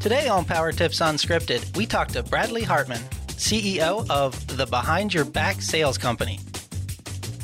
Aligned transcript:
Today 0.00 0.28
on 0.28 0.44
Power 0.44 0.70
Tips 0.70 1.00
Unscripted, 1.00 1.76
we 1.76 1.84
talk 1.84 2.06
to 2.08 2.22
Bradley 2.22 2.62
Hartman, 2.62 3.00
CEO 3.30 4.08
of 4.08 4.56
the 4.56 4.64
Behind 4.64 5.12
Your 5.12 5.24
Back 5.24 5.60
Sales 5.60 5.98
Company. 5.98 6.38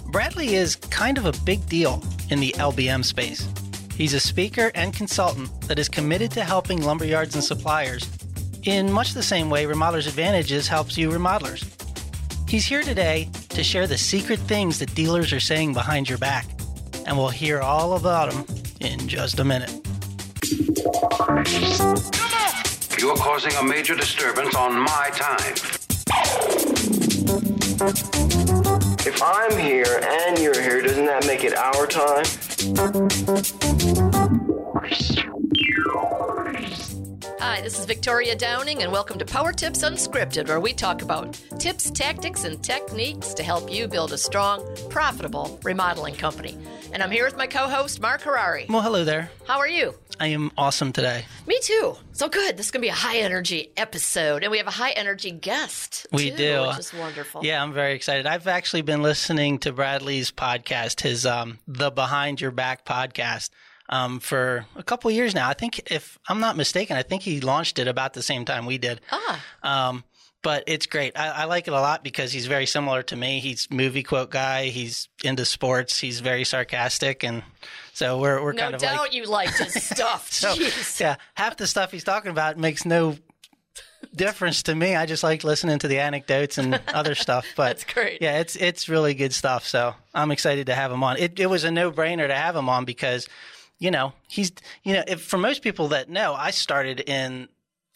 Bradley 0.07 0.55
is 0.55 0.77
kind 0.77 1.19
of 1.19 1.27
a 1.27 1.33
big 1.45 1.67
deal 1.69 2.01
in 2.31 2.39
the 2.39 2.53
LBM 2.53 3.05
space. 3.05 3.49
He's 3.97 4.15
a 4.15 4.21
speaker 4.21 4.71
and 4.77 4.95
consultant 4.95 5.51
that 5.63 5.81
is 5.81 5.89
committed 5.89 6.31
to 6.31 6.45
helping 6.45 6.79
lumberyards 6.79 7.35
and 7.35 7.43
suppliers 7.43 8.09
in 8.63 8.91
much 8.91 9.15
the 9.15 9.23
same 9.23 9.51
way 9.51 9.65
Remodelers 9.65 10.07
Advantages 10.07 10.69
helps 10.69 10.97
you 10.97 11.11
remodelers. 11.11 11.69
He's 12.49 12.65
here 12.65 12.83
today 12.83 13.31
to 13.49 13.65
share 13.65 13.89
the 13.89 13.99
secret 13.99 14.39
things 14.39 14.79
that 14.79 14.95
dealers 14.95 15.33
are 15.33 15.41
saying 15.41 15.73
behind 15.73 16.09
your 16.09 16.19
back, 16.19 16.47
and 17.05 17.17
we'll 17.17 17.31
hear 17.31 17.61
all 17.61 17.97
about 17.97 18.31
them 18.31 18.47
in 18.81 19.09
just 19.09 19.41
a 19.41 19.45
minute. 19.45 19.73
You're 23.05 23.17
causing 23.17 23.53
a 23.57 23.63
major 23.63 23.95
disturbance 23.95 24.55
on 24.55 24.79
my 24.81 25.11
time. 25.13 25.53
If 29.07 29.23
I'm 29.23 29.59
here 29.59 30.01
and 30.03 30.39
you're 30.39 30.59
here, 30.59 30.81
doesn't 30.81 31.05
that 31.05 31.27
make 31.27 31.45
it 31.45 31.55
our 31.55 31.87
time? 31.87 32.25
Hi, 37.55 37.61
this 37.61 37.79
is 37.79 37.85
Victoria 37.85 38.35
Downing, 38.35 38.83
and 38.83 38.91
welcome 38.91 39.17
to 39.17 39.25
Power 39.25 39.53
Tips 39.53 39.85
Unscripted, 39.85 40.49
where 40.49 40.59
we 40.59 40.73
talk 40.73 41.03
about 41.03 41.41
tips, 41.61 41.89
tactics, 41.89 42.43
and 42.43 42.61
techniques 42.65 43.33
to 43.33 43.45
help 43.45 43.73
you 43.73 43.87
build 43.87 44.13
a 44.13 44.19
strong, 44.19 44.67
profitable 44.91 45.61
remodeling 45.63 46.17
company. 46.17 46.59
And 46.93 47.01
I'm 47.01 47.13
here 47.13 47.25
with 47.25 47.37
my 47.37 47.47
co 47.47 47.69
host, 47.69 48.01
Mark 48.01 48.23
Harari. 48.23 48.67
Well, 48.69 48.83
hello 48.83 49.05
there. 49.05 49.31
How 49.47 49.59
are 49.61 49.69
you? 49.69 49.95
I 50.19 50.27
am 50.27 50.51
awesome 50.59 50.93
today. 50.93 51.27
Me 51.47 51.57
too. 51.63 51.95
So 52.11 52.29
good. 52.29 52.57
This 52.57 52.67
is 52.67 52.73
going 52.73 52.81
to 52.81 52.87
be 52.87 52.91
a 52.91 52.93
high 52.93 53.19
energy 53.19 53.71
episode, 53.77 54.43
and 54.43 54.51
we 54.51 54.59
have 54.59 54.67
a 54.67 54.73
high 54.73 54.91
energy 54.91 55.31
guest. 55.31 56.09
We 56.11 56.33
too, 56.33 56.37
do. 56.37 56.67
Which 56.67 56.81
is 56.81 56.93
wonderful. 56.93 57.45
Yeah, 57.45 57.63
I'm 57.63 57.73
very 57.73 57.95
excited. 57.95 58.27
I've 58.27 58.49
actually 58.49 58.83
been 58.83 59.01
listening 59.01 59.61
to 59.61 59.73
Bradley's 59.73 60.33
podcast, 60.33 61.03
his 61.03 61.25
um, 61.25 61.61
the 61.69 61.93
Behind 61.93 62.41
Your 62.41 62.51
Back 62.51 62.85
podcast, 62.85 63.51
um, 63.89 64.21
for 64.21 64.67
a 64.77 64.83
couple 64.83 65.11
years 65.11 65.35
now. 65.35 65.49
I 65.49 65.55
think, 65.55 65.91
if 65.91 66.19
I'm 66.29 66.41
not 66.41 66.57
mistaken, 66.57 66.97
I 66.97 67.03
think 67.03 67.23
he 67.23 67.41
launched 67.41 67.79
it 67.79 67.89
about 67.89 68.15
the 68.15 68.23
same 68.23 68.45
time 68.45 68.67
we 68.67 68.79
did. 68.79 69.01
Ah. 69.11 69.45
Um, 69.63 70.05
but 70.43 70.65
it's 70.67 70.85
great. 70.87 71.19
I, 71.19 71.29
I 71.29 71.45
like 71.45 71.69
it 71.69 71.73
a 71.73 71.81
lot 71.81 72.05
because 72.05 72.31
he's 72.31 72.47
very 72.47 72.67
similar 72.67 73.03
to 73.05 73.17
me. 73.17 73.41
He's 73.41 73.67
movie 73.71 74.03
quote 74.03 74.31
guy. 74.31 74.67
He's 74.67 75.09
into 75.25 75.45
sports. 75.47 75.99
He's 75.99 76.21
very 76.21 76.45
sarcastic, 76.45 77.25
and 77.25 77.43
so 77.95 78.19
we're 78.19 78.43
we're 78.43 78.53
No 78.53 78.63
kind 78.63 78.75
of 78.75 78.81
doubt 78.83 78.99
like 78.99 79.15
you 79.15 79.25
liked 79.25 79.57
his 79.59 79.83
stuff. 79.83 80.31
so 80.31 80.55
Jeez. 80.55 81.01
yeah, 81.01 81.17
half 81.35 81.57
the 81.57 81.67
stuff 81.67 81.91
he's 81.93 82.05
talking 82.05 82.31
about 82.31 82.59
makes 82.59 82.85
no 82.85 83.17
difference 84.15 84.63
to 84.65 84.75
me. 84.75 84.95
I 84.95 85.07
just 85.07 85.23
like 85.23 85.45
listening 85.45 85.79
to 85.79 85.89
the 85.89 85.99
anecdotes 86.01 86.59
and 86.59 86.79
other 86.89 87.15
stuff. 87.15 87.47
But 87.57 87.69
That's 87.79 87.85
great. 87.95 88.21
Yeah, 88.21 88.39
it's 88.41 88.55
it's 88.57 88.89
really 88.89 89.15
good 89.15 89.33
stuff. 89.33 89.67
So 89.67 89.95
I'm 90.15 90.31
excited 90.31 90.67
to 90.67 90.75
have 90.75 90.93
him 90.93 91.03
on. 91.03 91.17
It 91.17 91.41
it 91.41 91.47
was 91.47 91.65
a 91.65 91.71
no 91.71 91.91
brainer 91.91 92.27
to 92.29 92.35
have 92.35 92.55
him 92.55 92.69
on 92.69 92.85
because, 92.85 93.29
you 93.85 93.91
know, 93.91 94.15
he's 94.29 94.51
you 94.83 94.95
know, 94.95 95.05
if, 95.07 95.21
for 95.21 95.37
most 95.37 95.61
people 95.61 95.89
that 95.89 96.09
know, 96.09 96.33
I 96.33 96.51
started 96.53 97.01
in 97.01 97.49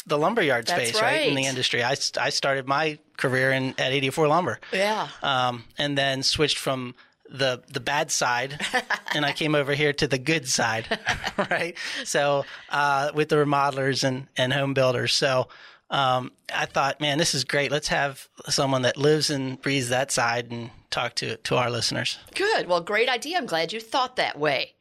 the 0.07 0.19
lumberyard 0.19 0.69
space, 0.69 1.01
right. 1.01 1.29
in 1.29 1.35
the 1.35 1.47
industry. 1.47 1.83
I, 1.83 1.97
I 2.21 2.29
started 2.31 2.67
my 2.67 2.99
career 3.17 3.53
in 3.53 3.75
at 3.79 3.93
84 3.93 4.29
Lumber 4.29 4.61
Yeah. 4.73 5.09
um, 5.23 5.65
and 5.79 5.97
then 5.97 6.23
switched 6.23 6.59
from 6.59 6.95
the 7.31 7.63
the 7.73 7.81
bad 7.81 8.11
side, 8.11 8.61
and 9.15 9.25
I 9.25 9.33
came 9.33 9.55
over 9.55 9.75
here 9.75 9.93
to 9.95 10.07
the 10.07 10.19
good 10.19 10.47
side, 10.49 10.87
right? 11.51 11.75
So 12.05 12.45
uh, 12.69 13.11
with 13.15 13.31
the 13.31 13.37
remodelers 13.37 14.05
and 14.05 14.27
and 14.37 14.53
home 14.53 14.75
builders, 14.75 15.13
so. 15.15 15.49
Um, 15.91 16.33
I 16.55 16.67
thought, 16.67 17.01
man, 17.01 17.17
this 17.17 17.35
is 17.35 17.45
great. 17.45 17.73
Let's 17.73 17.89
have 17.89 18.29
someone 18.51 18.83
that 18.83 18.99
lives 18.99 19.31
and 19.31 19.59
breathes 19.63 19.89
that 19.89 20.13
side 20.13 20.51
and 20.51 20.69
talk 20.91 21.15
to 21.15 21.39
to 21.39 21.57
our 21.57 21.71
listeners. 21.71 22.19
Good. 22.35 22.67
Well, 22.69 22.83
great 22.83 23.09
idea. 23.09 23.39
I'm 23.39 23.47
glad 23.47 23.73
you 23.73 23.81
thought 23.81 24.17
that 24.17 24.39
way. 24.39 24.75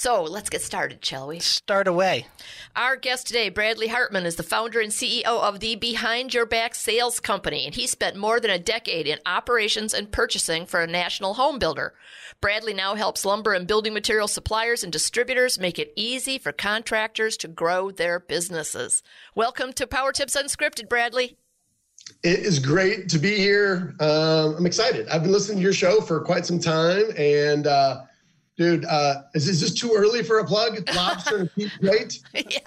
So 0.00 0.22
let's 0.22 0.48
get 0.48 0.62
started, 0.62 1.04
shall 1.04 1.28
we? 1.28 1.40
Start 1.40 1.86
away. 1.86 2.26
Our 2.74 2.96
guest 2.96 3.26
today, 3.26 3.50
Bradley 3.50 3.88
Hartman, 3.88 4.24
is 4.24 4.36
the 4.36 4.42
founder 4.42 4.80
and 4.80 4.90
CEO 4.90 5.26
of 5.26 5.60
the 5.60 5.74
Behind 5.74 6.32
Your 6.32 6.46
Back 6.46 6.74
Sales 6.74 7.20
Company, 7.20 7.66
and 7.66 7.74
he 7.74 7.86
spent 7.86 8.16
more 8.16 8.40
than 8.40 8.50
a 8.50 8.58
decade 8.58 9.06
in 9.06 9.18
operations 9.26 9.92
and 9.92 10.10
purchasing 10.10 10.64
for 10.64 10.80
a 10.80 10.86
national 10.86 11.34
home 11.34 11.58
builder. 11.58 11.92
Bradley 12.40 12.72
now 12.72 12.94
helps 12.94 13.26
lumber 13.26 13.52
and 13.52 13.66
building 13.66 13.92
material 13.92 14.26
suppliers 14.26 14.82
and 14.82 14.90
distributors 14.90 15.60
make 15.60 15.78
it 15.78 15.92
easy 15.96 16.38
for 16.38 16.50
contractors 16.50 17.36
to 17.36 17.46
grow 17.46 17.90
their 17.90 18.18
businesses. 18.18 19.02
Welcome 19.34 19.74
to 19.74 19.86
Power 19.86 20.12
Tips 20.12 20.34
Unscripted, 20.34 20.88
Bradley. 20.88 21.36
It 22.22 22.38
is 22.38 22.58
great 22.58 23.10
to 23.10 23.18
be 23.18 23.36
here. 23.36 23.94
Um, 24.00 24.56
I'm 24.56 24.64
excited. 24.64 25.08
I've 25.08 25.24
been 25.24 25.32
listening 25.32 25.58
to 25.58 25.62
your 25.62 25.74
show 25.74 26.00
for 26.00 26.20
quite 26.20 26.46
some 26.46 26.58
time, 26.58 27.04
and 27.18 27.66
uh, 27.66 28.04
dude, 28.60 28.84
uh, 28.84 29.22
is, 29.34 29.48
is 29.48 29.58
this 29.62 29.72
too 29.72 29.94
early 29.96 30.22
for 30.22 30.38
a 30.40 30.44
plug? 30.44 30.86
Lobster 30.94 31.38
and 31.38 31.54
Pete, 31.56 31.72
great. 31.80 32.20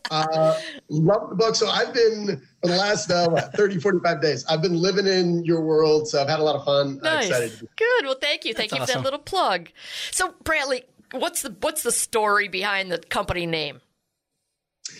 Uh, 0.09 0.59
love 0.89 1.29
the 1.29 1.35
book. 1.35 1.55
So 1.55 1.67
I've 1.69 1.93
been 1.93 2.41
for 2.61 2.67
the 2.67 2.75
last 2.75 3.11
uh, 3.11 3.29
what, 3.29 3.53
30, 3.53 3.79
45 3.79 4.19
days. 4.21 4.43
I've 4.49 4.61
been 4.63 4.75
living 4.75 5.05
in 5.05 5.45
your 5.45 5.61
world, 5.61 6.07
so 6.07 6.19
I've 6.19 6.27
had 6.27 6.39
a 6.39 6.43
lot 6.43 6.55
of 6.55 6.65
fun. 6.65 6.87
I'm 6.87 6.97
Nice. 7.03 7.27
excited. 7.27 7.51
to 7.57 7.63
be- 7.65 7.69
Good. 7.77 8.05
Well, 8.05 8.17
thank 8.19 8.43
you. 8.43 8.55
Thank 8.55 8.71
That's 8.71 8.81
you 8.81 8.87
for 8.87 8.99
that 8.99 9.03
little 9.03 9.19
plug. 9.19 9.69
So, 10.09 10.33
Bradley, 10.43 10.83
what's 11.11 11.43
the 11.43 11.55
what's 11.61 11.83
the 11.83 11.91
story 11.91 12.47
behind 12.47 12.91
the 12.91 12.97
company 12.97 13.45
name? 13.45 13.79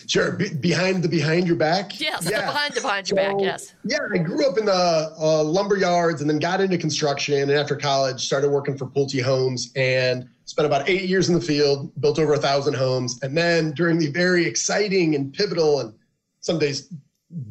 Sure. 0.07 0.33
Be- 0.33 0.53
behind 0.53 1.03
the 1.03 1.09
behind 1.09 1.47
your 1.47 1.55
back. 1.55 1.99
Yes, 1.99 2.23
the 2.23 2.31
behind 2.31 2.73
the 2.75 2.81
behind 2.81 3.09
your 3.09 3.15
back. 3.15 3.35
Yes. 3.39 3.73
Yeah, 3.83 3.97
I 4.13 4.19
grew 4.19 4.47
up 4.47 4.59
in 4.59 4.65
the 4.65 5.11
uh, 5.19 5.43
lumber 5.43 5.75
yards 5.77 6.21
and 6.21 6.29
then 6.29 6.37
got 6.37 6.61
into 6.61 6.77
construction. 6.77 7.41
And 7.41 7.51
after 7.51 7.75
college, 7.75 8.23
started 8.23 8.49
working 8.51 8.77
for 8.77 8.85
Pulte 8.85 9.21
Homes 9.23 9.71
and 9.75 10.29
spent 10.45 10.65
about 10.65 10.89
eight 10.89 11.03
years 11.03 11.29
in 11.29 11.35
the 11.35 11.41
field, 11.41 11.91
built 12.01 12.19
over 12.19 12.33
a 12.33 12.37
thousand 12.37 12.75
homes. 12.75 13.21
And 13.23 13.35
then 13.37 13.71
during 13.71 13.97
the 13.97 14.07
very 14.07 14.45
exciting 14.45 15.15
and 15.15 15.33
pivotal 15.33 15.79
and 15.79 15.93
some 16.41 16.59
days 16.59 16.91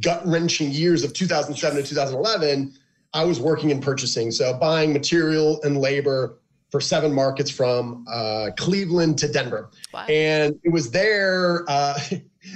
gut 0.01 0.23
wrenching 0.27 0.71
years 0.71 1.03
of 1.03 1.13
2007 1.13 1.83
to 1.83 1.89
2011, 1.89 2.75
I 3.15 3.25
was 3.25 3.41
working 3.41 3.71
in 3.71 3.81
purchasing. 3.81 4.31
So 4.31 4.55
buying 4.55 4.93
material 4.93 5.61
and 5.63 5.79
labor 5.79 6.39
for 6.71 6.81
seven 6.81 7.13
markets 7.13 7.51
from 7.51 8.05
uh, 8.11 8.51
Cleveland 8.57 9.19
to 9.19 9.29
Denver. 9.29 9.71
Wow. 9.93 10.07
And 10.09 10.59
it 10.65 10.71
was 10.71 10.91
there, 10.91 11.65
uh, 11.69 11.99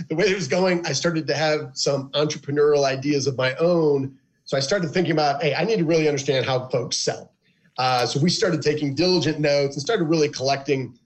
the 0.09 0.15
way 0.15 0.27
it 0.27 0.35
was 0.35 0.49
going, 0.49 0.85
I 0.87 0.93
started 0.93 1.27
to 1.27 1.35
have 1.35 1.71
some 1.75 2.11
entrepreneurial 2.13 2.85
ideas 2.85 3.27
of 3.27 3.37
my 3.37 3.55
own. 3.57 4.17
So 4.45 4.57
I 4.57 4.61
started 4.61 4.89
thinking 4.91 5.13
about, 5.13 5.43
hey, 5.43 5.55
I 5.55 5.65
need 5.65 5.77
to 5.79 5.85
really 5.85 6.09
understand 6.09 6.47
how 6.47 6.69
folks 6.69 6.97
sell. 6.97 7.33
Uh, 7.79 8.07
so 8.07 8.21
we 8.21 8.31
started 8.31 8.63
taking 8.63 8.95
diligent 8.95 9.39
notes 9.39 9.77
and 9.77 9.83
started 9.83 10.05
really 10.05 10.29
collecting 10.29 10.99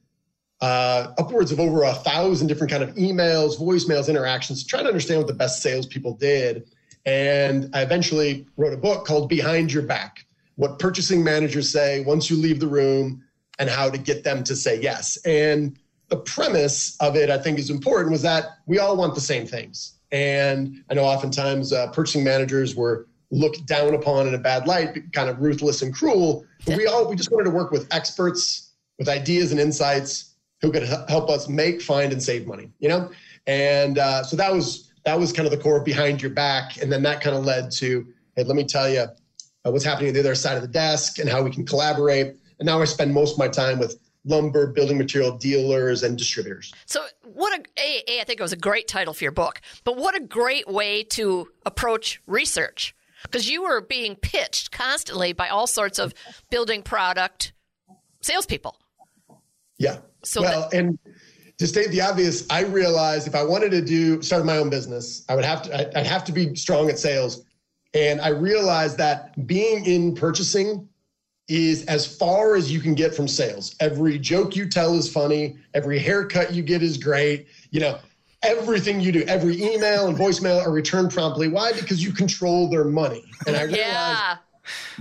uh, 0.61 1.13
upwards 1.19 1.53
of 1.53 1.59
over 1.61 1.83
a 1.85 1.95
thousand 1.95 2.47
different 2.47 2.71
kind 2.71 2.83
of 2.83 2.95
emails, 2.95 3.59
voicemails, 3.59 4.09
interactions, 4.09 4.65
trying 4.65 4.85
to 4.85 4.89
understand 4.89 5.19
what 5.19 5.27
the 5.27 5.35
best 5.35 5.63
salespeople 5.63 6.15
did. 6.15 6.69
And 7.07 7.71
I 7.75 7.83
eventually 7.83 8.47
wrote 8.57 8.75
a 8.75 8.77
book 8.77 9.07
called 9.07 9.29
Behind 9.29 9.73
Your 9.73 9.83
Back: 9.83 10.27
What 10.57 10.79
Purchasing 10.79 11.25
Managers 11.25 11.71
Say 11.71 12.05
Once 12.05 12.29
You 12.29 12.37
Leave 12.37 12.61
the 12.61 12.67
Room, 12.67 13.25
and 13.59 13.71
How 13.71 13.89
to 13.89 13.99
Get 13.99 14.23
Them 14.23 14.45
to 14.45 14.55
Say 14.55 14.81
Yes. 14.81 15.17
And 15.25 15.79
the 16.09 16.19
premise 16.19 16.97
of 17.01 17.17
it, 17.17 17.31
I 17.31 17.39
think, 17.39 17.59
is 17.59 17.71
important. 17.71 18.11
Was 18.11 18.23
that 18.23 18.59
we 18.67 18.79
all 18.79 18.97
want 18.97 19.15
the 19.15 19.21
same 19.21 19.47
things, 19.47 19.95
and 20.13 20.85
I 20.91 20.95
know 20.95 21.05
oftentimes 21.05 21.73
uh, 21.73 21.91
purchasing 21.91 22.23
managers 22.23 22.77
were 22.77 23.07
looked 23.31 23.67
down 23.67 23.95
upon 23.95 24.27
in 24.27 24.35
a 24.35 24.39
bad 24.39 24.67
light, 24.67 25.13
kind 25.13 25.29
of 25.29 25.41
ruthless 25.41 25.83
and 25.83 25.95
cruel. 25.95 26.45
But 26.67 26.77
we 26.77 26.87
all 26.87 27.09
we 27.09 27.17
just 27.17 27.31
wanted 27.31 27.45
to 27.45 27.51
work 27.51 27.71
with 27.71 27.87
experts 27.93 28.73
with 28.99 29.09
ideas 29.09 29.51
and 29.51 29.61
insights 29.61 30.35
who 30.61 30.71
could 30.71 30.83
help 30.83 31.31
us 31.31 31.49
make, 31.49 31.81
find, 31.81 32.13
and 32.13 32.23
save 32.23 32.47
money. 32.47 32.71
You 32.81 32.89
know, 32.89 33.11
and 33.47 33.99
uh, 33.99 34.23
so 34.25 34.37
that 34.37 34.53
was 34.53 34.93
that 35.05 35.19
was 35.19 35.33
kind 35.33 35.47
of 35.47 35.53
the 35.53 35.59
core 35.59 35.81
behind 35.81 36.21
your 36.21 36.31
back, 36.31 36.81
and 36.83 36.93
then 36.93 37.03
that 37.05 37.21
kind 37.21 37.37
of 37.37 37.45
led 37.45 37.71
to, 37.73 38.07
hey, 38.37 38.45
let 38.45 38.57
me 38.57 38.65
tell 38.65 38.89
you 38.89 39.07
uh, 39.65 39.71
what's 39.71 39.85
happening 39.85 40.09
on 40.09 40.15
the 40.15 40.21
other 40.21 40.35
side 40.35 40.57
of 40.57 40.63
the 40.63 40.69
desk 40.69 41.19
and 41.19 41.29
how 41.29 41.43
we 41.43 41.51
can 41.51 41.65
collaborate. 41.65 42.37
And 42.59 42.67
now 42.67 42.81
I 42.81 42.85
spend 42.85 43.15
most 43.15 43.33
of 43.33 43.39
my 43.39 43.49
time 43.49 43.79
with 43.79 43.99
lumber, 44.25 44.67
building 44.67 44.99
material 44.99 45.37
dealers, 45.37 46.03
and 46.03 46.19
distributors. 46.19 46.73
So, 46.87 47.05
what 47.23 47.59
a, 47.59 47.63
a, 47.81 48.03
a, 48.09 48.21
I 48.21 48.25
think 48.25 48.41
it 48.41 48.43
was 48.43 48.53
a 48.53 48.59
great 48.59 48.89
title 48.89 49.15
for 49.15 49.25
your 49.25 49.33
book, 49.33 49.61
but 49.85 49.97
what 49.97 50.15
a 50.15 50.21
great 50.21 50.69
way 50.69 51.03
to 51.05 51.49
approach 51.65 52.21
research. 52.27 52.95
Because 53.23 53.49
you 53.49 53.63
were 53.63 53.81
being 53.81 54.17
pitched 54.17 54.71
constantly 54.71 55.33
by 55.33 55.49
all 55.49 55.67
sorts 55.67 55.99
of 55.99 56.15
building 56.51 56.83
product 56.83 57.53
salespeople. 58.23 58.77
Yeah. 59.79 59.99
So 60.23 60.43
well, 60.43 60.69
and 60.73 60.99
to 61.59 61.67
state 61.67 61.91
the 61.91 62.01
obvious, 62.01 62.47
I 62.51 62.63
realized 62.63 63.27
if 63.27 63.35
I 63.35 63.43
wanted 63.43 63.71
to 63.71 63.81
do 63.83 64.23
start 64.23 64.45
my 64.45 64.59
own 64.59 64.71
business, 64.71 65.25
I 65.29 65.35
would 65.35 65.45
have 65.45 65.63
to 65.63 65.99
I'd 65.99 66.07
have 66.07 66.25
to 66.25 66.33
be 66.33 66.55
strong 66.55 66.89
at 66.89 66.99
sales. 66.99 67.45
And 67.93 68.21
I 68.21 68.29
realized 68.29 68.99
that 68.99 69.47
being 69.47 69.85
in 69.85 70.15
purchasing 70.15 70.89
is 71.49 71.85
as 71.87 72.07
far 72.07 72.55
as 72.55 72.71
you 72.73 72.81
can 72.81 72.95
get 72.95 73.15
from 73.15 73.27
sales. 73.27 73.75
Every 73.81 74.19
joke 74.19 74.55
you 74.55 74.69
tell 74.69 74.95
is 74.95 75.13
funny, 75.13 75.57
every 75.75 75.99
haircut 75.99 76.55
you 76.55 76.63
get 76.63 76.83
is 76.83 76.97
great. 76.97 77.49
You 77.71 77.81
know, 77.81 77.99
everything 78.43 79.01
you 79.01 79.13
do, 79.13 79.23
every 79.25 79.61
email 79.63 80.09
and 80.09 80.17
voicemail 80.17 80.65
are 80.65 80.71
returned 80.73 81.13
promptly. 81.13 81.49
Why? 81.49 81.73
Because 81.73 82.03
you 82.03 82.13
control 82.13 82.69
their 82.69 82.85
money. 82.85 83.25
And 83.47 83.57
I 83.57 83.63
realized 83.63 83.79
Yeah. 83.79 84.37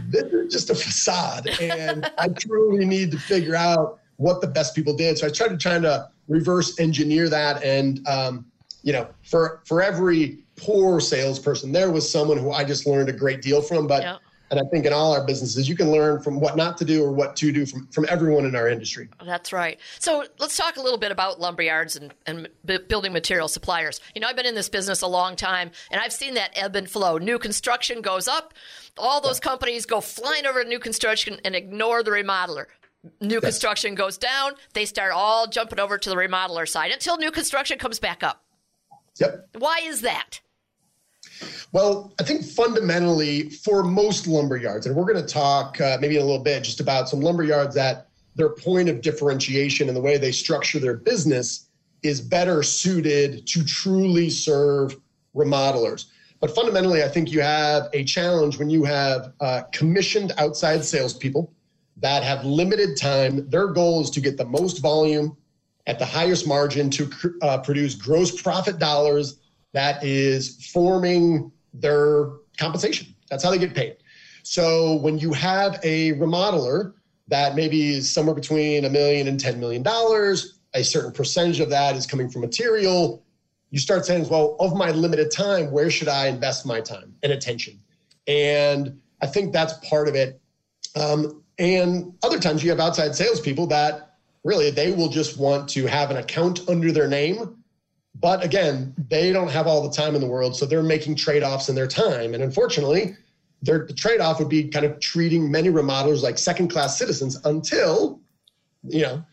this 0.10 0.24
is 0.24 0.52
just 0.52 0.70
a 0.70 0.76
facade, 0.76 1.48
and 1.62 2.10
I 2.18 2.28
truly 2.30 2.86
need 2.86 3.12
to 3.12 3.20
figure 3.20 3.56
out 3.56 4.00
what 4.18 4.42
the 4.42 4.48
best 4.48 4.76
people 4.76 4.96
did. 4.96 5.18
So 5.18 5.28
I 5.28 5.32
started 5.32 5.60
trying 5.60 5.82
to 5.84 6.10
reverse 6.28 6.80
engineer 6.80 7.30
that, 7.30 7.64
and 7.64 8.06
um, 8.08 8.46
you 8.84 8.94
know, 8.94 9.08
for 9.24 9.62
for 9.66 9.82
every 9.82 10.40
poor 10.56 11.00
salesperson, 11.00 11.72
there 11.72 11.92
was 11.92 12.10
someone 12.10 12.38
who 12.38 12.52
I 12.52 12.64
just 12.64 12.86
learned 12.86 13.10
a 13.10 13.14
great 13.14 13.42
deal 13.42 13.62
from. 13.62 13.88
But 13.88 14.04
Yeah. 14.04 14.18
And 14.52 14.60
I 14.60 14.64
think 14.72 14.86
in 14.86 14.94
all 14.94 15.14
our 15.14 15.26
businesses, 15.26 15.70
you 15.70 15.76
can 15.76 15.92
learn 15.92 16.22
from 16.22 16.40
what 16.40 16.58
not 16.58 16.78
to 16.78 16.86
do 16.86 17.04
or 17.04 17.12
what 17.12 17.36
to 17.38 17.52
do 17.52 17.66
from 17.66 17.88
from 17.88 18.06
everyone 18.10 18.46
in 18.46 18.56
our 18.56 18.68
industry. 18.68 19.10
That's 19.24 19.54
right. 19.54 19.80
So 20.00 20.26
let's 20.40 20.58
talk 20.58 20.78
a 20.78 20.82
little 20.82 20.98
bit 20.98 21.12
about 21.12 21.40
lumberyards 21.40 21.96
and, 21.96 22.14
and 22.26 22.50
b- 22.66 22.80
building 22.88 23.14
material 23.14 23.48
suppliers. 23.48 24.02
You 24.16 24.22
know, 24.22 24.28
I've 24.28 24.36
been 24.36 24.46
in 24.46 24.56
this 24.56 24.70
business 24.70 25.02
a 25.02 25.08
long 25.08 25.36
time, 25.36 25.72
and 25.92 26.02
I've 26.02 26.14
seen 26.14 26.34
that 26.34 26.52
ebb 26.56 26.76
and 26.76 26.90
flow. 26.90 27.18
New 27.18 27.38
construction 27.40 28.02
goes 28.02 28.28
up, 28.28 28.54
all 28.98 29.22
those 29.22 29.40
companies 29.40 29.86
go 29.86 30.02
flying 30.02 30.46
over 30.46 30.64
to 30.64 30.70
new 30.70 30.80
construction 30.80 31.40
and 31.46 31.56
ignore 31.56 32.04
the 32.04 32.12
remodeler. 32.12 32.66
New 33.22 33.40
construction 33.40 33.96
goes 33.96 34.18
down, 34.18 34.54
they 34.74 34.86
start 34.86 35.14
all 35.14 35.48
jumping 35.48 35.80
over 35.80 35.98
to 35.98 36.10
the 36.10 36.16
remodeler 36.16 36.68
side 36.68 36.92
until 36.92 37.18
new 37.18 37.32
construction 37.32 37.78
comes 37.78 37.98
back 37.98 38.24
up. 38.24 38.44
Yep. 39.20 39.50
Why 39.58 39.82
is 39.84 40.02
that? 40.02 40.42
Well, 41.72 42.14
I 42.20 42.24
think 42.24 42.44
fundamentally 42.44 43.50
for 43.50 43.84
most 43.84 44.28
lumber 44.28 44.58
yards, 44.58 44.86
and 44.86 44.96
we're 44.96 45.12
going 45.12 45.24
to 45.24 45.34
talk 45.34 45.80
uh, 45.80 45.98
maybe 46.02 46.16
in 46.16 46.22
a 46.22 46.26
little 46.26 46.44
bit 46.44 46.64
just 46.64 46.80
about 46.80 47.10
some 47.10 47.22
lumber 47.22 47.44
yards 47.44 47.76
that 47.76 48.08
their 48.36 48.50
point 48.50 48.90
of 48.90 49.02
differentiation 49.02 49.88
and 49.88 49.96
the 49.96 50.02
way 50.02 50.18
they 50.18 50.32
structure 50.32 50.80
their 50.80 50.96
business 50.98 51.70
is 52.04 52.22
better 52.22 52.64
suited 52.64 53.46
to 53.48 53.64
truly 53.64 54.30
serve 54.30 54.96
remodelers. 55.36 56.06
But 56.40 56.56
fundamentally, 56.56 57.04
I 57.04 57.10
think 57.10 57.32
you 57.32 57.42
have 57.42 57.90
a 57.94 58.04
challenge 58.04 58.58
when 58.58 58.70
you 58.70 58.86
have 58.86 59.34
uh, 59.42 59.64
commissioned 59.74 60.32
outside 60.38 60.86
salespeople 60.86 61.54
that 61.98 62.24
have 62.24 62.46
limited 62.46 62.96
time. 62.98 63.50
Their 63.50 63.68
goal 63.68 64.02
is 64.02 64.10
to 64.12 64.22
get 64.22 64.38
the 64.38 64.46
most 64.46 64.80
volume 64.80 65.36
at 65.86 66.00
the 66.00 66.06
highest 66.06 66.48
margin 66.48 66.90
to 66.92 67.12
uh, 67.42 67.58
produce 67.58 67.96
gross 67.96 68.42
profit 68.42 68.80
dollars 68.80 69.40
that 69.74 70.04
is 70.04 70.68
forming 70.72 71.52
their 71.74 72.30
compensation. 72.58 73.16
That's 73.30 73.44
how 73.44 73.52
they 73.52 73.58
get 73.58 73.76
paid. 73.76 73.98
So 74.44 74.96
when 74.96 75.20
you 75.20 75.34
have 75.34 75.80
a 75.84 76.14
remodeler 76.14 76.94
that 77.28 77.56
maybe 77.56 77.94
is 77.94 78.12
somewhere 78.12 78.36
between 78.36 78.86
a 78.86 78.90
million 78.90 79.28
and 79.28 79.40
$10 79.40 79.58
million, 79.58 79.86
a 80.74 80.84
certain 80.84 81.12
percentage 81.12 81.60
of 81.60 81.70
that 81.70 81.96
is 81.96 82.08
coming 82.08 82.30
from 82.30 82.42
material, 82.42 83.24
you 83.70 83.80
start 83.80 84.06
saying, 84.06 84.28
well, 84.30 84.56
of 84.60 84.76
my 84.76 84.92
limited 84.92 85.32
time, 85.32 85.72
where 85.72 85.92
should 85.92 86.08
I 86.08 86.28
invest 86.28 86.66
my 86.66 86.82
time 86.82 87.16
and 87.22 87.32
attention? 87.32 87.80
And 88.28 89.00
I 89.22 89.28
think 89.28 89.54
that's 89.54 89.74
part 89.88 90.08
of 90.08 90.16
it. 90.16 90.42
Um, 90.96 91.44
and 91.60 92.14
other 92.24 92.40
times 92.40 92.64
you 92.64 92.70
have 92.72 92.80
outside 92.80 93.16
salespeople 93.16 93.68
that 93.68 94.18
really 94.44 94.72
they 94.72 94.92
will 94.92 95.10
just 95.10 95.38
want 95.38 95.70
to 95.70 95.86
have 95.86 96.10
an 96.10 96.18
account 96.18 96.68
under 96.70 96.92
their 96.92 97.08
name. 97.08 97.59
But 98.22 98.44
again, 98.44 98.94
they 99.10 99.32
don't 99.32 99.50
have 99.50 99.66
all 99.66 99.82
the 99.88 99.96
time 99.96 100.16
in 100.16 100.22
the 100.22 100.28
world, 100.28 100.56
so 100.56 100.66
they're 100.66 100.84
making 100.84 101.16
trade 101.16 101.44
offs 101.44 101.70
in 101.70 101.76
their 101.76 101.88
time. 101.88 102.34
And 102.34 102.44
unfortunately, 102.44 103.16
their, 103.62 103.86
the 103.86 103.94
trade 103.94 104.20
off 104.20 104.40
would 104.40 104.50
be 104.50 104.68
kind 104.68 104.86
of 104.86 105.00
treating 105.00 105.50
many 105.50 105.70
remodelers 105.70 106.22
like 106.22 106.38
second 106.38 106.70
class 106.70 106.98
citizens 106.98 107.40
until, 107.46 108.20
you 108.84 109.04
know, 109.04 109.24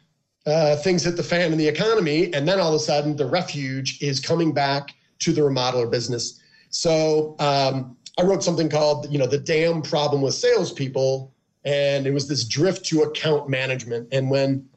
uh, 0.46 0.76
things 0.76 1.04
hit 1.04 1.16
the 1.16 1.22
fan 1.22 1.52
in 1.52 1.58
the 1.58 1.66
economy, 1.66 2.32
and 2.32 2.46
then 2.46 2.60
all 2.60 2.68
of 2.68 2.74
a 2.74 2.78
sudden 2.78 3.16
the 3.16 3.26
refuge 3.26 4.00
is 4.00 4.20
coming 4.20 4.52
back 4.52 4.94
to 5.18 5.32
the 5.32 5.40
remodeler 5.40 5.90
business. 5.90 6.40
So 6.70 7.34
um, 7.40 7.96
I 8.18 8.22
wrote 8.22 8.44
something 8.44 8.68
called, 8.68 9.10
you 9.10 9.18
know, 9.18 9.26
the 9.26 9.38
damn 9.38 9.82
problem 9.82 10.22
with 10.22 10.34
salespeople, 10.34 11.32
and 11.64 12.06
it 12.06 12.12
was 12.12 12.28
this 12.28 12.44
drift 12.44 12.84
to 12.86 13.02
account 13.02 13.48
management. 13.48 14.08
And 14.12 14.30
when 14.30 14.68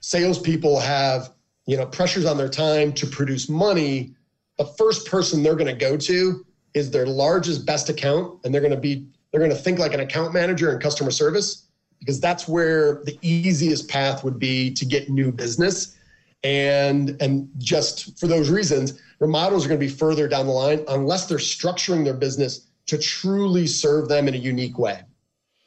salespeople 0.00 0.78
have, 0.80 1.30
you 1.66 1.76
know, 1.76 1.86
pressures 1.86 2.24
on 2.24 2.36
their 2.36 2.48
time 2.48 2.92
to 2.94 3.06
produce 3.06 3.48
money, 3.48 4.14
the 4.58 4.66
first 4.78 5.06
person 5.06 5.42
they're 5.42 5.56
going 5.56 5.66
to 5.66 5.72
go 5.72 5.96
to 5.96 6.44
is 6.74 6.90
their 6.90 7.06
largest, 7.06 7.64
best 7.64 7.88
account, 7.88 8.40
and 8.44 8.52
they're 8.52 8.60
going 8.60 8.70
to 8.72 8.76
be 8.76 9.06
they're 9.30 9.40
going 9.40 9.50
to 9.50 9.56
think 9.56 9.78
like 9.78 9.94
an 9.94 10.00
account 10.00 10.32
manager 10.32 10.70
and 10.70 10.80
customer 10.80 11.10
service 11.10 11.66
because 11.98 12.20
that's 12.20 12.46
where 12.46 13.02
the 13.04 13.18
easiest 13.22 13.88
path 13.88 14.22
would 14.22 14.38
be 14.38 14.70
to 14.72 14.84
get 14.84 15.08
new 15.08 15.32
business. 15.32 15.96
And 16.44 17.20
and 17.20 17.48
just 17.58 18.18
for 18.20 18.26
those 18.26 18.50
reasons, 18.50 19.00
remodels 19.18 19.64
are 19.64 19.68
going 19.68 19.80
to 19.80 19.86
be 19.86 19.92
further 19.92 20.28
down 20.28 20.46
the 20.46 20.52
line 20.52 20.84
unless 20.88 21.26
they're 21.26 21.38
structuring 21.38 22.04
their 22.04 22.14
business 22.14 22.68
to 22.86 22.98
truly 22.98 23.66
serve 23.66 24.08
them 24.08 24.28
in 24.28 24.34
a 24.34 24.38
unique 24.38 24.78
way. 24.78 25.00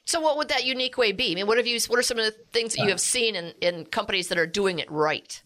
So, 0.05 0.21
what 0.21 0.37
would 0.37 0.47
that 0.49 0.63
unique 0.63 0.97
way 0.97 1.11
be? 1.11 1.31
I 1.31 1.35
mean, 1.35 1.47
what 1.47 1.57
have 1.57 1.67
you? 1.67 1.79
What 1.87 1.99
are 1.99 2.03
some 2.03 2.19
of 2.19 2.25
the 2.25 2.35
things 2.51 2.75
that 2.75 2.79
you 2.79 2.85
uh, 2.85 2.89
have 2.89 3.01
seen 3.01 3.35
in, 3.35 3.53
in 3.61 3.85
companies 3.85 4.29
that 4.29 4.37
are 4.37 4.47
doing 4.47 4.79
it 4.79 4.89
right? 4.89 5.41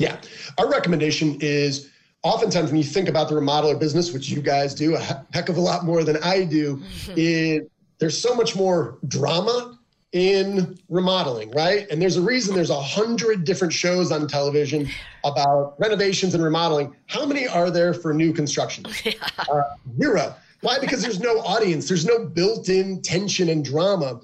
Yeah. 0.00 0.18
Our 0.56 0.68
recommendation 0.70 1.36
is 1.40 1.90
oftentimes 2.22 2.70
when 2.70 2.78
you 2.78 2.84
think 2.84 3.08
about 3.08 3.28
the 3.28 3.34
remodeler 3.34 3.78
business, 3.78 4.12
which 4.12 4.30
you 4.30 4.40
guys 4.40 4.74
do 4.74 4.96
a 4.96 4.98
heck 5.32 5.50
of 5.50 5.58
a 5.58 5.60
lot 5.60 5.84
more 5.84 6.04
than 6.04 6.16
I 6.22 6.44
do, 6.44 6.82
is 7.16 7.68
there's 7.98 8.20
so 8.20 8.34
much 8.34 8.56
more 8.56 8.98
drama 9.08 9.78
in 10.12 10.78
remodeling, 10.88 11.50
right? 11.50 11.86
And 11.90 12.00
there's 12.00 12.16
a 12.16 12.22
reason 12.22 12.54
there's 12.54 12.70
a 12.70 12.80
hundred 12.80 13.44
different 13.44 13.74
shows 13.74 14.10
on 14.10 14.26
television 14.26 14.88
about 15.22 15.74
renovations 15.78 16.34
and 16.34 16.42
remodeling. 16.42 16.96
How 17.06 17.26
many 17.26 17.46
are 17.46 17.70
there 17.70 17.92
for 17.92 18.14
new 18.14 18.32
construction? 18.32 18.86
Uh, 19.50 19.62
zero. 19.98 20.34
Why? 20.60 20.78
Because 20.78 21.02
there's 21.02 21.20
no 21.20 21.40
audience. 21.40 21.88
There's 21.88 22.04
no 22.04 22.24
built-in 22.24 23.02
tension 23.02 23.48
and 23.48 23.64
drama. 23.64 24.20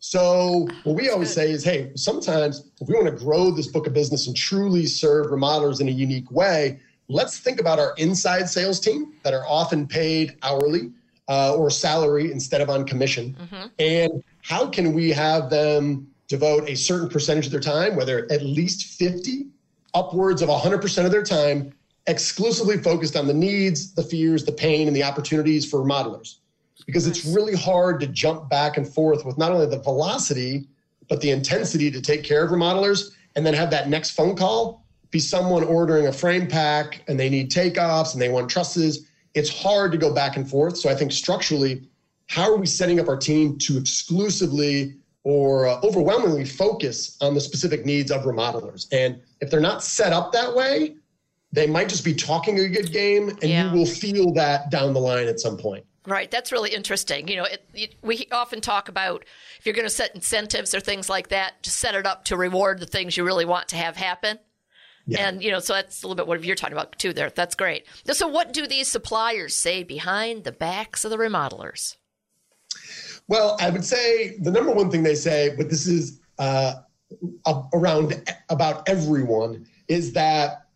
So 0.00 0.68
what 0.84 0.96
we 0.96 1.10
always 1.10 1.32
say 1.32 1.50
is, 1.50 1.64
hey, 1.64 1.90
sometimes 1.96 2.64
if 2.80 2.88
we 2.88 2.94
want 2.94 3.06
to 3.06 3.24
grow 3.24 3.50
this 3.50 3.66
book 3.66 3.86
of 3.86 3.92
business 3.94 4.26
and 4.26 4.36
truly 4.36 4.86
serve 4.86 5.26
remodelers 5.26 5.80
in 5.80 5.88
a 5.88 5.92
unique 5.92 6.30
way, 6.30 6.80
let's 7.08 7.38
think 7.38 7.60
about 7.60 7.78
our 7.78 7.94
inside 7.96 8.48
sales 8.48 8.78
team 8.80 9.14
that 9.22 9.34
are 9.34 9.46
often 9.46 9.86
paid 9.86 10.36
hourly 10.42 10.92
uh, 11.28 11.54
or 11.54 11.70
salary 11.70 12.30
instead 12.30 12.60
of 12.60 12.70
on 12.70 12.86
commission. 12.86 13.36
And 13.78 14.22
how 14.42 14.68
can 14.68 14.92
we 14.92 15.10
have 15.10 15.50
them 15.50 16.08
devote 16.28 16.68
a 16.68 16.74
certain 16.74 17.08
percentage 17.08 17.46
of 17.46 17.52
their 17.52 17.60
time, 17.60 17.96
whether 17.96 18.30
at 18.30 18.42
least 18.42 18.98
50, 18.98 19.46
upwards 19.94 20.42
of 20.42 20.48
100% 20.48 21.04
of 21.04 21.10
their 21.10 21.22
time, 21.22 21.72
exclusively 22.06 22.78
focused 22.78 23.16
on 23.16 23.26
the 23.26 23.34
needs, 23.34 23.92
the 23.94 24.02
fears, 24.02 24.44
the 24.44 24.52
pain, 24.52 24.86
and 24.86 24.96
the 24.96 25.02
opportunities 25.02 25.68
for 25.68 25.80
remodelers? 25.80 26.36
Because 26.86 27.06
it's 27.06 27.24
really 27.24 27.54
hard 27.54 28.00
to 28.00 28.06
jump 28.06 28.48
back 28.48 28.76
and 28.76 28.88
forth 28.88 29.24
with 29.24 29.36
not 29.38 29.52
only 29.52 29.66
the 29.66 29.80
velocity, 29.80 30.66
but 31.08 31.20
the 31.20 31.30
intensity 31.30 31.90
to 31.90 32.00
take 32.00 32.24
care 32.24 32.44
of 32.44 32.50
remodelers 32.50 33.10
and 33.36 33.44
then 33.44 33.54
have 33.54 33.70
that 33.70 33.88
next 33.88 34.10
phone 34.10 34.36
call 34.36 34.84
be 35.10 35.18
someone 35.18 35.64
ordering 35.64 36.06
a 36.06 36.12
frame 36.12 36.46
pack 36.46 37.02
and 37.08 37.18
they 37.18 37.30
need 37.30 37.50
takeoffs 37.50 38.12
and 38.12 38.20
they 38.20 38.28
want 38.28 38.50
trusses. 38.50 39.06
It's 39.34 39.48
hard 39.48 39.90
to 39.92 39.98
go 39.98 40.12
back 40.12 40.36
and 40.36 40.48
forth. 40.48 40.76
So 40.76 40.90
I 40.90 40.94
think 40.94 41.12
structurally, 41.12 41.82
how 42.26 42.52
are 42.52 42.56
we 42.56 42.66
setting 42.66 43.00
up 43.00 43.08
our 43.08 43.16
team 43.16 43.56
to 43.58 43.78
exclusively 43.78 44.96
or 45.24 45.66
uh, 45.66 45.80
overwhelmingly 45.82 46.44
focus 46.44 47.16
on 47.20 47.34
the 47.34 47.40
specific 47.40 47.86
needs 47.86 48.10
of 48.10 48.22
remodelers? 48.24 48.86
And 48.92 49.20
if 49.40 49.50
they're 49.50 49.60
not 49.60 49.82
set 49.82 50.12
up 50.12 50.32
that 50.32 50.54
way, 50.54 50.96
they 51.52 51.66
might 51.66 51.88
just 51.88 52.04
be 52.04 52.14
talking 52.14 52.58
a 52.60 52.68
good 52.68 52.92
game 52.92 53.30
and 53.30 53.44
Yeah. 53.44 53.72
you 53.72 53.78
will 53.78 53.86
feel 53.86 54.32
that 54.34 54.70
down 54.70 54.92
the 54.92 55.00
line 55.00 55.26
at 55.26 55.40
some 55.40 55.56
point. 55.56 55.84
Right, 56.08 56.30
that's 56.30 56.52
really 56.52 56.70
interesting. 56.70 57.28
You 57.28 57.36
know, 57.36 57.44
it, 57.44 57.68
it, 57.74 57.94
we 58.00 58.26
often 58.32 58.62
talk 58.62 58.88
about 58.88 59.26
if 59.58 59.66
you're 59.66 59.74
going 59.74 59.86
to 59.86 59.94
set 59.94 60.14
incentives 60.14 60.74
or 60.74 60.80
things 60.80 61.10
like 61.10 61.28
that, 61.28 61.62
just 61.62 61.76
set 61.76 61.94
it 61.94 62.06
up 62.06 62.24
to 62.26 62.36
reward 62.36 62.80
the 62.80 62.86
things 62.86 63.14
you 63.14 63.24
really 63.24 63.44
want 63.44 63.68
to 63.68 63.76
have 63.76 63.94
happen. 63.94 64.38
Yeah. 65.06 65.28
And 65.28 65.42
you 65.42 65.50
know, 65.50 65.58
so 65.60 65.74
that's 65.74 66.02
a 66.02 66.06
little 66.06 66.16
bit 66.16 66.26
what 66.26 66.42
you're 66.42 66.56
talking 66.56 66.72
about 66.72 66.98
too. 66.98 67.12
There, 67.12 67.28
that's 67.28 67.54
great. 67.54 67.84
So, 68.10 68.26
what 68.26 68.54
do 68.54 68.66
these 68.66 68.88
suppliers 68.88 69.54
say 69.54 69.82
behind 69.82 70.44
the 70.44 70.52
backs 70.52 71.04
of 71.04 71.10
the 71.10 71.18
remodelers? 71.18 71.96
Well, 73.28 73.58
I 73.60 73.68
would 73.68 73.84
say 73.84 74.38
the 74.38 74.50
number 74.50 74.72
one 74.72 74.90
thing 74.90 75.02
they 75.02 75.14
say, 75.14 75.54
but 75.58 75.68
this 75.68 75.86
is 75.86 76.20
uh, 76.38 76.76
around 77.74 78.22
about 78.48 78.88
everyone, 78.88 79.66
is 79.88 80.14
that 80.14 80.68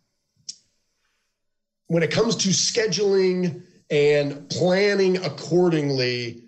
when 1.87 2.03
it 2.03 2.11
comes 2.11 2.35
to 2.35 2.49
scheduling 2.49 3.63
and 3.89 4.49
planning 4.49 5.17
accordingly, 5.25 6.43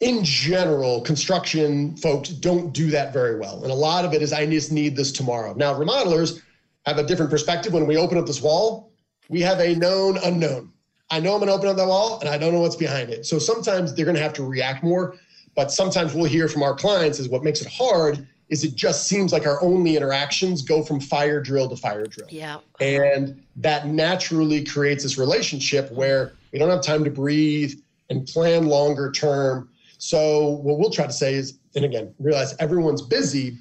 in 0.00 0.24
general, 0.24 1.00
construction 1.00 1.96
folks 1.96 2.30
don't 2.30 2.72
do 2.72 2.90
that 2.90 3.12
very 3.12 3.38
well. 3.38 3.62
And 3.62 3.70
a 3.70 3.74
lot 3.74 4.04
of 4.04 4.12
it 4.12 4.22
is, 4.22 4.32
I 4.32 4.46
just 4.46 4.72
need 4.72 4.96
this 4.96 5.12
tomorrow. 5.12 5.54
Now, 5.54 5.74
remodelers 5.74 6.40
have 6.86 6.98
a 6.98 7.04
different 7.04 7.30
perspective. 7.30 7.72
When 7.72 7.86
we 7.86 7.96
open 7.96 8.18
up 8.18 8.26
this 8.26 8.42
wall, 8.42 8.92
we 9.28 9.40
have 9.42 9.60
a 9.60 9.74
known 9.76 10.18
unknown. 10.24 10.72
I 11.10 11.20
know 11.20 11.34
I'm 11.34 11.40
going 11.40 11.48
to 11.48 11.54
open 11.54 11.68
up 11.68 11.76
that 11.76 11.86
wall 11.86 12.18
and 12.20 12.28
I 12.28 12.38
don't 12.38 12.52
know 12.52 12.60
what's 12.60 12.76
behind 12.76 13.10
it. 13.10 13.26
So 13.26 13.38
sometimes 13.38 13.94
they're 13.94 14.04
going 14.04 14.16
to 14.16 14.22
have 14.22 14.32
to 14.34 14.44
react 14.44 14.82
more. 14.82 15.16
But 15.54 15.70
sometimes 15.70 16.14
we'll 16.14 16.24
hear 16.24 16.48
from 16.48 16.62
our 16.62 16.74
clients 16.74 17.18
is 17.18 17.28
what 17.28 17.44
makes 17.44 17.60
it 17.60 17.68
hard 17.68 18.26
is 18.48 18.64
it 18.64 18.74
just 18.74 19.08
seems 19.08 19.32
like 19.32 19.46
our 19.46 19.62
only 19.62 19.96
interactions 19.96 20.62
go 20.62 20.82
from 20.82 21.00
fire 21.00 21.40
drill 21.40 21.68
to 21.68 21.76
fire 21.76 22.04
drill. 22.04 22.28
Yeah. 22.30 22.58
And 22.80 23.42
that 23.56 23.86
naturally 23.86 24.62
creates 24.62 25.02
this 25.02 25.16
relationship 25.16 25.90
where 25.90 26.32
we 26.52 26.58
don't 26.58 26.70
have 26.70 26.82
time 26.82 27.04
to 27.04 27.10
breathe 27.10 27.74
and 28.10 28.26
plan 28.26 28.66
longer 28.66 29.10
term. 29.10 29.70
So 29.98 30.48
what 30.48 30.78
we'll 30.78 30.90
try 30.90 31.06
to 31.06 31.12
say 31.12 31.34
is, 31.34 31.58
and 31.74 31.84
again, 31.84 32.14
realize 32.18 32.54
everyone's 32.58 33.02
busy, 33.02 33.56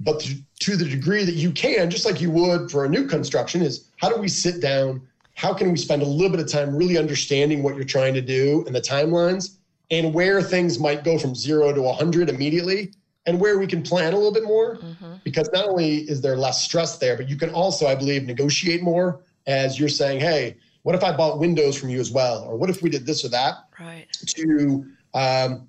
but 0.00 0.20
to, 0.20 0.36
to 0.60 0.76
the 0.76 0.84
degree 0.84 1.24
that 1.24 1.34
you 1.34 1.50
can, 1.50 1.90
just 1.90 2.04
like 2.04 2.20
you 2.20 2.30
would 2.30 2.70
for 2.70 2.84
a 2.84 2.88
new 2.88 3.06
construction, 3.06 3.62
is 3.62 3.90
how 3.96 4.08
do 4.08 4.20
we 4.20 4.28
sit 4.28 4.60
down? 4.60 5.02
How 5.34 5.54
can 5.54 5.70
we 5.70 5.76
spend 5.76 6.02
a 6.02 6.04
little 6.04 6.30
bit 6.30 6.40
of 6.40 6.50
time 6.50 6.74
really 6.74 6.98
understanding 6.98 7.62
what 7.62 7.76
you're 7.76 7.84
trying 7.84 8.14
to 8.14 8.20
do 8.20 8.64
and 8.66 8.74
the 8.74 8.80
timelines 8.80 9.56
and 9.90 10.12
where 10.12 10.42
things 10.42 10.78
might 10.78 11.04
go 11.04 11.18
from 11.18 11.34
zero 11.34 11.72
to 11.72 11.80
100 11.80 12.28
immediately 12.28 12.92
and 13.26 13.38
where 13.40 13.58
we 13.58 13.66
can 13.66 13.82
plan 13.82 14.12
a 14.12 14.16
little 14.16 14.32
bit 14.32 14.44
more? 14.44 14.76
Mm-hmm. 14.76 15.14
Because 15.24 15.48
not 15.52 15.68
only 15.68 15.98
is 15.98 16.20
there 16.20 16.36
less 16.36 16.62
stress 16.62 16.98
there, 16.98 17.16
but 17.16 17.28
you 17.28 17.36
can 17.36 17.50
also, 17.50 17.86
I 17.86 17.94
believe, 17.94 18.24
negotiate 18.24 18.82
more 18.82 19.20
as 19.46 19.78
you're 19.78 19.88
saying, 19.88 20.20
hey, 20.20 20.56
what 20.82 20.94
if 20.94 21.04
I 21.04 21.16
bought 21.16 21.38
windows 21.38 21.76
from 21.76 21.90
you 21.90 22.00
as 22.00 22.10
well? 22.10 22.44
Or 22.44 22.56
what 22.56 22.70
if 22.70 22.82
we 22.82 22.90
did 22.90 23.06
this 23.06 23.24
or 23.24 23.28
that? 23.28 23.54
Right. 23.78 24.06
To 24.12 24.86
um, 25.14 25.68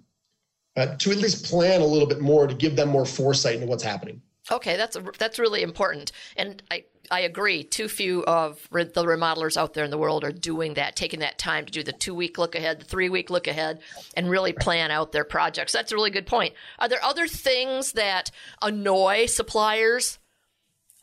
uh, 0.76 0.96
to 0.98 1.12
at 1.12 1.18
least 1.18 1.46
plan 1.46 1.82
a 1.82 1.86
little 1.86 2.08
bit 2.08 2.22
more 2.22 2.48
to 2.48 2.54
give 2.54 2.76
them 2.76 2.90
more 2.90 3.06
foresight 3.06 3.56
into 3.56 3.68
what's 3.68 3.84
happening. 3.84 4.22
Okay, 4.52 4.78
that's 4.78 4.96
a, 4.96 5.04
that's 5.18 5.38
really 5.38 5.62
important, 5.62 6.12
and 6.36 6.64
I 6.72 6.86
I 7.12 7.22
agree. 7.22 7.64
Too 7.64 7.88
few 7.88 8.24
of 8.26 8.68
re- 8.72 8.84
the 8.86 9.04
remodelers 9.04 9.58
out 9.58 9.74
there 9.74 9.84
in 9.84 9.92
the 9.92 9.98
world 9.98 10.24
are 10.24 10.32
doing 10.32 10.76
that, 10.76 10.96
taking 10.96 11.20
that 11.20 11.38
time 11.38 11.66
to 11.66 11.72
do 11.72 11.84
the 11.84 11.92
two 11.92 12.16
week 12.16 12.38
look 12.38 12.56
ahead, 12.56 12.80
the 12.80 12.86
three 12.86 13.10
week 13.10 13.30
look 13.30 13.48
ahead, 13.48 13.82
and 14.16 14.30
really 14.30 14.54
plan 14.54 14.90
out 14.92 15.12
their 15.12 15.24
projects. 15.24 15.74
That's 15.74 15.92
a 15.92 15.96
really 15.96 16.12
good 16.12 16.26
point. 16.26 16.54
Are 16.80 16.90
there 16.90 17.04
other 17.04 17.28
things 17.28 17.94
that 17.94 18.32
annoy 18.62 19.26
suppliers 19.28 20.18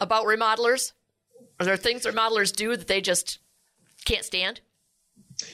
about 0.00 0.25
remodelers? 0.25 0.92
Are 1.60 1.66
there 1.66 1.76
things 1.76 2.04
remodelers 2.04 2.54
do 2.54 2.76
that 2.76 2.88
they 2.88 3.00
just 3.00 3.38
can't 4.06 4.25
stand? 4.25 4.60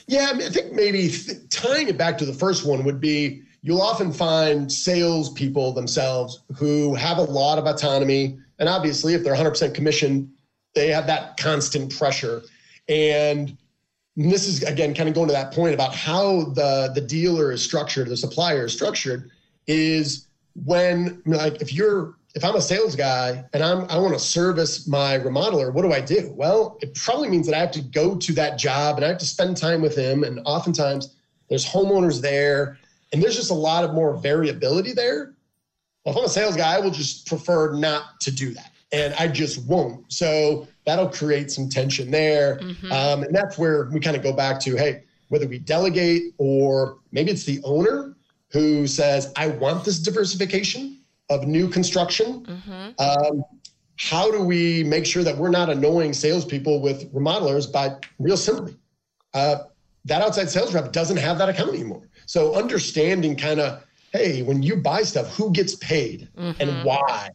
Yeah, 0.07 0.29
I, 0.31 0.33
mean, 0.33 0.47
I 0.47 0.49
think 0.49 0.71
maybe 0.71 1.09
th- 1.09 1.49
tying 1.49 1.89
it 1.89 1.97
back 1.97 2.17
to 2.19 2.25
the 2.25 2.33
first 2.33 2.65
one 2.65 2.85
would 2.85 3.01
be 3.01 3.41
you'll 3.61 3.81
often 3.81 4.13
find 4.13 4.71
salespeople 4.71 5.73
themselves 5.73 6.43
who 6.55 6.93
have 6.95 7.17
a 7.17 7.23
lot 7.23 7.57
of 7.57 7.65
autonomy. 7.65 8.37
And 8.59 8.69
obviously, 8.69 9.13
if 9.13 9.23
they're 9.23 9.35
100% 9.35 9.73
commission, 9.73 10.31
they 10.75 10.89
have 10.89 11.07
that 11.07 11.37
constant 11.37 11.97
pressure. 11.97 12.43
And 12.87 13.57
this 14.15 14.47
is, 14.47 14.63
again, 14.63 14.93
kind 14.93 15.09
of 15.09 15.15
going 15.15 15.27
to 15.27 15.33
that 15.33 15.53
point 15.53 15.73
about 15.73 15.95
how 15.95 16.45
the, 16.51 16.91
the 16.93 17.01
dealer 17.01 17.51
is 17.51 17.63
structured, 17.63 18.09
the 18.09 18.17
supplier 18.17 18.65
is 18.65 18.73
structured, 18.73 19.31
is 19.65 20.27
when, 20.65 21.21
like, 21.25 21.61
if 21.61 21.73
you're 21.73 22.15
if 22.35 22.43
I'm 22.43 22.55
a 22.55 22.61
sales 22.61 22.95
guy 22.95 23.45
and 23.53 23.63
I'm 23.63 23.85
I 23.89 23.97
want 23.97 24.13
to 24.13 24.19
service 24.19 24.87
my 24.87 25.19
remodeler, 25.19 25.71
what 25.71 25.83
do 25.83 25.93
I 25.93 26.01
do? 26.01 26.33
Well, 26.35 26.77
it 26.81 26.95
probably 26.95 27.29
means 27.29 27.45
that 27.45 27.55
I 27.55 27.59
have 27.59 27.71
to 27.71 27.81
go 27.81 28.15
to 28.15 28.33
that 28.33 28.57
job 28.57 28.95
and 28.97 29.05
I 29.05 29.09
have 29.09 29.19
to 29.19 29.25
spend 29.25 29.55
time 29.57 29.81
with 29.81 29.95
him. 29.95 30.23
And 30.23 30.39
oftentimes 30.45 31.15
there's 31.49 31.65
homeowners 31.65 32.21
there 32.21 32.79
and 33.11 33.21
there's 33.21 33.35
just 33.35 33.51
a 33.51 33.55
lot 33.55 33.83
of 33.83 33.93
more 33.93 34.15
variability 34.15 34.93
there. 34.93 35.35
Well, 36.03 36.15
if 36.15 36.19
I'm 36.19 36.25
a 36.25 36.29
sales 36.29 36.57
guy, 36.57 36.75
I 36.75 36.79
will 36.79 36.91
just 36.91 37.27
prefer 37.27 37.75
not 37.75 38.19
to 38.21 38.31
do 38.31 38.53
that. 38.55 38.71
And 38.91 39.13
I 39.15 39.27
just 39.27 39.65
won't. 39.65 40.11
So 40.11 40.67
that'll 40.85 41.09
create 41.09 41.51
some 41.51 41.69
tension 41.69 42.09
there. 42.11 42.57
Mm-hmm. 42.57 42.91
Um, 42.91 43.23
and 43.23 43.35
that's 43.35 43.57
where 43.57 43.89
we 43.91 43.99
kind 43.99 44.17
of 44.17 44.23
go 44.23 44.33
back 44.33 44.59
to 44.61 44.75
hey, 44.75 45.03
whether 45.29 45.47
we 45.47 45.59
delegate 45.59 46.33
or 46.39 46.97
maybe 47.11 47.31
it's 47.31 47.43
the 47.43 47.61
owner 47.63 48.15
who 48.49 48.87
says, 48.87 49.31
I 49.35 49.47
want 49.47 49.85
this 49.85 49.99
diversification 49.99 51.02
of 51.33 51.47
new 51.47 51.67
construction. 51.67 52.45
Mm-hmm. 52.45 53.01
Um, 53.01 53.43
how 53.97 54.31
do 54.31 54.41
we 54.41 54.83
make 54.83 55.05
sure 55.05 55.23
that 55.23 55.37
we're 55.37 55.49
not 55.49 55.69
annoying 55.69 56.13
salespeople 56.13 56.81
with 56.81 57.13
remodelers 57.13 57.71
by 57.71 57.95
real 58.19 58.37
simply? 58.37 58.75
Uh, 59.33 59.57
that 60.05 60.21
outside 60.21 60.49
sales 60.49 60.73
rep 60.73 60.91
doesn't 60.91 61.17
have 61.17 61.37
that 61.37 61.49
account 61.49 61.69
anymore. 61.69 62.03
So 62.25 62.55
understanding 62.55 63.35
kind 63.35 63.59
of, 63.59 63.83
hey, 64.11 64.43
when 64.43 64.61
you 64.63 64.77
buy 64.77 65.03
stuff, 65.03 65.35
who 65.35 65.51
gets 65.51 65.75
paid 65.75 66.29
mm-hmm. 66.37 66.61
and 66.61 66.83
why? 66.85 67.29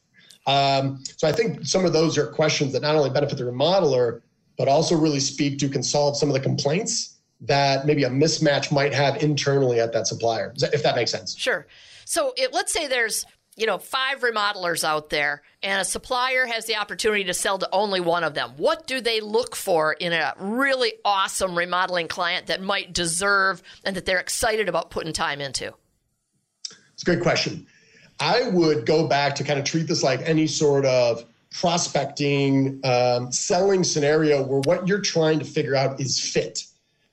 Um, 0.46 1.02
so 1.16 1.28
I 1.28 1.32
think 1.32 1.66
some 1.66 1.84
of 1.84 1.92
those 1.92 2.16
are 2.18 2.26
questions 2.26 2.72
that 2.72 2.82
not 2.82 2.94
only 2.94 3.10
benefit 3.10 3.38
the 3.38 3.44
remodeler, 3.44 4.22
but 4.56 4.68
also 4.68 4.96
really 4.96 5.20
speak 5.20 5.58
to 5.58 5.68
can 5.68 5.82
solve 5.82 6.16
some 6.16 6.28
of 6.28 6.34
the 6.34 6.40
complaints 6.40 7.16
that 7.40 7.86
maybe 7.86 8.04
a 8.04 8.10
mismatch 8.10 8.72
might 8.72 8.92
have 8.92 9.22
internally 9.22 9.78
at 9.78 9.92
that 9.92 10.06
supplier, 10.06 10.52
if 10.56 10.82
that 10.82 10.96
makes 10.96 11.10
sense. 11.10 11.36
Sure. 11.36 11.66
So 12.04 12.32
it, 12.36 12.52
let's 12.52 12.72
say 12.72 12.88
there's 12.88 13.24
you 13.58 13.66
know 13.66 13.78
five 13.78 14.20
remodelers 14.20 14.84
out 14.84 15.10
there 15.10 15.42
and 15.62 15.80
a 15.80 15.84
supplier 15.84 16.46
has 16.46 16.66
the 16.66 16.76
opportunity 16.76 17.24
to 17.24 17.34
sell 17.34 17.58
to 17.58 17.68
only 17.72 18.00
one 18.00 18.22
of 18.22 18.34
them. 18.34 18.52
What 18.56 18.86
do 18.86 19.00
they 19.00 19.20
look 19.20 19.56
for 19.56 19.92
in 19.92 20.12
a 20.12 20.32
really 20.38 20.94
awesome 21.04 21.58
remodeling 21.58 22.08
client 22.08 22.46
that 22.46 22.62
might 22.62 22.92
deserve 22.92 23.62
and 23.84 23.96
that 23.96 24.06
they're 24.06 24.20
excited 24.20 24.68
about 24.68 24.90
putting 24.90 25.12
time 25.12 25.40
into? 25.40 25.74
It's 26.94 27.02
a 27.02 27.04
great 27.04 27.20
question. 27.20 27.66
I 28.20 28.48
would 28.48 28.86
go 28.86 29.06
back 29.08 29.34
to 29.36 29.44
kind 29.44 29.58
of 29.58 29.64
treat 29.64 29.88
this 29.88 30.02
like 30.02 30.20
any 30.22 30.46
sort 30.46 30.84
of 30.86 31.24
prospecting 31.50 32.80
um, 32.84 33.32
selling 33.32 33.82
scenario 33.82 34.42
where 34.42 34.60
what 34.60 34.86
you're 34.86 35.00
trying 35.00 35.38
to 35.40 35.44
figure 35.44 35.74
out 35.74 36.00
is 36.00 36.20
fit. 36.20 36.64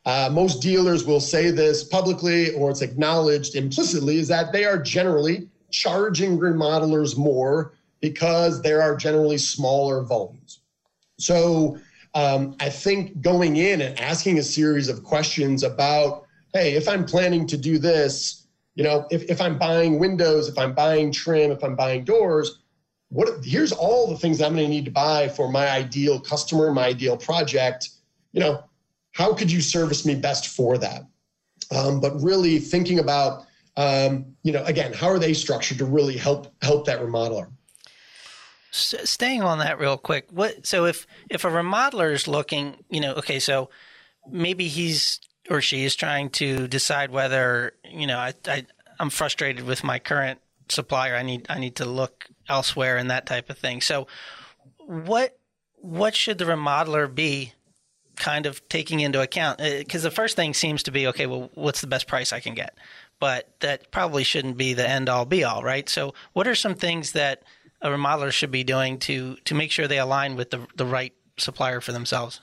Uh, 0.05 0.29
most 0.31 0.61
dealers 0.61 1.03
will 1.05 1.19
say 1.19 1.49
this 1.49 1.83
publicly 1.83 2.53
or 2.53 2.69
it's 2.69 2.81
acknowledged 2.81 3.55
implicitly 3.55 4.17
is 4.17 4.27
that 4.27 4.51
they 4.51 4.63
are 4.63 4.77
generally 4.77 5.49
charging 5.71 6.37
remodelers 6.37 7.17
more 7.17 7.73
because 8.01 8.61
there 8.61 8.81
are 8.81 8.95
generally 8.95 9.37
smaller 9.37 10.03
volumes. 10.03 10.59
So 11.17 11.77
um, 12.13 12.55
I 12.59 12.69
think 12.69 13.21
going 13.21 13.57
in 13.57 13.81
and 13.81 13.99
asking 13.99 14.39
a 14.39 14.43
series 14.43 14.89
of 14.89 15.03
questions 15.03 15.63
about, 15.63 16.25
hey, 16.53 16.73
if 16.73 16.87
I'm 16.87 17.05
planning 17.05 17.47
to 17.47 17.57
do 17.57 17.77
this, 17.77 18.47
you 18.75 18.83
know, 18.83 19.05
if, 19.09 19.23
if 19.23 19.41
I'm 19.41 19.57
buying 19.57 19.99
windows, 19.99 20.47
if 20.47 20.57
I'm 20.57 20.73
buying 20.73 21.11
trim, 21.11 21.51
if 21.51 21.63
I'm 21.63 21.75
buying 21.75 22.03
doors, 22.03 22.59
what 23.09 23.43
here's 23.43 23.71
all 23.71 24.07
the 24.07 24.17
things 24.17 24.41
I'm 24.41 24.53
going 24.53 24.65
to 24.65 24.69
need 24.69 24.85
to 24.85 24.91
buy 24.91 25.29
for 25.29 25.51
my 25.51 25.69
ideal 25.69 26.19
customer, 26.19 26.71
my 26.71 26.87
ideal 26.87 27.17
project. 27.17 27.89
You 28.33 28.41
know, 28.41 28.63
how 29.11 29.33
could 29.33 29.51
you 29.51 29.61
service 29.61 30.05
me 30.05 30.15
best 30.15 30.49
for 30.49 30.77
that? 30.77 31.03
Um, 31.73 31.99
but 31.99 32.21
really 32.21 32.59
thinking 32.59 32.99
about 32.99 33.44
um, 33.77 34.35
you 34.43 34.51
know, 34.51 34.63
again, 34.63 34.93
how 34.93 35.07
are 35.07 35.19
they 35.19 35.33
structured 35.33 35.79
to 35.79 35.85
really 35.85 36.17
help 36.17 36.53
help 36.61 36.85
that 36.85 37.01
remodeler? 37.01 37.49
staying 38.75 39.41
on 39.41 39.59
that 39.59 39.79
real 39.79 39.97
quick, 39.97 40.27
what 40.31 40.65
so 40.65 40.85
if 40.85 41.07
if 41.29 41.45
a 41.45 41.49
remodeler 41.49 42.11
is 42.11 42.27
looking, 42.27 42.75
you 42.89 42.99
know, 42.99 43.13
okay, 43.13 43.39
so 43.39 43.69
maybe 44.29 44.67
he's 44.67 45.19
or 45.49 45.61
she 45.61 45.85
is 45.85 45.95
trying 45.95 46.29
to 46.31 46.67
decide 46.67 47.11
whether 47.11 47.73
you 47.89 48.07
know 48.07 48.17
I, 48.17 48.33
I 48.47 48.65
I'm 48.99 49.09
frustrated 49.09 49.65
with 49.65 49.83
my 49.83 49.99
current 49.99 50.39
supplier. 50.69 51.15
I 51.15 51.23
need 51.23 51.45
I 51.49 51.59
need 51.59 51.75
to 51.77 51.85
look 51.85 52.27
elsewhere 52.49 52.97
and 52.97 53.09
that 53.11 53.25
type 53.25 53.49
of 53.49 53.57
thing. 53.57 53.81
So 53.81 54.07
what 54.77 55.37
what 55.75 56.15
should 56.15 56.37
the 56.37 56.45
remodeler 56.45 57.13
be 57.13 57.53
kind 58.15 58.45
of 58.45 58.67
taking 58.69 58.99
into 58.99 59.21
account? 59.21 59.59
Because 59.59 60.05
uh, 60.05 60.09
the 60.09 60.15
first 60.15 60.35
thing 60.35 60.53
seems 60.53 60.83
to 60.83 60.91
be 60.91 61.07
okay. 61.07 61.27
Well, 61.27 61.49
what's 61.53 61.81
the 61.81 61.87
best 61.87 62.07
price 62.07 62.33
I 62.33 62.39
can 62.39 62.55
get? 62.55 62.77
But 63.19 63.49
that 63.61 63.91
probably 63.91 64.23
shouldn't 64.23 64.57
be 64.57 64.73
the 64.73 64.87
end 64.87 65.09
all 65.09 65.25
be 65.25 65.43
all, 65.43 65.63
right? 65.63 65.87
So, 65.87 66.13
what 66.33 66.47
are 66.47 66.55
some 66.55 66.75
things 66.75 67.13
that 67.13 67.43
a 67.81 67.89
remodeler 67.89 68.31
should 68.31 68.51
be 68.51 68.63
doing 68.63 68.97
to 68.99 69.35
to 69.45 69.55
make 69.55 69.71
sure 69.71 69.87
they 69.87 69.99
align 69.99 70.35
with 70.35 70.51
the 70.51 70.65
the 70.75 70.85
right 70.85 71.13
supplier 71.37 71.81
for 71.81 71.91
themselves? 71.91 72.41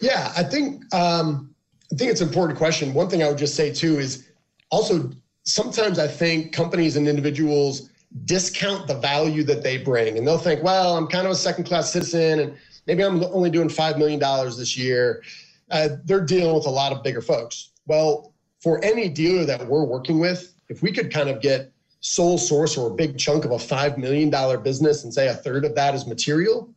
Yeah, 0.00 0.32
I 0.36 0.42
think 0.42 0.82
um, 0.94 1.54
I 1.92 1.96
think 1.96 2.10
it's 2.10 2.20
an 2.20 2.28
important 2.28 2.58
question. 2.58 2.94
One 2.94 3.08
thing 3.08 3.22
I 3.22 3.28
would 3.28 3.38
just 3.38 3.54
say 3.54 3.72
too 3.72 3.98
is 3.98 4.28
also 4.70 5.10
sometimes 5.44 5.98
I 5.98 6.08
think 6.08 6.52
companies 6.52 6.96
and 6.96 7.08
individuals 7.08 7.90
discount 8.24 8.86
the 8.86 8.94
value 8.94 9.42
that 9.44 9.62
they 9.62 9.78
bring, 9.78 10.18
and 10.18 10.26
they'll 10.26 10.38
think, 10.38 10.62
well, 10.62 10.96
I'm 10.96 11.06
kind 11.06 11.26
of 11.26 11.32
a 11.32 11.36
second 11.36 11.64
class 11.64 11.92
citizen, 11.92 12.40
and 12.40 12.56
maybe 12.86 13.02
I'm 13.02 13.22
only 13.24 13.50
doing 13.50 13.68
five 13.68 13.98
million 13.98 14.20
dollars 14.20 14.56
this 14.56 14.76
year. 14.76 15.22
Uh, 15.70 15.88
they're 16.04 16.24
dealing 16.24 16.54
with 16.54 16.66
a 16.66 16.70
lot 16.70 16.92
of 16.92 17.02
bigger 17.02 17.22
folks. 17.22 17.70
Well, 17.86 18.33
for 18.64 18.82
any 18.82 19.10
dealer 19.10 19.44
that 19.44 19.66
we're 19.66 19.84
working 19.84 20.18
with, 20.18 20.54
if 20.70 20.80
we 20.80 20.90
could 20.90 21.12
kind 21.12 21.28
of 21.28 21.42
get 21.42 21.70
sole 22.00 22.38
source 22.38 22.78
or 22.78 22.90
a 22.90 22.94
big 22.94 23.18
chunk 23.18 23.44
of 23.44 23.50
a 23.50 23.56
$5 23.56 23.98
million 23.98 24.30
business 24.62 25.04
and 25.04 25.12
say 25.12 25.28
a 25.28 25.34
third 25.34 25.66
of 25.66 25.74
that 25.74 25.94
is 25.94 26.06
material, 26.06 26.72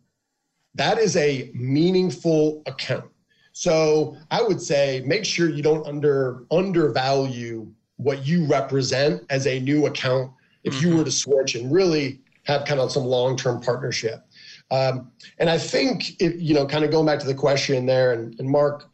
that 0.75 0.97
is 0.97 1.15
a 1.15 1.49
meaningful 1.53 2.61
account. 2.65 3.05
So 3.53 4.17
I 4.29 4.43
would 4.43 4.61
say 4.61 5.01
make 5.05 5.23
sure 5.23 5.49
you 5.49 5.63
don't 5.63 5.87
under 5.87 6.43
undervalue 6.51 7.71
what 7.95 8.27
you 8.27 8.45
represent 8.47 9.23
as 9.29 9.47
a 9.47 9.61
new 9.61 9.85
account 9.85 10.31
if 10.65 10.81
you 10.81 10.97
were 10.97 11.05
to 11.05 11.11
switch 11.11 11.55
and 11.55 11.71
really 11.71 12.19
have 12.43 12.65
kind 12.65 12.81
of 12.81 12.91
some 12.91 13.05
long-term 13.05 13.61
partnership. 13.61 14.25
Um, 14.71 15.09
and 15.39 15.49
I 15.49 15.57
think 15.57 16.21
if, 16.21 16.33
you 16.39 16.53
know, 16.53 16.65
kind 16.65 16.83
of 16.83 16.91
going 16.91 17.05
back 17.05 17.19
to 17.19 17.25
the 17.25 17.33
question 17.33 17.85
there, 17.85 18.11
and, 18.11 18.37
and 18.39 18.49
Mark, 18.49 18.93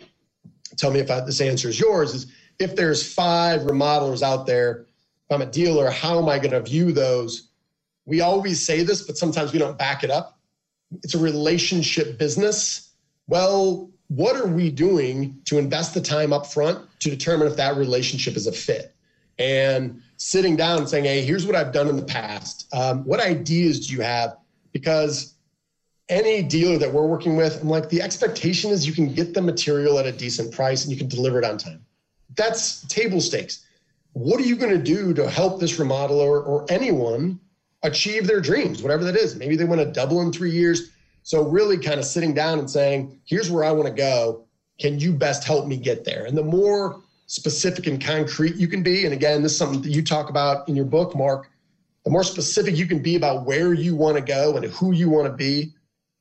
tell 0.78 0.92
me 0.92 1.00
if 1.00 1.10
I, 1.10 1.22
this 1.22 1.42
answer 1.42 1.70
is 1.70 1.80
yours, 1.80 2.14
is 2.14 2.28
if 2.64 2.76
there's 2.76 3.14
five 3.14 3.62
remodelers 3.62 4.22
out 4.22 4.46
there, 4.46 4.86
if 5.30 5.36
I'm 5.36 5.42
a 5.42 5.46
dealer, 5.46 5.90
how 5.90 6.20
am 6.20 6.28
I 6.28 6.40
going 6.40 6.52
to 6.52 6.62
view 6.62 6.92
those? 6.92 7.50
we 8.06 8.22
always 8.22 8.66
say 8.66 8.84
this, 8.84 9.04
but 9.04 9.18
sometimes 9.18 9.54
we 9.54 9.60
don't 9.60 9.78
back 9.78 10.04
it 10.04 10.12
up. 10.12 10.40
It's 11.04 11.16
a 11.16 11.20
relationship 11.20 12.18
business. 12.18 12.92
Well, 13.28 13.90
what 14.08 14.36
are 14.36 14.48
we 14.48 14.70
doing 14.70 15.40
to 15.46 15.58
invest 15.58 15.94
the 15.94 16.02
time 16.02 16.34
up 16.34 16.46
front 16.46 16.86
to 17.00 17.10
determine 17.10 17.48
if 17.48 17.56
that 17.58 17.78
relationship 17.78 18.36
is 18.36 18.48
a 18.48 18.52
fit? 18.52 18.94
And 19.40 20.02
sitting 20.18 20.56
down 20.56 20.80
and 20.80 20.90
saying, 20.90 21.06
hey, 21.06 21.26
here's 21.26 21.48
what 21.48 21.56
I've 21.56 21.72
done 21.72 21.88
in 21.88 21.96
the 21.96 22.04
past. 22.04 22.68
Um, 22.74 23.04
what 23.06 23.20
ideas 23.20 23.88
do 23.88 23.94
you 23.96 24.02
have? 24.02 24.38
Because 24.72 25.36
any 26.10 26.44
dealer 26.44 26.78
that 26.78 26.94
we're 26.94 27.08
working 27.08 27.36
with, 27.36 27.62
I'm 27.62 27.70
like, 27.70 27.90
the 27.90 28.02
expectation 28.02 28.70
is 28.70 28.86
you 28.86 28.94
can 28.94 29.14
get 29.14 29.34
the 29.34 29.42
material 29.42 29.98
at 29.98 30.06
a 30.06 30.12
decent 30.12 30.54
price 30.54 30.84
and 30.84 30.92
you 30.92 30.98
can 30.98 31.08
deliver 31.08 31.40
it 31.40 31.46
on 31.46 31.58
time. 31.58 31.84
That's 32.36 32.86
table 32.88 33.22
stakes. 33.22 33.66
What 34.14 34.40
are 34.40 34.46
you 34.46 34.56
going 34.56 34.72
to 34.72 34.84
do 34.84 35.14
to 35.14 35.30
help 35.30 35.60
this 35.60 35.78
remodeler 35.80 36.46
or 36.46 36.66
anyone 36.70 37.40
achieve 37.82 38.28
their 38.28 38.40
dreams, 38.40 38.82
whatever 38.82 39.04
that 39.06 39.16
is? 39.16 39.36
Maybe 39.36 39.56
they 39.56 39.66
want 39.66 39.82
to 39.82 39.92
double 39.92 40.22
in 40.22 40.32
three 40.32 40.52
years. 40.52 40.92
So, 41.24 41.44
really 41.44 41.78
kind 41.78 42.00
of 42.00 42.06
sitting 42.06 42.34
down 42.34 42.60
and 42.60 42.70
saying, 42.70 43.20
here's 43.26 43.50
where 43.50 43.64
I 43.64 43.72
want 43.72 43.88
to 43.88 43.94
go. 43.94 44.46
Can 44.80 45.00
you 45.00 45.14
best 45.14 45.44
help 45.46 45.68
me 45.68 45.78
get 45.78 46.04
there? 46.04 46.26
And 46.26 46.38
the 46.38 46.44
more 46.44 47.02
specific 47.28 47.88
and 47.88 48.04
concrete 48.04 48.56
you 48.56 48.68
can 48.68 48.84
be, 48.84 49.06
and 49.06 49.14
again, 49.14 49.42
this 49.42 49.54
is 49.54 49.58
something 49.58 49.82
that 49.82 49.90
you 49.90 50.04
talk 50.04 50.30
about 50.30 50.68
in 50.68 50.76
your 50.76 50.86
book, 50.86 51.16
Mark, 51.16 51.50
the 52.04 52.12
more 52.12 52.24
specific 52.24 52.76
you 52.76 52.86
can 52.86 53.02
be 53.02 53.16
about 53.16 53.46
where 53.46 53.74
you 53.74 53.96
want 53.96 54.18
to 54.18 54.22
go 54.22 54.58
and 54.58 54.66
who 54.66 54.92
you 54.92 55.10
want 55.10 55.26
to 55.28 55.34
be, 55.34 55.74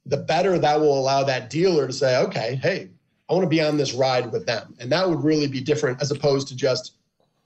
the 0.06 0.16
better 0.16 0.58
that 0.58 0.80
will 0.80 0.98
allow 0.98 1.24
that 1.24 1.50
dealer 1.50 1.86
to 1.86 1.92
say, 1.92 2.18
okay, 2.18 2.58
hey, 2.62 2.90
I 3.32 3.34
want 3.34 3.46
to 3.46 3.48
be 3.48 3.62
on 3.62 3.78
this 3.78 3.94
ride 3.94 4.30
with 4.30 4.44
them. 4.44 4.74
And 4.78 4.92
that 4.92 5.08
would 5.08 5.24
really 5.24 5.46
be 5.46 5.62
different 5.62 6.02
as 6.02 6.10
opposed 6.10 6.48
to 6.48 6.54
just, 6.54 6.96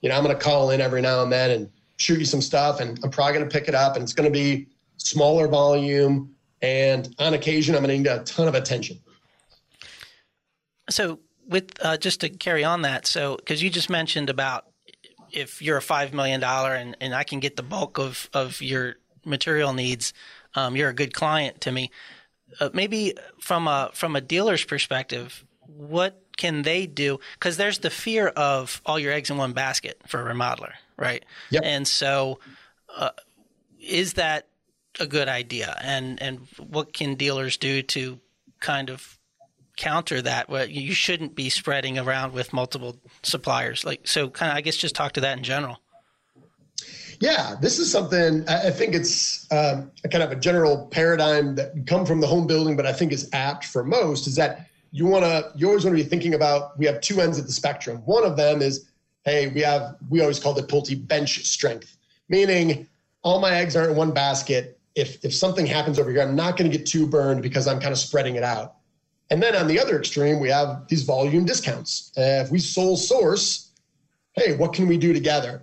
you 0.01 0.09
know, 0.09 0.17
I'm 0.17 0.25
going 0.25 0.37
to 0.37 0.43
call 0.43 0.71
in 0.71 0.81
every 0.81 1.01
now 1.01 1.23
and 1.23 1.31
then 1.31 1.53
and 1.53 1.71
shoot 1.97 2.19
you 2.19 2.25
some 2.25 2.41
stuff 2.41 2.81
and 2.81 2.99
I'm 3.05 3.11
probably 3.11 3.35
going 3.35 3.49
to 3.49 3.53
pick 3.57 3.69
it 3.69 3.75
up 3.77 3.95
and 3.95 4.03
it's 4.03 4.13
going 4.13 4.31
to 4.31 4.37
be 4.37 4.67
smaller 4.97 5.47
volume. 5.47 6.35
And 6.61 7.15
on 7.21 7.35
occasion, 7.35 7.77
I'm 7.77 7.85
going 7.85 8.03
to 8.03 8.11
need 8.11 8.21
a 8.21 8.25
ton 8.25 8.49
of 8.49 8.57
attention. 8.57 8.99
So, 10.91 11.21
with 11.49 11.71
uh, 11.81 11.97
just 11.99 12.21
to 12.23 12.31
carry 12.31 12.65
on 12.65 12.83
that, 12.83 13.07
so 13.07 13.37
because 13.37 13.63
you 13.63 13.71
just 13.71 13.89
mentioned 13.89 14.29
about 14.29 14.67
if 15.31 15.63
you're 15.63 15.77
a 15.77 15.83
five 15.83 16.13
million 16.13 16.41
dollar 16.41 16.75
and, 16.75 16.97
and 17.01 17.15
I 17.15 17.23
can 17.23 17.39
get 17.39 17.55
the 17.55 17.63
bulk 17.63 17.99
of 17.99 18.29
of 18.33 18.61
your 18.61 18.97
material 19.25 19.73
needs, 19.73 20.13
um, 20.55 20.75
you're 20.75 20.89
a 20.89 20.95
good 20.95 21.15
client 21.15 21.61
to 21.61 21.71
me. 21.71 21.93
Uh, 22.59 22.71
maybe 22.73 23.15
from 23.41 23.69
a 23.69 23.91
from 23.93 24.17
a 24.17 24.21
dealer's 24.21 24.65
perspective, 24.65 25.45
what 25.77 26.23
can 26.37 26.63
they 26.63 26.87
do? 26.87 27.19
Because 27.35 27.57
there's 27.57 27.79
the 27.79 27.91
fear 27.91 28.29
of 28.29 28.81
all 28.85 28.99
your 28.99 29.13
eggs 29.13 29.31
in 29.31 29.37
one 29.37 29.53
basket 29.53 30.01
for 30.07 30.21
a 30.29 30.35
remodeler, 30.35 30.73
right? 30.97 31.25
Yep. 31.51 31.63
And 31.65 31.89
so, 31.89 32.39
uh, 32.97 33.11
is 33.81 34.15
that 34.15 34.49
a 34.99 35.07
good 35.07 35.29
idea? 35.29 35.77
And 35.83 36.21
and 36.23 36.41
what 36.59 36.93
can 36.93 37.15
dealers 37.15 37.57
do 37.57 37.83
to 37.83 38.21
kind 38.61 38.91
of 38.91 39.19
counter 39.77 40.23
that? 40.23 40.49
Well, 40.49 40.67
you 40.67 40.95
shouldn't 40.95 41.35
be 41.35 41.51
spreading 41.51 41.99
around 41.99 42.33
with 42.33 42.53
multiple 42.53 42.97
suppliers. 43.23 43.85
Like 43.85 44.07
so, 44.07 44.29
kind 44.29 44.51
of. 44.51 44.59
I 44.59 44.61
guess 44.61 44.77
just 44.77 44.95
talk 44.95 45.13
to 45.13 45.21
that 45.21 45.39
in 45.39 45.45
general. 45.45 45.81
Yeah, 47.21 47.55
this 47.61 47.79
is 47.79 47.91
something 47.91 48.47
I 48.49 48.71
think 48.71 48.95
it's 48.95 49.51
um, 49.51 49.91
a 50.05 50.09
kind 50.09 50.23
of 50.23 50.33
a 50.33 50.37
general 50.37 50.87
paradigm 50.87 51.55
that 51.55 51.87
come 51.87 52.05
from 52.05 52.21
the 52.21 52.27
home 52.27 52.47
building, 52.47 52.77
but 52.77 52.87
I 52.87 52.93
think 52.93 53.13
is 53.13 53.31
apt 53.33 53.65
for 53.65 53.83
most. 53.83 54.27
Is 54.27 54.37
that 54.37 54.69
you 54.97 55.05
want 55.05 55.25
to 55.25 55.53
you 55.55 55.69
always 55.69 55.85
want 55.85 55.95
to 55.95 56.03
be 56.03 56.09
thinking 56.09 56.33
about 56.33 56.77
we 56.79 56.87
have 56.87 57.03
two 57.03 57.21
ends 57.21 57.39
of 57.39 57.47
the 57.47 57.53
spectrum. 57.53 57.99
One 58.07 58.25
of 58.25 58.37
them 58.37 58.63
is 58.63 58.89
hey, 59.27 59.49
we 59.49 59.61
have 59.61 59.97
we 60.09 60.23
always 60.23 60.41
call 60.41 60.57
it 60.59 60.69
Pulte 60.69 61.07
bench 61.07 61.45
strength, 61.45 61.99
meaning 62.31 62.89
all 63.23 63.39
my 63.39 63.55
eggs 63.57 63.77
aren't 63.77 63.91
in 63.91 63.97
one 63.97 64.13
basket. 64.13 64.79
If 64.95 65.23
if 65.23 65.35
something 65.35 65.67
happens 65.67 65.99
over 65.99 66.11
here, 66.11 66.23
I'm 66.23 66.35
not 66.35 66.57
going 66.57 66.71
to 66.71 66.77
get 66.77 66.87
too 66.87 67.07
burned 67.07 67.43
because 67.43 67.69
I'm 67.69 67.79
kind 67.79 67.93
of 67.93 67.99
spreading 67.99 68.37
it 68.37 68.43
out. 68.43 68.77
And 69.29 69.43
then 69.43 69.55
on 69.55 69.67
the 69.67 69.79
other 69.79 69.99
extreme, 69.99 70.41
we 70.41 70.49
have 70.49 70.89
these 70.89 71.03
volume 71.03 71.45
discounts. 71.45 72.13
Uh, 72.17 72.45
if 72.45 72.51
we 72.51 72.59
sole 72.59 72.97
source, 72.97 73.73
hey, 74.33 74.57
what 74.57 74.73
can 74.73 74.87
we 74.87 74.97
do 74.97 75.13
together? 75.13 75.63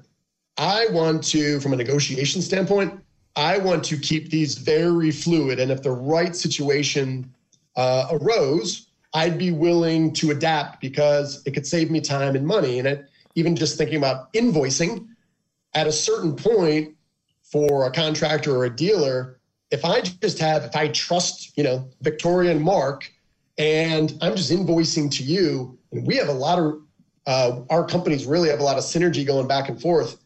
I 0.57 0.87
want 0.91 1.23
to, 1.29 1.59
from 1.61 1.73
a 1.73 1.77
negotiation 1.77 2.41
standpoint, 2.41 2.99
I 3.35 3.57
want 3.57 3.83
to 3.85 3.97
keep 3.97 4.29
these 4.29 4.55
very 4.55 5.09
fluid. 5.09 5.59
And 5.59 5.71
if 5.71 5.81
the 5.81 5.91
right 5.91 6.35
situation 6.35 7.33
uh, 7.75 8.09
arose, 8.11 8.89
I'd 9.13 9.37
be 9.37 9.51
willing 9.51 10.13
to 10.13 10.31
adapt 10.31 10.81
because 10.81 11.43
it 11.45 11.51
could 11.51 11.67
save 11.67 11.91
me 11.91 12.01
time 12.01 12.35
and 12.35 12.45
money. 12.45 12.79
And 12.79 12.87
it, 12.87 13.09
even 13.35 13.55
just 13.55 13.77
thinking 13.77 13.97
about 13.97 14.31
invoicing 14.33 15.07
at 15.73 15.87
a 15.87 15.91
certain 15.91 16.35
point 16.35 16.95
for 17.43 17.85
a 17.85 17.91
contractor 17.91 18.55
or 18.55 18.65
a 18.65 18.75
dealer, 18.75 19.39
if 19.71 19.85
I 19.85 20.01
just 20.01 20.39
have, 20.39 20.63
if 20.63 20.75
I 20.75 20.87
trust, 20.89 21.57
you 21.57 21.63
know, 21.63 21.89
Victoria 22.01 22.51
and 22.51 22.61
Mark, 22.61 23.11
and 23.57 24.17
I'm 24.21 24.35
just 24.35 24.51
invoicing 24.51 25.11
to 25.17 25.23
you, 25.23 25.77
and 25.91 26.05
we 26.05 26.15
have 26.17 26.29
a 26.29 26.33
lot 26.33 26.59
of, 26.59 26.81
uh, 27.25 27.61
our 27.69 27.85
companies 27.85 28.25
really 28.25 28.49
have 28.49 28.59
a 28.59 28.63
lot 28.63 28.77
of 28.77 28.83
synergy 28.83 29.25
going 29.25 29.47
back 29.47 29.69
and 29.69 29.81
forth 29.81 30.17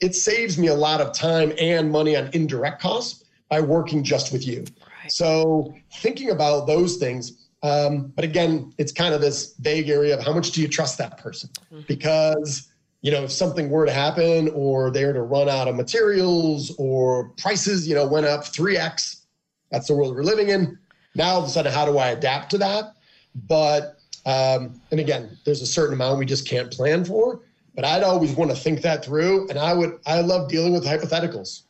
it 0.00 0.14
saves 0.14 0.58
me 0.58 0.68
a 0.68 0.74
lot 0.74 1.00
of 1.00 1.12
time 1.12 1.52
and 1.58 1.90
money 1.90 2.16
on 2.16 2.30
indirect 2.32 2.80
costs 2.80 3.24
by 3.48 3.60
working 3.60 4.02
just 4.02 4.32
with 4.32 4.46
you. 4.46 4.64
Right. 5.02 5.10
So 5.10 5.74
thinking 5.94 6.30
about 6.30 6.66
those 6.66 6.96
things, 6.96 7.45
um, 7.66 8.12
but 8.14 8.24
again, 8.24 8.72
it's 8.78 8.92
kind 8.92 9.14
of 9.14 9.20
this 9.20 9.54
vague 9.58 9.88
area 9.88 10.16
of 10.16 10.24
how 10.24 10.32
much 10.32 10.52
do 10.52 10.60
you 10.60 10.68
trust 10.68 10.98
that 10.98 11.18
person? 11.18 11.50
Mm-hmm. 11.72 11.82
Because 11.86 12.68
you 13.02 13.12
know, 13.12 13.22
if 13.22 13.30
something 13.30 13.70
were 13.70 13.86
to 13.86 13.92
happen 13.92 14.48
or 14.48 14.90
they 14.90 15.04
were 15.04 15.12
to 15.12 15.22
run 15.22 15.48
out 15.48 15.68
of 15.68 15.76
materials 15.76 16.74
or 16.76 17.28
prices, 17.36 17.86
you 17.86 17.94
know, 17.94 18.06
went 18.06 18.26
up 18.26 18.42
3x, 18.42 19.22
that's 19.70 19.86
the 19.86 19.94
world 19.94 20.14
we're 20.14 20.24
living 20.24 20.48
in. 20.48 20.76
Now 21.14 21.34
all 21.34 21.42
of 21.42 21.44
a 21.44 21.48
sudden, 21.48 21.72
how 21.72 21.84
do 21.84 21.98
I 21.98 22.08
adapt 22.08 22.50
to 22.50 22.58
that? 22.58 22.96
But 23.34 23.98
um, 24.24 24.80
and 24.90 24.98
again, 24.98 25.38
there's 25.44 25.62
a 25.62 25.66
certain 25.66 25.94
amount 25.94 26.18
we 26.18 26.26
just 26.26 26.48
can't 26.48 26.70
plan 26.72 27.04
for 27.04 27.42
but 27.76 27.84
I'd 27.84 28.02
always 28.02 28.32
want 28.32 28.50
to 28.50 28.56
think 28.56 28.80
that 28.80 29.04
through. 29.04 29.48
And 29.50 29.58
I 29.58 29.74
would, 29.74 30.00
I 30.06 30.22
love 30.22 30.48
dealing 30.48 30.72
with 30.72 30.84
hypotheticals. 30.84 31.62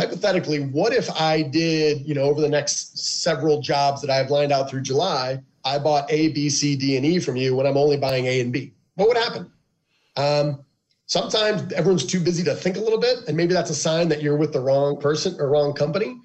Hypothetically, 0.00 0.60
what 0.60 0.94
if 0.94 1.10
I 1.10 1.42
did, 1.42 2.08
you 2.08 2.14
know, 2.14 2.22
over 2.22 2.40
the 2.40 2.48
next 2.48 2.96
several 3.22 3.60
jobs 3.60 4.00
that 4.00 4.08
I 4.08 4.16
have 4.16 4.30
lined 4.30 4.50
out 4.50 4.70
through 4.70 4.80
July, 4.80 5.42
I 5.62 5.78
bought 5.78 6.10
A, 6.10 6.28
B, 6.28 6.48
C, 6.48 6.74
D, 6.74 6.96
and 6.96 7.04
E 7.04 7.18
from 7.18 7.36
you 7.36 7.54
when 7.54 7.66
I'm 7.66 7.76
only 7.76 7.98
buying 7.98 8.24
A 8.24 8.40
and 8.40 8.50
B? 8.50 8.72
What 8.94 9.08
would 9.08 9.18
happen? 9.18 9.52
Um, 10.16 10.64
sometimes 11.04 11.70
everyone's 11.74 12.06
too 12.06 12.18
busy 12.18 12.42
to 12.44 12.54
think 12.54 12.78
a 12.78 12.80
little 12.80 12.98
bit, 12.98 13.28
and 13.28 13.36
maybe 13.36 13.52
that's 13.52 13.68
a 13.68 13.74
sign 13.74 14.08
that 14.08 14.22
you're 14.22 14.38
with 14.38 14.54
the 14.54 14.60
wrong 14.60 14.98
person 14.98 15.36
or 15.38 15.50
wrong 15.50 15.74
company. 15.74 16.18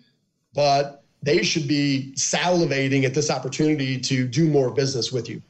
But 0.53 1.03
they 1.21 1.43
should 1.43 1.67
be 1.67 2.13
salivating 2.15 3.03
at 3.03 3.13
this 3.13 3.29
opportunity 3.29 3.99
to 3.99 4.25
do 4.25 4.47
more 4.47 4.71
business 4.71 5.11
with 5.11 5.27
you. 5.27 5.41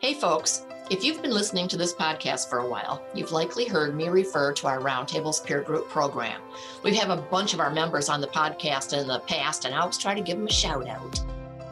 Hey, 0.00 0.14
folks. 0.14 0.64
If 0.90 1.02
you've 1.02 1.22
been 1.22 1.30
listening 1.30 1.66
to 1.68 1.78
this 1.78 1.94
podcast 1.94 2.50
for 2.50 2.58
a 2.58 2.68
while, 2.68 3.02
you've 3.14 3.32
likely 3.32 3.64
heard 3.64 3.94
me 3.94 4.10
refer 4.10 4.52
to 4.52 4.66
our 4.66 4.80
Roundtables 4.80 5.42
Peer 5.42 5.62
Group 5.62 5.88
program. 5.88 6.42
We 6.82 6.94
have 6.96 7.08
a 7.08 7.22
bunch 7.22 7.54
of 7.54 7.60
our 7.60 7.70
members 7.70 8.10
on 8.10 8.20
the 8.20 8.26
podcast 8.26 8.92
in 8.92 9.08
the 9.08 9.20
past, 9.20 9.64
and 9.64 9.74
I 9.74 9.78
always 9.78 9.96
try 9.96 10.14
to 10.14 10.20
give 10.20 10.36
them 10.36 10.46
a 10.46 10.52
shout 10.52 10.86
out. 10.86 11.18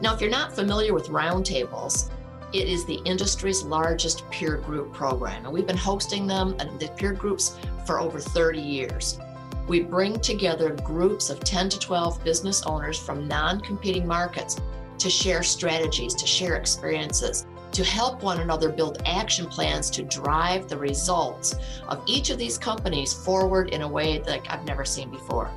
Now, 0.01 0.15
if 0.15 0.19
you're 0.19 0.31
not 0.31 0.55
familiar 0.55 0.95
with 0.95 1.09
Roundtables, 1.09 2.09
it 2.53 2.67
is 2.67 2.85
the 2.85 3.01
industry's 3.05 3.61
largest 3.61 4.27
peer 4.31 4.57
group 4.57 4.91
program, 4.93 5.45
and 5.45 5.53
we've 5.53 5.67
been 5.67 5.77
hosting 5.77 6.25
them 6.25 6.55
and 6.57 6.79
the 6.79 6.87
peer 6.97 7.13
groups 7.13 7.59
for 7.85 7.99
over 7.99 8.19
30 8.19 8.59
years. 8.59 9.19
We 9.67 9.81
bring 9.81 10.19
together 10.21 10.71
groups 10.71 11.29
of 11.29 11.39
10 11.39 11.69
to 11.69 11.79
12 11.79 12.23
business 12.23 12.63
owners 12.63 12.97
from 12.97 13.27
non 13.27 13.61
competing 13.61 14.07
markets 14.07 14.59
to 14.97 15.09
share 15.11 15.43
strategies, 15.43 16.15
to 16.15 16.25
share 16.25 16.55
experiences, 16.55 17.45
to 17.73 17.83
help 17.83 18.21
one 18.21 18.39
another 18.39 18.69
build 18.69 19.01
action 19.05 19.47
plans 19.47 19.89
to 19.89 20.03
drive 20.03 20.67
the 20.69 20.77
results 20.77 21.55
of 21.89 22.03
each 22.05 22.29
of 22.29 22.37
these 22.37 22.57
companies 22.57 23.13
forward 23.13 23.69
in 23.69 23.81
a 23.81 23.87
way 23.87 24.19
that 24.19 24.41
I've 24.47 24.65
never 24.65 24.85
seen 24.85 25.09
before. 25.09 25.51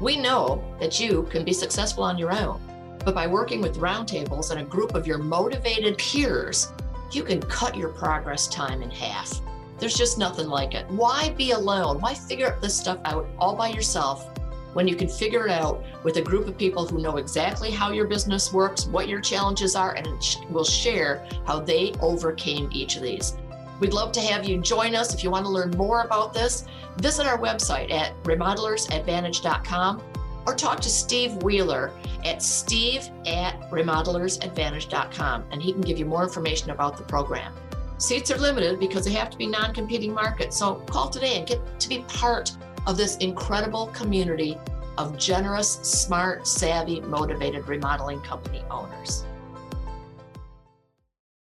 We 0.00 0.16
know 0.16 0.62
that 0.78 1.00
you 1.00 1.22
can 1.30 1.44
be 1.44 1.52
successful 1.52 2.04
on 2.04 2.18
your 2.18 2.32
own, 2.32 2.60
but 3.04 3.14
by 3.14 3.26
working 3.26 3.62
with 3.62 3.78
roundtables 3.78 4.50
and 4.50 4.60
a 4.60 4.64
group 4.64 4.94
of 4.94 5.06
your 5.06 5.18
motivated 5.18 5.96
peers, 5.96 6.70
you 7.10 7.22
can 7.22 7.40
cut 7.40 7.76
your 7.76 7.90
progress 7.90 8.46
time 8.46 8.82
in 8.82 8.90
half. 8.90 9.40
There's 9.78 9.96
just 9.96 10.18
nothing 10.18 10.48
like 10.48 10.74
it. 10.74 10.88
Why 10.90 11.30
be 11.30 11.52
alone? 11.52 12.00
Why 12.00 12.14
figure 12.14 12.58
this 12.60 12.78
stuff 12.78 12.98
out 13.04 13.26
all 13.38 13.56
by 13.56 13.68
yourself 13.68 14.33
when 14.74 14.86
you 14.86 14.94
can 14.94 15.08
figure 15.08 15.46
it 15.46 15.50
out 15.50 15.82
with 16.02 16.18
a 16.18 16.22
group 16.22 16.46
of 16.46 16.58
people 16.58 16.86
who 16.86 17.00
know 17.00 17.16
exactly 17.16 17.70
how 17.70 17.90
your 17.90 18.06
business 18.06 18.52
works, 18.52 18.86
what 18.86 19.08
your 19.08 19.20
challenges 19.20 19.74
are, 19.74 19.94
and 19.94 20.06
will 20.50 20.64
share 20.64 21.26
how 21.46 21.58
they 21.58 21.92
overcame 22.00 22.68
each 22.72 22.96
of 22.96 23.02
these. 23.02 23.36
We'd 23.80 23.92
love 23.92 24.12
to 24.12 24.20
have 24.20 24.44
you 24.44 24.60
join 24.60 24.94
us. 24.94 25.14
If 25.14 25.24
you 25.24 25.30
want 25.30 25.46
to 25.46 25.50
learn 25.50 25.70
more 25.70 26.02
about 26.02 26.32
this, 26.32 26.64
visit 26.98 27.26
our 27.26 27.38
website 27.38 27.90
at 27.90 28.14
remodelersadvantage.com 28.24 30.02
or 30.46 30.54
talk 30.54 30.80
to 30.80 30.90
Steve 30.90 31.42
Wheeler 31.42 31.90
at 32.24 32.42
steve 32.42 33.08
at 33.26 33.60
remodelersadvantage.com 33.70 35.44
and 35.50 35.62
he 35.62 35.72
can 35.72 35.80
give 35.80 35.98
you 35.98 36.04
more 36.04 36.22
information 36.22 36.70
about 36.70 36.96
the 36.96 37.02
program. 37.04 37.52
Seats 37.98 38.30
are 38.30 38.38
limited 38.38 38.78
because 38.78 39.04
they 39.04 39.12
have 39.12 39.30
to 39.30 39.38
be 39.38 39.46
non 39.46 39.72
competing 39.72 40.12
markets. 40.12 40.58
So 40.58 40.74
call 40.86 41.08
today 41.08 41.38
and 41.38 41.46
get 41.46 41.80
to 41.80 41.88
be 41.88 42.04
part 42.08 42.52
of 42.86 42.96
this 42.96 43.16
incredible 43.16 43.86
community 43.88 44.58
of 44.98 45.18
generous, 45.18 45.74
smart, 45.82 46.46
savvy, 46.46 47.00
motivated 47.00 47.66
remodeling 47.66 48.20
company 48.20 48.62
owners. 48.70 49.24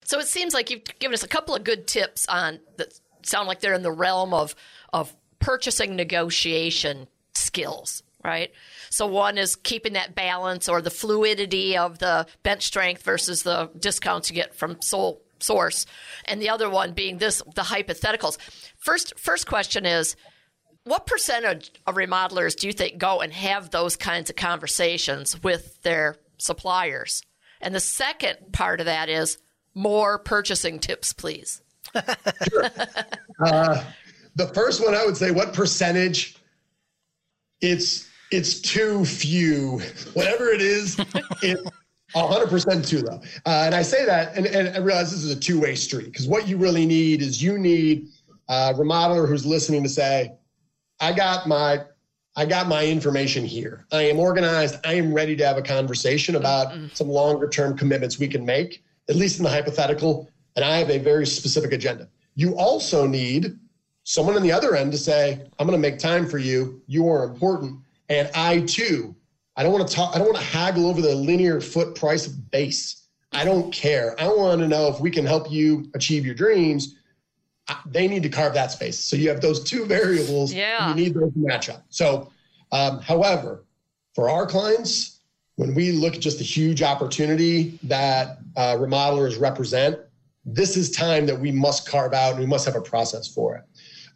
So 0.04 0.18
it 0.18 0.26
seems 0.26 0.54
like 0.54 0.70
you've 0.70 0.84
given 0.98 1.14
us 1.14 1.22
a 1.22 1.28
couple 1.28 1.54
of 1.54 1.64
good 1.64 1.86
tips 1.86 2.26
on 2.28 2.60
that 2.76 2.98
sound 3.22 3.48
like 3.48 3.60
they're 3.60 3.74
in 3.74 3.82
the 3.82 3.92
realm 3.92 4.34
of 4.34 4.54
of 4.92 5.14
purchasing 5.38 5.96
negotiation 5.96 7.08
skills, 7.34 8.02
right? 8.22 8.52
So 8.90 9.06
one 9.06 9.38
is 9.38 9.56
keeping 9.56 9.94
that 9.94 10.14
balance 10.14 10.68
or 10.68 10.82
the 10.82 10.90
fluidity 10.90 11.76
of 11.76 11.98
the 11.98 12.26
bench 12.42 12.64
strength 12.64 13.02
versus 13.02 13.42
the 13.42 13.70
discounts 13.78 14.30
you 14.30 14.36
get 14.36 14.54
from 14.54 14.80
sole 14.82 15.22
source, 15.40 15.86
and 16.26 16.40
the 16.40 16.50
other 16.50 16.70
one 16.70 16.92
being 16.92 17.18
this 17.18 17.42
the 17.54 17.62
hypotheticals. 17.62 18.38
First 18.78 19.18
first 19.18 19.46
question 19.46 19.86
is 19.86 20.14
what 20.84 21.06
percentage 21.06 21.72
of 21.86 21.94
remodelers 21.94 22.56
do 22.56 22.66
you 22.66 22.72
think 22.72 22.98
go 22.98 23.20
and 23.20 23.32
have 23.32 23.70
those 23.70 23.96
kinds 23.96 24.30
of 24.30 24.36
conversations 24.36 25.42
with 25.42 25.80
their 25.82 26.16
suppliers? 26.38 27.22
And 27.60 27.74
the 27.74 27.80
second 27.80 28.52
part 28.52 28.80
of 28.80 28.86
that 28.86 29.08
is 29.08 29.38
more 29.74 30.18
purchasing 30.18 30.78
tips, 30.78 31.12
please. 31.12 31.62
sure. 32.50 32.70
Uh, 33.40 33.82
the 34.36 34.46
first 34.48 34.84
one, 34.84 34.94
I 34.94 35.04
would 35.04 35.16
say, 35.16 35.32
what 35.32 35.52
percentage? 35.52 36.36
It's 37.60 38.08
it's 38.30 38.60
too 38.60 39.04
few. 39.04 39.80
Whatever 40.14 40.50
it 40.50 40.60
is, 40.60 40.96
it's 41.42 41.68
100% 42.14 42.88
too 42.88 43.00
low. 43.00 43.20
Uh, 43.46 43.64
and 43.66 43.74
I 43.74 43.82
say 43.82 44.04
that, 44.06 44.36
and, 44.36 44.46
and 44.46 44.76
I 44.76 44.78
realize 44.78 45.10
this 45.10 45.24
is 45.24 45.30
a 45.30 45.38
two 45.38 45.60
way 45.60 45.74
street 45.74 46.06
because 46.06 46.28
what 46.28 46.46
you 46.46 46.56
really 46.56 46.86
need 46.86 47.20
is 47.20 47.42
you 47.42 47.58
need 47.58 48.08
a 48.48 48.72
remodeler 48.74 49.28
who's 49.28 49.44
listening 49.44 49.82
to 49.82 49.88
say, 49.88 50.32
I 51.02 51.12
got 51.12 51.46
my 51.46 51.84
I 52.34 52.46
got 52.46 52.66
my 52.66 52.86
information 52.86 53.44
here. 53.44 53.84
I 53.92 54.04
am 54.04 54.18
organized. 54.18 54.76
I 54.86 54.94
am 54.94 55.12
ready 55.12 55.36
to 55.36 55.46
have 55.46 55.58
a 55.58 55.62
conversation 55.62 56.36
about 56.36 56.68
mm-hmm. 56.68 56.86
some 56.94 57.08
longer 57.08 57.46
term 57.46 57.76
commitments 57.76 58.18
we 58.18 58.28
can 58.28 58.46
make, 58.46 58.82
at 59.10 59.16
least 59.16 59.36
in 59.36 59.44
the 59.44 59.50
hypothetical. 59.50 60.30
And 60.56 60.64
I 60.64 60.78
have 60.78 60.88
a 60.88 60.98
very 60.98 61.26
specific 61.26 61.72
agenda. 61.72 62.08
You 62.34 62.56
also 62.56 63.06
need 63.06 63.58
someone 64.04 64.34
on 64.34 64.42
the 64.42 64.52
other 64.52 64.74
end 64.74 64.92
to 64.92 64.98
say, 64.98 65.44
I'm 65.58 65.66
going 65.66 65.80
to 65.80 65.90
make 65.90 65.98
time 65.98 66.26
for 66.26 66.38
you. 66.38 66.80
You 66.86 67.06
are 67.08 67.24
important. 67.24 67.80
And 68.08 68.30
I 68.34 68.60
too, 68.60 69.14
I 69.56 69.62
don't 69.62 69.72
want 69.72 69.86
to 69.86 69.94
talk, 69.94 70.14
I 70.14 70.18
don't 70.18 70.28
want 70.28 70.38
to 70.38 70.44
haggle 70.44 70.86
over 70.86 71.02
the 71.02 71.14
linear 71.14 71.60
foot 71.60 71.94
price 71.94 72.26
of 72.26 72.50
base. 72.50 73.08
I 73.32 73.44
don't 73.44 73.72
care. 73.72 74.18
I 74.18 74.28
want 74.28 74.60
to 74.60 74.68
know 74.68 74.88
if 74.88 75.00
we 75.00 75.10
can 75.10 75.26
help 75.26 75.50
you 75.50 75.90
achieve 75.94 76.24
your 76.24 76.34
dreams 76.34 76.96
they 77.86 78.08
need 78.08 78.22
to 78.22 78.28
carve 78.28 78.54
that 78.54 78.72
space. 78.72 78.98
So 78.98 79.16
you 79.16 79.28
have 79.28 79.40
those 79.40 79.62
two 79.62 79.84
variables. 79.86 80.52
Yeah. 80.52 80.88
You 80.88 80.94
need 80.94 81.14
those 81.14 81.32
to 81.32 81.38
match 81.38 81.68
up. 81.68 81.84
So, 81.88 82.30
um, 82.72 83.00
however, 83.00 83.64
for 84.14 84.28
our 84.30 84.46
clients, 84.46 85.20
when 85.56 85.74
we 85.74 85.92
look 85.92 86.14
at 86.14 86.20
just 86.20 86.38
the 86.38 86.44
huge 86.44 86.82
opportunity 86.82 87.78
that 87.84 88.38
uh, 88.56 88.76
remodelers 88.76 89.40
represent, 89.40 89.98
this 90.44 90.76
is 90.76 90.90
time 90.90 91.26
that 91.26 91.38
we 91.38 91.52
must 91.52 91.88
carve 91.88 92.14
out 92.14 92.32
and 92.32 92.40
we 92.40 92.46
must 92.46 92.64
have 92.64 92.74
a 92.74 92.80
process 92.80 93.28
for 93.28 93.56
it. 93.56 93.64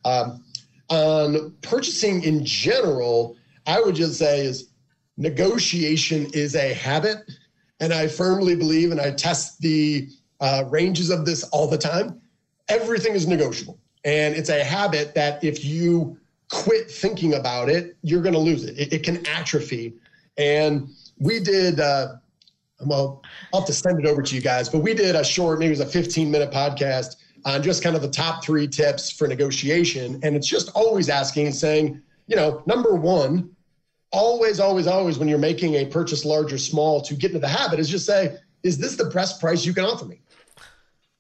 Um, 0.05 0.43
on 0.89 1.55
purchasing 1.63 2.23
in 2.25 2.45
general, 2.45 3.37
I 3.67 3.81
would 3.81 3.95
just 3.95 4.19
say 4.19 4.45
is 4.45 4.71
negotiation 5.17 6.27
is 6.33 6.55
a 6.55 6.73
habit. 6.75 7.19
And 7.81 7.93
I 7.93 8.09
firmly 8.09 8.57
believe, 8.57 8.91
and 8.91 9.01
I 9.01 9.11
test 9.11 9.61
the 9.61 10.09
uh, 10.41 10.65
ranges 10.69 11.11
of 11.11 11.27
this 11.27 11.45
all 11.45 11.69
the 11.69 11.79
time 11.79 12.21
everything 12.69 13.15
is 13.15 13.27
negotiable. 13.27 13.79
And 14.05 14.35
it's 14.35 14.49
a 14.49 14.63
habit 14.63 15.15
that 15.15 15.43
if 15.43 15.65
you 15.65 16.19
quit 16.51 16.91
thinking 16.91 17.35
about 17.35 17.69
it, 17.69 17.97
you're 18.03 18.23
going 18.23 18.35
to 18.35 18.41
lose 18.41 18.65
it. 18.65 18.79
it. 18.79 18.93
it. 18.93 19.03
can 19.03 19.27
atrophy. 19.27 19.95
And 20.39 20.89
we 21.19 21.41
did, 21.41 21.81
uh, 21.81 22.15
well, 22.85 23.23
I'll 23.53 23.61
have 23.61 23.67
to 23.67 23.73
send 23.73 23.99
it 23.99 24.07
over 24.07 24.23
to 24.23 24.35
you 24.35 24.41
guys, 24.41 24.69
but 24.69 24.81
we 24.81 24.95
did 24.95 25.17
a 25.17 25.25
short, 25.25 25.59
maybe 25.59 25.69
it 25.69 25.79
was 25.79 25.81
a 25.81 25.87
15 25.87 26.31
minute 26.31 26.51
podcast 26.51 27.17
on 27.45 27.63
just 27.63 27.83
kind 27.83 27.97
of 27.97 28.03
the 28.03 28.11
top 28.11 28.45
three 28.45 28.69
tips 28.69 29.11
for 29.11 29.27
negotiation. 29.27 30.21
And 30.23 30.37
it's 30.37 30.47
just 30.47 30.71
always 30.75 31.09
asking 31.09 31.47
and 31.47 31.55
saying, 31.55 32.03
you 32.27 32.37
know, 32.37 32.63
number 32.67 32.95
one, 32.95 33.51
always, 34.13 34.61
always, 34.61 34.87
always, 34.87 35.19
when 35.19 35.29
you're 35.29 35.39
making 35.39 35.75
a 35.75 35.87
purchase 35.87 36.25
large 36.25 36.53
or 36.53 36.59
small 36.59 37.01
to 37.03 37.15
get 37.15 37.31
into 37.31 37.41
the 37.41 37.49
habit, 37.49 37.79
is 37.79 37.89
just 37.89 38.07
say, 38.07 38.37
is 38.63 38.79
this 38.79 38.97
the 38.97 39.07
best 39.07 39.41
price 39.41 39.65
you 39.65 39.73
can 39.73 39.85
offer 39.85 40.05
me? 40.05 40.21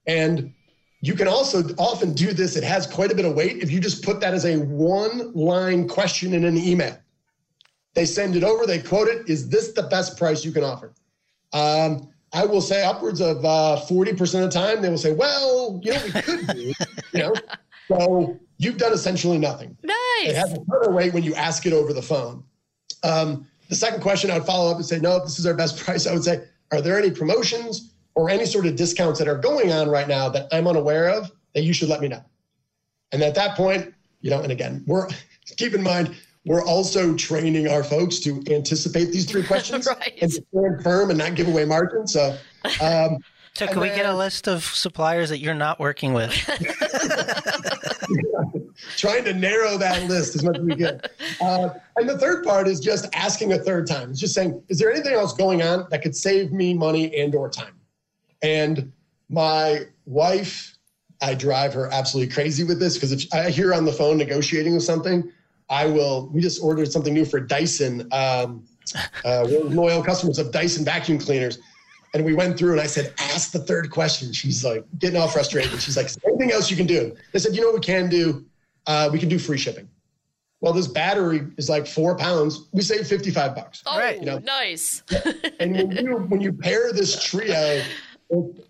And 0.06 0.52
you 1.00 1.14
can 1.14 1.28
also 1.28 1.62
often 1.78 2.12
do 2.12 2.32
this. 2.32 2.56
It 2.56 2.64
has 2.64 2.86
quite 2.86 3.12
a 3.12 3.14
bit 3.14 3.24
of 3.24 3.34
weight 3.34 3.62
if 3.62 3.70
you 3.70 3.80
just 3.80 4.04
put 4.04 4.20
that 4.20 4.34
as 4.34 4.44
a 4.44 4.58
one 4.58 5.32
line 5.34 5.88
question 5.88 6.34
in 6.34 6.44
an 6.44 6.56
email. 6.56 6.96
They 7.94 8.04
send 8.04 8.36
it 8.36 8.44
over, 8.44 8.66
they 8.66 8.80
quote 8.80 9.08
it. 9.08 9.28
Is 9.28 9.48
this 9.48 9.72
the 9.72 9.84
best 9.84 10.18
price 10.18 10.44
you 10.44 10.52
can 10.52 10.64
offer? 10.64 10.92
Um, 11.52 12.08
I 12.32 12.44
will 12.44 12.60
say 12.60 12.84
upwards 12.84 13.20
of 13.20 13.44
uh, 13.44 13.80
40% 13.88 14.44
of 14.44 14.52
the 14.52 14.58
time, 14.58 14.82
they 14.82 14.90
will 14.90 14.98
say, 14.98 15.12
well, 15.12 15.80
you 15.82 15.94
know, 15.94 16.00
we 16.04 16.10
could 16.22 16.46
do, 16.48 16.72
you 17.12 17.18
know. 17.18 17.34
So 17.88 18.36
you've 18.58 18.78
done 18.78 18.92
essentially 18.92 19.38
nothing. 19.38 19.76
Nice. 19.84 19.94
It 20.24 20.34
has 20.34 20.52
a 20.52 20.88
of 20.88 20.92
weight 20.92 21.14
when 21.14 21.22
you 21.22 21.36
ask 21.36 21.66
it 21.66 21.72
over 21.72 21.92
the 21.92 22.02
phone. 22.02 22.42
Um, 23.04 23.46
the 23.68 23.76
second 23.76 24.00
question 24.00 24.28
I 24.28 24.38
would 24.38 24.46
follow 24.46 24.70
up 24.70 24.76
and 24.76 24.84
say, 24.84 24.98
no, 24.98 25.20
this 25.20 25.38
is 25.38 25.46
our 25.46 25.54
best 25.54 25.78
price. 25.84 26.04
I 26.06 26.12
would 26.12 26.24
say, 26.24 26.48
are 26.72 26.80
there 26.80 26.98
any 26.98 27.12
promotions? 27.12 27.92
Or 28.16 28.28
any 28.28 28.46
sort 28.46 28.66
of 28.66 28.74
discounts 28.74 29.20
that 29.20 29.28
are 29.28 29.38
going 29.38 29.72
on 29.72 29.88
right 29.88 30.08
now 30.08 30.28
that 30.30 30.48
I'm 30.50 30.66
unaware 30.66 31.08
of, 31.08 31.30
that 31.54 31.62
you 31.62 31.72
should 31.72 31.88
let 31.88 32.00
me 32.00 32.08
know. 32.08 32.24
And 33.12 33.22
at 33.22 33.36
that 33.36 33.56
point, 33.56 33.94
you 34.20 34.30
know, 34.30 34.40
and 34.40 34.50
again, 34.50 34.82
we're 34.86 35.08
keep 35.56 35.74
in 35.74 35.82
mind 35.82 36.16
we're 36.46 36.64
also 36.64 37.14
training 37.14 37.68
our 37.68 37.82
folks 37.82 38.20
to 38.20 38.40
anticipate 38.50 39.06
these 39.06 39.26
three 39.26 39.42
questions 39.42 39.86
right. 40.00 40.16
and 40.22 40.32
stand 40.32 40.82
firm 40.82 41.10
and 41.10 41.18
not 41.18 41.34
give 41.34 41.48
away 41.48 41.64
margin. 41.64 42.06
So, 42.06 42.38
um, 42.80 43.18
so 43.52 43.66
can 43.66 43.80
we 43.80 43.88
get 43.88 44.06
a 44.06 44.14
list 44.14 44.46
of 44.46 44.62
suppliers 44.62 45.30
that 45.30 45.38
you're 45.38 45.54
not 45.54 45.80
working 45.80 46.12
with? 46.12 46.30
trying 48.96 49.24
to 49.24 49.34
narrow 49.34 49.76
that 49.78 50.08
list 50.08 50.36
as 50.36 50.44
much 50.44 50.58
as 50.58 50.62
we 50.62 50.76
can. 50.76 51.00
Uh, 51.40 51.70
and 51.96 52.08
the 52.08 52.16
third 52.18 52.44
part 52.44 52.68
is 52.68 52.78
just 52.78 53.08
asking 53.12 53.54
a 53.54 53.58
third 53.58 53.86
time. 53.86 54.10
It's 54.10 54.20
just 54.20 54.34
saying, 54.34 54.62
is 54.68 54.78
there 54.78 54.92
anything 54.92 55.14
else 55.14 55.32
going 55.32 55.62
on 55.62 55.86
that 55.90 56.02
could 56.02 56.14
save 56.14 56.52
me 56.52 56.74
money 56.74 57.16
and 57.16 57.34
or 57.34 57.48
time? 57.48 57.72
And 58.42 58.92
my 59.28 59.86
wife, 60.04 60.76
I 61.22 61.34
drive 61.34 61.72
her 61.74 61.92
absolutely 61.92 62.32
crazy 62.32 62.64
with 62.64 62.78
this 62.78 62.94
because 62.94 63.12
if 63.12 63.32
I 63.32 63.50
hear 63.50 63.72
on 63.74 63.84
the 63.84 63.92
phone 63.92 64.18
negotiating 64.18 64.74
with 64.74 64.84
something, 64.84 65.30
I 65.68 65.86
will. 65.86 66.28
We 66.32 66.40
just 66.40 66.62
ordered 66.62 66.90
something 66.92 67.12
new 67.12 67.24
for 67.24 67.40
Dyson. 67.40 68.08
Um, 68.12 68.64
uh, 69.24 69.46
we're 69.48 69.64
loyal 69.64 70.02
customers 70.02 70.38
of 70.38 70.52
Dyson 70.52 70.84
vacuum 70.84 71.18
cleaners. 71.18 71.58
And 72.14 72.24
we 72.24 72.34
went 72.34 72.56
through 72.56 72.72
and 72.72 72.80
I 72.80 72.86
said, 72.86 73.12
ask 73.18 73.50
the 73.50 73.58
third 73.58 73.90
question. 73.90 74.32
She's 74.32 74.64
like 74.64 74.84
getting 74.98 75.20
all 75.20 75.28
frustrated. 75.28 75.80
She's 75.82 75.96
like, 75.96 76.08
anything 76.26 76.52
else 76.52 76.70
you 76.70 76.76
can 76.76 76.86
do? 76.86 77.14
They 77.32 77.38
said, 77.38 77.54
you 77.54 77.60
know 77.60 77.68
what 77.68 77.76
we 77.76 77.80
can 77.80 78.08
do? 78.08 78.46
Uh, 78.86 79.10
we 79.12 79.18
can 79.18 79.28
do 79.28 79.38
free 79.38 79.58
shipping. 79.58 79.88
Well, 80.60 80.72
this 80.72 80.86
battery 80.86 81.46
is 81.58 81.68
like 81.68 81.86
four 81.86 82.16
pounds. 82.16 82.68
We 82.72 82.80
save 82.82 83.06
55 83.06 83.54
bucks. 83.54 83.82
Oh, 83.84 83.98
right. 83.98 84.18
You 84.18 84.24
know? 84.26 84.38
nice. 84.38 85.02
and 85.60 85.76
when 85.76 86.06
you, 86.06 86.16
when 86.16 86.40
you 86.40 86.52
pair 86.52 86.92
this 86.92 87.22
trio 87.22 87.82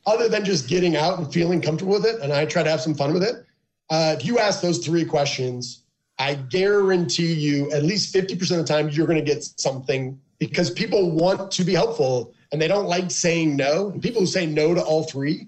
other 0.07 0.29
than 0.29 0.45
just 0.45 0.69
getting 0.69 0.97
out 0.97 1.19
and 1.19 1.33
feeling 1.33 1.61
comfortable 1.61 1.95
with 1.95 2.07
it, 2.07 2.21
and 2.21 2.33
I 2.33 2.45
try 2.45 2.63
to 2.63 2.71
have 2.71 2.81
some 2.81 2.95
fun 2.95 3.13
with 3.13 3.23
it. 3.23 3.45
Uh, 3.89 4.17
if 4.19 4.25
you 4.25 4.39
ask 4.39 4.61
those 4.61 4.85
three 4.85 5.05
questions, 5.05 5.83
I 6.19 6.35
guarantee 6.35 7.33
you 7.33 7.71
at 7.73 7.83
least 7.83 8.15
50% 8.15 8.41
of 8.43 8.49
the 8.59 8.65
time 8.65 8.89
you're 8.89 9.07
going 9.07 9.19
to 9.19 9.25
get 9.25 9.45
something 9.45 10.19
because 10.39 10.71
people 10.71 11.11
want 11.11 11.51
to 11.53 11.65
be 11.65 11.75
helpful 11.75 12.35
and 12.53 12.61
they 12.61 12.69
don't 12.69 12.87
like 12.87 13.11
saying 13.11 13.57
no. 13.57 13.91
And 13.91 14.03
people 14.03 14.21
who 14.21 14.27
say 14.27 14.47
no 14.47 14.75
to 14.75 14.83
all 14.83 15.05
three, 15.05 15.47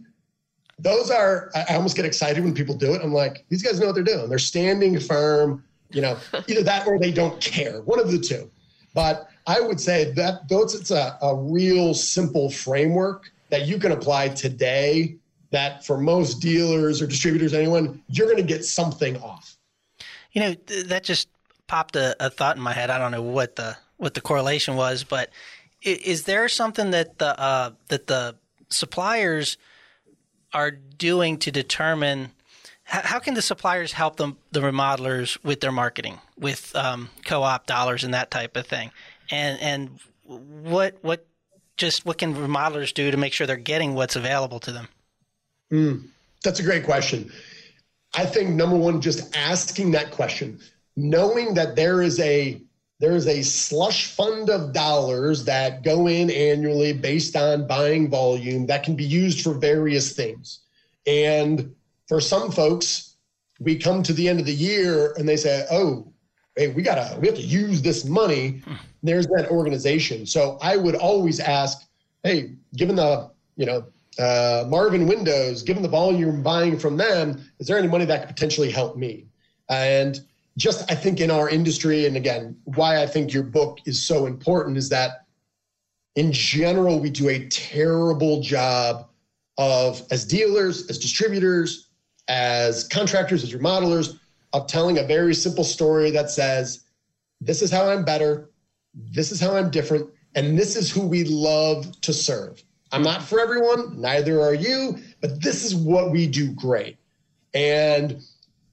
those 0.79 1.11
are, 1.11 1.51
I 1.55 1.75
almost 1.75 1.97
get 1.97 2.05
excited 2.05 2.45
when 2.45 2.55
people 2.55 2.77
do 2.77 2.95
it. 2.95 3.03
I'm 3.03 3.13
like, 3.13 3.45
these 3.49 3.63
guys 3.63 3.81
know 3.81 3.87
what 3.87 3.95
they're 3.95 4.05
doing. 4.05 4.29
They're 4.29 4.39
standing 4.39 4.99
firm, 5.01 5.65
you 5.91 6.03
know, 6.03 6.19
either 6.49 6.63
that 6.63 6.87
or 6.87 6.99
they 6.99 7.13
don't 7.13 7.41
care, 7.41 7.81
one 7.83 7.99
of 7.99 8.11
the 8.11 8.19
two. 8.19 8.51
But 8.95 9.29
I 9.47 9.61
would 9.61 9.81
say 9.81 10.13
that 10.13 10.49
those, 10.49 10.75
it's 10.75 10.91
a, 10.91 11.19
a 11.23 11.35
real 11.35 11.95
simple 11.95 12.51
framework 12.51 13.31
that 13.51 13.67
you 13.67 13.79
can 13.79 13.93
apply 13.93 14.29
today 14.29 15.17
that 15.51 15.85
for 15.85 15.99
most 15.99 16.41
dealers 16.41 17.01
or 17.01 17.07
distributors, 17.07 17.55
anyone, 17.55 18.03
you're 18.09 18.27
going 18.27 18.37
to 18.37 18.43
get 18.43 18.65
something 18.65 19.17
off. 19.23 19.57
You 20.33 20.43
know, 20.43 20.55
th- 20.55 20.87
that 20.87 21.05
just 21.05 21.29
popped 21.67 21.97
a, 21.97 22.15
a, 22.25 22.31
thought 22.31 22.57
in 22.57 22.63
my 22.63 22.73
head. 22.73 22.91
I 22.91 22.99
don't 22.99 23.13
know 23.13 23.23
what 23.23 23.57
the 23.57 23.77
what 23.97 24.15
the 24.15 24.21
correlation 24.21 24.77
was, 24.77 25.05
but 25.05 25.31
is, 25.83 25.99
is 25.99 26.23
there 26.25 26.49
something 26.49 26.91
that 26.91 27.19
the 27.19 27.39
uh, 27.41 27.71
that 27.89 28.07
the 28.07 28.37
suppliers 28.69 29.57
are 30.53 30.71
doing 30.71 31.39
to 31.39 31.51
determine 31.51 32.31
how, 32.85 33.19
can 33.19 33.35
the 33.35 33.43
suppliers 33.43 33.93
help 33.93 34.17
them 34.17 34.39
the 34.51 34.61
remodelers 34.61 35.43
with 35.45 35.61
their 35.61 35.73
marketing, 35.73 36.19
with 36.39 36.75
um, 36.75 37.11
co-op 37.27 37.67
dollars 37.67 38.03
and 38.03 38.15
that 38.15 38.31
type 38.31 38.57
of 38.57 38.67
thing, 38.67 38.91
and 39.31 39.61
and 39.61 40.01
what 40.25 40.97
what 41.03 41.27
just 41.79 42.05
what 42.05 42.19
can 42.19 42.35
remodelers 42.35 42.93
do 42.93 43.11
to 43.11 43.17
make 43.17 43.33
sure 43.33 43.47
they're 43.47 43.57
getting 43.57 43.95
what's 43.95 44.17
available 44.17 44.61
to 44.61 44.73
them? 44.73 44.89
Mm. 45.73 46.09
That's 46.45 46.61
a 46.61 46.63
great 46.63 46.85
question. 46.85 47.33
I 48.15 48.27
think 48.27 48.51
number 48.51 48.77
one, 48.77 49.01
just 49.01 49.37
asking 49.37 49.93
that 49.93 50.11
question, 50.11 50.61
knowing 50.97 51.55
that 51.55 51.77
there 51.77 52.03
is 52.03 52.21
a 52.21 52.61
there 53.01 53.13
is 53.13 53.29
a 53.29 53.43
slush 53.43 54.07
fund 54.09 54.51
of 54.51 54.73
dollars 54.73 55.45
that 55.45 55.85
go 55.85 56.09
in 56.09 56.31
annually 56.31 56.93
based 56.93 57.37
on 57.37 57.69
buying 57.69 58.11
volume 58.11 58.67
that 58.67 58.83
can 58.83 58.97
be 58.97 59.05
used 59.05 59.41
for 59.41 59.55
various 59.55 60.15
things. 60.15 60.61
And 61.07 61.77
for 62.09 62.21
some 62.21 62.51
folks, 62.51 63.15
we 63.61 63.79
come 63.79 64.03
to 64.03 64.13
the 64.13 64.29
end 64.29 64.41
of 64.41 64.47
the 64.47 64.53
year 64.53 65.15
and 65.17 65.29
they 65.29 65.37
say, 65.37 65.65
"Oh, 65.71 66.13
hey, 66.59 66.69
we 66.69 66.83
gotta 66.83 67.19
we 67.21 67.27
have 67.27 67.37
to 67.37 67.43
use 67.43 67.81
this 67.81 68.05
money." 68.05 68.63
There's 69.03 69.27
that 69.29 69.49
organization. 69.51 70.27
So 70.27 70.59
I 70.61 70.77
would 70.77 70.97
always 70.97 71.41
ask, 71.41 71.87
"Hey, 72.25 72.53
given 72.77 72.97
the 72.97 73.31
you 73.57 73.67
know 73.67 73.85
uh, 74.19 74.65
Marvin 74.69 75.07
Windows, 75.07 75.63
given 75.63 75.83
the 75.83 75.89
volume 75.89 76.43
buying 76.43 76.79
from 76.79 76.97
them, 76.97 77.49
is 77.61 77.67
there 77.67 77.79
any 77.79 77.89
money 77.89 78.05
that 78.05 78.27
could 78.27 78.37
potentially 78.37 78.71
help 78.71 78.97
me?" 78.97 79.27
And 79.71 80.21
just 80.57 80.91
I 80.91 80.95
think 80.95 81.21
in 81.21 81.31
our 81.31 81.49
industry, 81.49 82.07
and 82.07 82.17
again, 82.17 82.57
why 82.65 83.03
I 83.03 83.07
think 83.07 83.33
your 83.33 83.45
book 83.45 83.79
is 83.87 84.03
so 84.03 84.27
important 84.27 84.77
is 84.77 84.89
that 84.89 85.25
in 86.17 86.33
general, 86.33 86.99
we 86.99 87.11
do 87.11 87.29
a 87.29 87.47
terrible 87.47 88.41
job 88.43 89.07
of, 89.57 90.03
as 90.11 90.25
dealers, 90.25 90.89
as 90.91 90.99
distributors, 90.99 91.91
as 92.27 92.89
contractors, 92.89 93.45
as 93.45 93.55
remodelers, 93.55 94.19
of 94.53 94.67
telling 94.67 94.99
a 94.99 95.03
very 95.03 95.35
simple 95.35 95.65
story 95.65 96.11
that 96.11 96.31
says, 96.31 96.85
this 97.41 97.63
is 97.63 97.71
how 97.71 97.91
I'm 97.91 98.05
better, 98.05 98.51
this 98.95 99.31
is 99.31 99.41
how 99.41 99.57
I'm 99.57 99.71
different, 99.71 100.11
and 100.35 100.59
this 100.59 100.77
is 100.77 100.91
who 100.91 101.07
we 101.07 101.25
love 101.25 102.01
to 102.03 102.13
serve. 102.13 102.63
I'm 102.91 103.03
not 103.03 103.23
for 103.23 103.41
everyone, 103.41 104.01
neither 104.01 104.41
are 104.41 104.55
you, 104.55 104.99
but 105.21 105.43
this 105.43 105.65
is 105.65 105.75
what 105.75 106.11
we 106.11 106.27
do 106.27 106.53
great. 106.53 106.97
And 107.55 108.23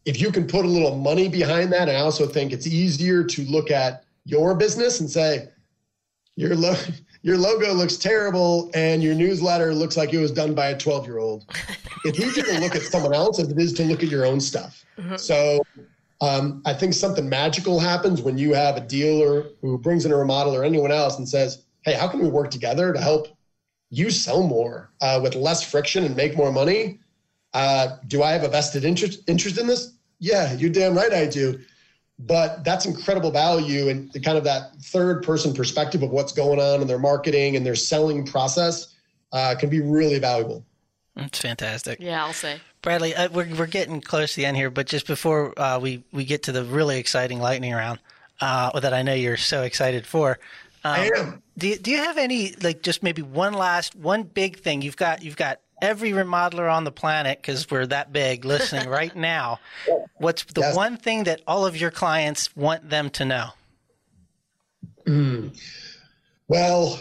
if 0.06 0.22
you 0.22 0.32
can 0.32 0.48
put 0.48 0.66
a 0.66 0.70
little 0.70 0.96
money 0.96 1.28
behind 1.28 1.74
that, 1.74 1.90
I 1.90 1.96
also 1.96 2.26
think 2.26 2.54
it's 2.54 2.68
easier 2.68 3.24
to 3.24 3.42
look 3.44 3.72
at 3.72 4.04
your 4.24 4.56
business 4.56 5.00
and 5.00 5.10
say, 5.10 5.50
your, 6.36 6.56
lo- 6.56 6.76
your 7.26 7.40
logo 7.40 7.74
looks 7.74 7.98
terrible 7.98 8.70
and 8.76 9.02
your 9.02 9.16
newsletter 9.16 9.74
looks 9.74 9.98
like 9.98 10.14
it 10.14 10.20
was 10.20 10.30
done 10.30 10.54
by 10.54 10.68
a 10.68 10.78
12 10.78 11.08
year 11.08 11.18
old. 11.18 11.52
it's 12.06 12.20
easier 12.20 12.44
to 12.44 12.60
look 12.60 12.76
at 12.76 12.84
someone 12.84 13.16
else 13.16 13.40
as 13.40 13.50
it 13.50 13.58
is 13.58 13.74
to 13.74 13.84
look 13.84 14.04
at 14.04 14.10
your 14.10 14.28
own 14.28 14.40
stuff. 14.40 14.86
Mm-hmm. 15.00 15.16
So 15.16 15.64
um, 16.22 16.62
I 16.68 16.74
think 16.76 16.94
something 16.94 17.28
magical 17.28 17.80
happens 17.80 18.22
when 18.22 18.38
you 18.38 18.54
have 18.54 18.78
a 18.78 18.82
dealer 18.82 19.48
who 19.60 19.80
brings 19.80 20.06
in 20.06 20.12
a 20.12 20.16
remodeler 20.16 20.60
or 20.60 20.64
anyone 20.64 20.92
else 20.92 21.18
and 21.18 21.28
says, 21.28 21.64
hey, 21.82 21.94
how 21.94 22.08
can 22.08 22.20
we 22.20 22.30
work 22.30 22.52
together 22.52 22.94
to 22.94 23.02
help 23.02 23.28
you 23.90 24.12
sell 24.12 24.44
more 24.44 24.92
uh, 25.02 25.20
with 25.24 25.34
less 25.34 25.64
friction 25.64 26.04
and 26.04 26.16
make 26.16 26.38
more 26.38 26.52
money? 26.52 27.00
Uh, 27.56 27.98
do 28.06 28.22
I 28.22 28.34
have 28.34 28.44
a 28.44 28.50
vested 28.50 28.86
interest 28.86 29.28
interest 29.28 29.58
in 29.58 29.66
this? 29.66 29.94
Yeah, 30.20 30.54
you're 30.54 30.70
damn 30.70 30.96
right 30.96 31.12
I 31.12 31.26
do. 31.26 31.60
But 32.18 32.64
that's 32.64 32.86
incredible 32.86 33.32
value 33.32 33.90
and 33.90 34.12
the 34.14 34.22
kind 34.22 34.38
of 34.38 34.46
that 34.46 34.76
third 34.82 35.22
person 35.24 35.54
perspective 35.54 36.02
of 36.02 36.12
what's 36.12 36.32
going 36.32 36.60
on 36.60 36.82
in 36.82 36.88
their 36.88 37.00
marketing 37.00 37.56
and 37.58 37.66
their 37.66 37.76
selling 37.76 38.26
process 38.26 38.96
uh, 39.34 39.56
can 39.60 39.70
be 39.70 39.82
really 39.82 40.20
valuable. 40.20 40.66
That's 41.16 41.40
fantastic. 41.40 42.00
Yeah, 42.00 42.24
I'll 42.26 42.34
say. 42.34 42.60
Bradley, 42.82 43.16
uh, 43.16 43.30
we're, 43.30 43.54
we're 43.56 43.68
getting 43.68 44.00
close 44.00 44.32
to 44.32 44.38
the 44.38 44.46
end 44.46 44.56
here, 44.56 44.70
but 44.70 44.88
just 44.88 45.08
before 45.08 45.58
uh, 45.60 45.80
we, 45.80 46.04
we 46.14 46.24
get 46.24 46.44
to 46.44 46.52
the 46.52 46.64
really 46.64 47.00
exciting 47.00 47.40
lightning 47.40 47.74
round 47.74 48.00
uh, 48.40 48.80
that 48.80 48.94
I 48.94 49.02
know 49.02 49.14
you're 49.14 49.38
so 49.38 49.64
excited 49.64 50.06
for, 50.06 50.40
um, 50.86 50.92
I 50.94 51.12
am. 51.18 51.44
Do, 51.58 51.76
do 51.78 51.90
you 51.90 51.98
have 51.98 52.20
any 52.20 52.54
like 52.62 52.84
just 52.84 53.02
maybe 53.02 53.24
one 53.24 53.54
last 53.54 53.96
one 53.96 54.22
big 54.22 54.60
thing 54.60 54.84
you've 54.84 54.98
got 54.98 55.24
you've 55.24 55.36
got 55.36 55.60
every 55.86 56.12
remodeler 56.12 56.72
on 56.72 56.84
the 56.84 56.92
planet, 56.92 57.40
because 57.42 57.70
we're 57.70 57.86
that 57.88 58.12
big, 58.12 58.44
listening 58.44 58.90
right 58.90 59.16
now, 59.34 59.60
what's 60.18 60.44
the 60.44 60.62
yes. 60.62 60.76
one 60.76 60.98
thing 60.98 61.24
that 61.26 61.42
all 61.48 61.66
of 61.66 61.78
your 61.78 61.92
clients 61.92 62.56
want 62.56 62.90
them 62.90 63.10
to 63.12 63.26
know? 63.26 63.50
Mm. 65.06 65.58
Well, 66.48 67.00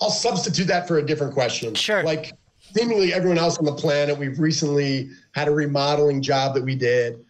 I'll 0.00 0.10
substitute 0.10 0.66
that 0.66 0.86
for 0.86 0.98
a 0.98 1.02
different 1.04 1.34
question. 1.34 1.74
Sure. 1.74 2.02
Like 2.02 2.32
seemingly 2.76 3.12
everyone 3.12 3.38
else 3.38 3.58
on 3.58 3.64
the 3.64 3.74
planet, 3.74 4.18
we've 4.18 4.38
recently 4.38 5.10
had 5.32 5.48
a 5.48 5.50
remodeling 5.50 6.22
job 6.22 6.54
that 6.54 6.62
we 6.62 6.74
did. 6.74 7.24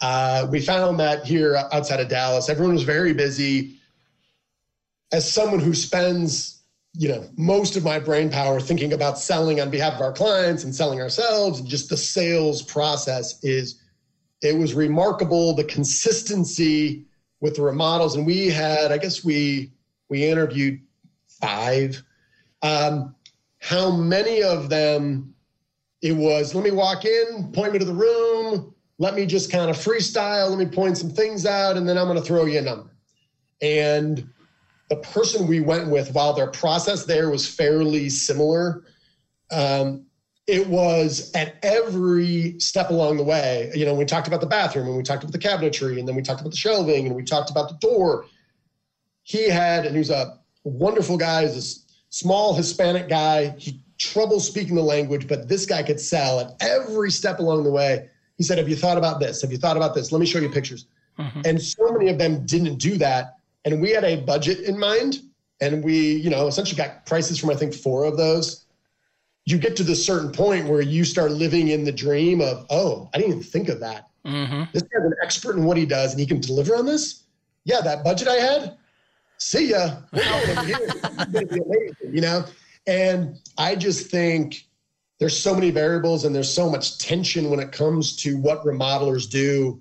Uh, 0.00 0.46
we 0.50 0.60
found 0.60 1.00
that 1.00 1.24
here 1.24 1.56
outside 1.72 2.00
of 2.00 2.08
Dallas, 2.08 2.48
everyone 2.48 2.74
was 2.74 2.82
very 2.82 3.14
busy. 3.14 3.76
As 5.12 5.30
someone 5.30 5.60
who 5.60 5.72
spends 5.72 6.55
you 6.98 7.08
know 7.08 7.28
most 7.36 7.76
of 7.76 7.84
my 7.84 7.98
brain 7.98 8.30
power 8.30 8.60
thinking 8.60 8.92
about 8.92 9.18
selling 9.18 9.60
on 9.60 9.70
behalf 9.70 9.94
of 9.94 10.00
our 10.00 10.12
clients 10.12 10.64
and 10.64 10.74
selling 10.74 11.00
ourselves 11.00 11.60
and 11.60 11.68
just 11.68 11.90
the 11.90 11.96
sales 11.96 12.62
process 12.62 13.42
is 13.42 13.80
it 14.42 14.56
was 14.56 14.74
remarkable 14.74 15.54
the 15.54 15.64
consistency 15.64 17.04
with 17.40 17.56
the 17.56 17.62
remodels. 17.62 18.16
And 18.16 18.26
we 18.26 18.46
had 18.48 18.92
i 18.92 18.98
guess 18.98 19.24
we 19.24 19.70
we 20.08 20.24
interviewed 20.24 20.80
five. 21.40 22.02
Um, 22.62 23.14
how 23.60 23.90
many 23.90 24.42
of 24.42 24.70
them 24.70 25.34
it 26.02 26.12
was 26.12 26.54
let 26.54 26.64
me 26.64 26.70
walk 26.70 27.04
in 27.04 27.52
point 27.52 27.72
me 27.72 27.78
to 27.78 27.84
the 27.84 27.92
room 27.92 28.74
let 28.98 29.14
me 29.14 29.26
just 29.26 29.50
kind 29.50 29.68
of 29.68 29.76
freestyle 29.76 30.48
let 30.48 30.58
me 30.58 30.66
point 30.66 30.96
some 30.96 31.10
things 31.10 31.44
out 31.44 31.76
and 31.76 31.88
then 31.88 31.98
i'm 31.98 32.06
going 32.06 32.18
to 32.18 32.24
throw 32.24 32.44
you 32.46 32.58
a 32.58 32.62
number. 32.62 32.90
And 33.60 34.28
the 34.88 34.96
person 34.96 35.46
we 35.46 35.60
went 35.60 35.90
with, 35.90 36.14
while 36.14 36.32
their 36.32 36.46
process 36.46 37.04
there 37.04 37.30
was 37.30 37.48
fairly 37.48 38.08
similar, 38.08 38.84
um, 39.50 40.06
it 40.46 40.66
was 40.68 41.32
at 41.34 41.56
every 41.62 42.58
step 42.60 42.90
along 42.90 43.16
the 43.16 43.24
way. 43.24 43.70
You 43.74 43.84
know, 43.84 43.94
we 43.94 44.04
talked 44.04 44.28
about 44.28 44.40
the 44.40 44.46
bathroom 44.46 44.86
and 44.86 44.96
we 44.96 45.02
talked 45.02 45.24
about 45.24 45.32
the 45.32 45.38
cabinetry 45.38 45.98
and 45.98 46.06
then 46.06 46.14
we 46.14 46.22
talked 46.22 46.40
about 46.40 46.50
the 46.50 46.56
shelving 46.56 47.06
and 47.06 47.16
we 47.16 47.24
talked 47.24 47.50
about 47.50 47.68
the 47.68 47.86
door. 47.86 48.26
He 49.24 49.48
had, 49.48 49.86
and 49.86 49.94
he 49.94 49.98
was 49.98 50.10
a 50.10 50.38
wonderful 50.62 51.16
guy, 51.16 51.46
he's 51.46 51.56
a 51.56 51.92
small 52.10 52.54
Hispanic 52.54 53.08
guy. 53.08 53.56
He 53.58 53.80
trouble 53.98 54.40
speaking 54.40 54.76
the 54.76 54.82
language, 54.82 55.26
but 55.26 55.48
this 55.48 55.66
guy 55.66 55.82
could 55.82 55.98
sell 55.98 56.38
at 56.38 56.54
every 56.60 57.10
step 57.10 57.38
along 57.38 57.64
the 57.64 57.70
way. 57.70 58.08
He 58.36 58.44
said, 58.44 58.58
Have 58.58 58.68
you 58.68 58.76
thought 58.76 58.98
about 58.98 59.20
this? 59.20 59.42
Have 59.42 59.50
you 59.50 59.58
thought 59.58 59.76
about 59.76 59.94
this? 59.94 60.12
Let 60.12 60.20
me 60.20 60.26
show 60.26 60.38
you 60.38 60.50
pictures. 60.50 60.86
Mm-hmm. 61.18 61.40
And 61.44 61.62
so 61.62 61.90
many 61.92 62.08
of 62.08 62.18
them 62.18 62.44
didn't 62.44 62.76
do 62.76 62.98
that 62.98 63.35
and 63.66 63.80
we 63.80 63.90
had 63.90 64.04
a 64.04 64.16
budget 64.22 64.60
in 64.60 64.78
mind 64.78 65.20
and 65.60 65.84
we 65.84 66.14
you 66.14 66.30
know 66.30 66.46
essentially 66.46 66.76
got 66.76 67.04
prices 67.04 67.38
from 67.38 67.50
i 67.50 67.54
think 67.54 67.74
four 67.74 68.04
of 68.04 68.16
those. 68.16 68.62
You 69.48 69.58
get 69.58 69.76
to 69.76 69.84
the 69.84 69.94
certain 69.94 70.32
point 70.32 70.66
where 70.66 70.80
you 70.80 71.04
start 71.04 71.30
living 71.30 71.68
in 71.68 71.84
the 71.84 71.92
dream 71.92 72.40
of 72.40 72.66
oh 72.70 73.10
i 73.12 73.18
didn't 73.18 73.32
even 73.32 73.42
think 73.42 73.68
of 73.68 73.80
that. 73.80 74.08
Mm-hmm. 74.24 74.64
this 74.72 74.82
guy's 74.82 75.04
an 75.04 75.14
expert 75.22 75.56
in 75.56 75.64
what 75.64 75.76
he 75.76 75.86
does 75.86 76.10
and 76.12 76.18
he 76.18 76.26
can 76.26 76.40
deliver 76.40 76.74
on 76.74 76.86
this? 76.86 77.24
Yeah 77.64 77.80
that 77.82 78.02
budget 78.02 78.28
i 78.28 78.34
had? 78.34 78.76
See 79.38 79.70
ya. 79.70 79.96
You 82.12 82.20
know? 82.22 82.44
And 82.86 83.38
i 83.58 83.74
just 83.74 84.10
think 84.10 84.66
there's 85.18 85.38
so 85.38 85.54
many 85.54 85.70
variables 85.70 86.24
and 86.24 86.34
there's 86.34 86.52
so 86.52 86.70
much 86.70 86.98
tension 86.98 87.50
when 87.50 87.58
it 87.58 87.72
comes 87.72 88.16
to 88.16 88.36
what 88.36 88.64
remodelers 88.64 89.28
do 89.28 89.80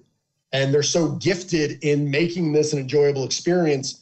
and 0.55 0.73
they're 0.73 0.83
so 0.83 1.11
gifted 1.13 1.83
in 1.83 2.09
making 2.09 2.53
this 2.53 2.73
an 2.73 2.79
enjoyable 2.79 3.23
experience 3.23 4.01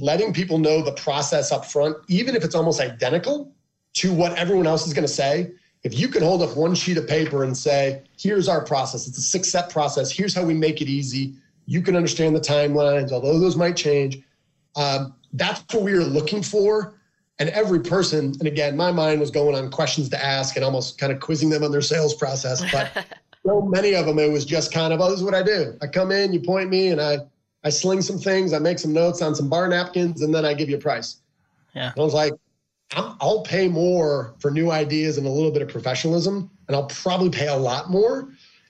letting 0.00 0.32
people 0.32 0.58
know 0.58 0.82
the 0.82 0.92
process 0.92 1.52
up 1.52 1.64
front 1.64 1.96
even 2.08 2.34
if 2.34 2.44
it's 2.44 2.54
almost 2.54 2.80
identical 2.80 3.52
to 3.92 4.12
what 4.12 4.36
everyone 4.36 4.66
else 4.66 4.86
is 4.86 4.92
going 4.92 5.06
to 5.06 5.12
say 5.12 5.50
if 5.84 5.98
you 5.98 6.08
can 6.08 6.22
hold 6.22 6.42
up 6.42 6.56
one 6.56 6.74
sheet 6.74 6.96
of 6.96 7.06
paper 7.06 7.44
and 7.44 7.56
say 7.56 8.02
here's 8.18 8.48
our 8.48 8.64
process. 8.64 9.06
It's 9.06 9.18
a 9.18 9.22
six 9.22 9.48
step 9.48 9.70
process. 9.70 10.10
Here's 10.10 10.34
how 10.34 10.42
we 10.42 10.54
make 10.54 10.80
it 10.80 10.88
easy. 10.88 11.34
You 11.66 11.82
can 11.82 11.94
understand 11.94 12.34
the 12.34 12.40
timelines 12.40 13.12
although 13.12 13.38
those 13.38 13.56
might 13.56 13.76
change. 13.76 14.18
Um, 14.76 15.14
that's 15.34 15.62
what 15.72 15.84
we 15.84 15.92
are 15.92 16.02
looking 16.02 16.42
for 16.42 16.98
and 17.38 17.48
every 17.50 17.80
person 17.80 18.32
and 18.38 18.46
again 18.46 18.76
my 18.76 18.92
mind 18.92 19.20
was 19.20 19.30
going 19.30 19.54
on 19.54 19.70
questions 19.70 20.08
to 20.08 20.24
ask 20.24 20.56
and 20.56 20.64
almost 20.64 20.98
kind 20.98 21.12
of 21.12 21.20
quizzing 21.20 21.50
them 21.50 21.64
on 21.64 21.72
their 21.72 21.82
sales 21.82 22.14
process 22.14 22.62
but 22.70 23.06
so 23.44 23.60
many 23.60 23.94
of 23.94 24.06
them, 24.06 24.18
it 24.18 24.30
was 24.30 24.44
just 24.44 24.72
kind 24.72 24.92
of, 24.92 25.00
oh, 25.00 25.10
this 25.10 25.18
is 25.18 25.24
what 25.24 25.34
I 25.34 25.42
do. 25.42 25.76
I 25.82 25.86
come 25.86 26.10
in, 26.10 26.32
you 26.32 26.40
point 26.40 26.70
me, 26.70 26.88
and 26.88 27.00
I, 27.00 27.18
I 27.62 27.70
sling 27.70 28.02
some 28.02 28.18
things, 28.18 28.52
I 28.52 28.58
make 28.58 28.78
some 28.78 28.92
notes 28.92 29.20
on 29.22 29.34
some 29.34 29.48
bar 29.48 29.68
napkins, 29.68 30.22
and 30.22 30.34
then 30.34 30.44
I 30.44 30.54
give 30.54 30.68
you 30.68 30.76
a 30.76 30.80
price. 30.80 31.16
Yeah. 31.74 31.90
And 31.90 32.00
I 32.00 32.02
was 32.02 32.14
like, 32.14 32.32
i 32.96 33.16
will 33.20 33.42
pay 33.42 33.68
more 33.68 34.34
for 34.38 34.50
new 34.50 34.70
ideas 34.70 35.18
and 35.18 35.26
a 35.26 35.30
little 35.30 35.50
bit 35.50 35.62
of 35.62 35.68
professionalism, 35.68 36.50
and 36.68 36.76
I'll 36.76 36.86
probably 36.86 37.30
pay 37.30 37.48
a 37.48 37.56
lot 37.56 37.90
more. 37.90 38.28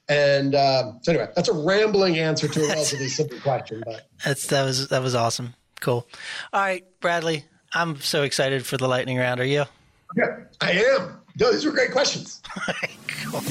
And 0.08 0.54
uh, 0.54 0.92
so 1.02 1.12
anyway, 1.12 1.28
that's 1.34 1.48
a 1.48 1.52
rambling 1.52 2.18
answer 2.18 2.48
to 2.48 2.64
a 2.64 2.68
relatively 2.68 3.08
simple 3.08 3.38
question, 3.40 3.82
but 3.86 4.08
that's 4.24 4.46
that 4.48 4.64
was 4.64 4.88
that 4.88 5.02
was 5.02 5.14
awesome. 5.14 5.54
Cool. 5.80 6.06
All 6.52 6.60
right, 6.60 6.84
Bradley, 7.00 7.44
I'm 7.72 8.00
so 8.00 8.22
excited 8.22 8.66
for 8.66 8.76
the 8.76 8.86
lightning 8.86 9.18
round. 9.18 9.40
Are 9.40 9.46
you? 9.46 9.64
Yeah, 10.16 10.40
I 10.60 10.72
am. 10.72 11.20
No, 11.40 11.52
these 11.52 11.64
were 11.64 11.72
great 11.72 11.90
questions. 11.90 12.42
cool. 13.08 13.42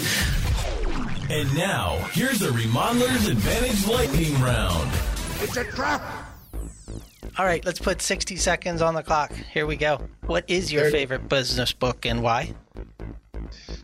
And 1.29 1.55
now, 1.55 1.97
here's 2.11 2.39
the 2.39 2.49
Remodeler's 2.49 3.27
Advantage 3.27 3.87
Lightning 3.87 4.33
Round. 4.41 4.91
It's 5.39 5.55
a 5.57 5.63
trap! 5.63 6.01
All 7.37 7.45
right, 7.45 7.63
let's 7.65 7.79
put 7.79 8.01
60 8.01 8.35
seconds 8.35 8.81
on 8.81 8.93
the 8.93 9.01
clock. 9.01 9.31
Here 9.31 9.65
we 9.65 9.75
go. 9.75 10.01
What 10.25 10.43
is 10.47 10.71
your 10.71 10.91
favorite 10.91 11.29
business 11.29 11.73
book 11.73 12.05
and 12.05 12.21
why? 12.21 12.53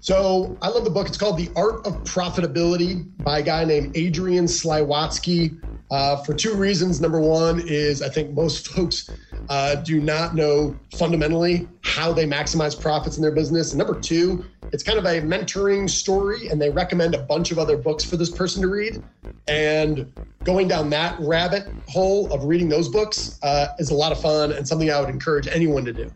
So 0.01 0.57
I 0.61 0.69
love 0.69 0.83
the 0.83 0.89
book. 0.89 1.07
It's 1.07 1.17
called 1.17 1.37
The 1.37 1.49
Art 1.55 1.85
of 1.87 2.03
Profitability 2.03 3.07
by 3.23 3.39
a 3.39 3.43
guy 3.43 3.63
named 3.63 3.97
Adrian 3.97 4.45
Slywotzky. 4.45 5.59
Uh, 5.91 6.17
for 6.23 6.35
two 6.35 6.53
reasons. 6.53 7.01
Number 7.01 7.19
one 7.19 7.63
is 7.65 8.03
I 8.03 8.09
think 8.09 8.31
most 8.35 8.67
folks 8.75 9.09
uh, 9.49 9.73
do 9.75 9.99
not 9.99 10.35
know 10.35 10.77
fundamentally 10.93 11.67
how 11.81 12.13
they 12.13 12.25
maximize 12.25 12.79
profits 12.79 13.17
in 13.17 13.23
their 13.23 13.31
business. 13.31 13.71
And 13.71 13.79
number 13.79 13.99
two, 13.99 14.45
it's 14.71 14.83
kind 14.83 14.97
of 14.97 15.05
a 15.05 15.21
mentoring 15.21 15.89
story, 15.89 16.47
and 16.47 16.61
they 16.61 16.69
recommend 16.69 17.15
a 17.15 17.19
bunch 17.19 17.51
of 17.51 17.59
other 17.59 17.77
books 17.77 18.03
for 18.03 18.17
this 18.17 18.29
person 18.29 18.61
to 18.61 18.67
read. 18.67 19.01
And 19.47 20.11
going 20.43 20.67
down 20.67 20.89
that 20.91 21.19
rabbit 21.19 21.67
hole 21.87 22.31
of 22.31 22.43
reading 22.43 22.69
those 22.69 22.87
books 22.87 23.39
uh, 23.43 23.69
is 23.79 23.89
a 23.89 23.95
lot 23.95 24.11
of 24.11 24.21
fun 24.21 24.51
and 24.51 24.67
something 24.67 24.91
I 24.91 24.99
would 24.99 25.09
encourage 25.09 25.47
anyone 25.47 25.85
to 25.85 25.93
do. 25.93 26.11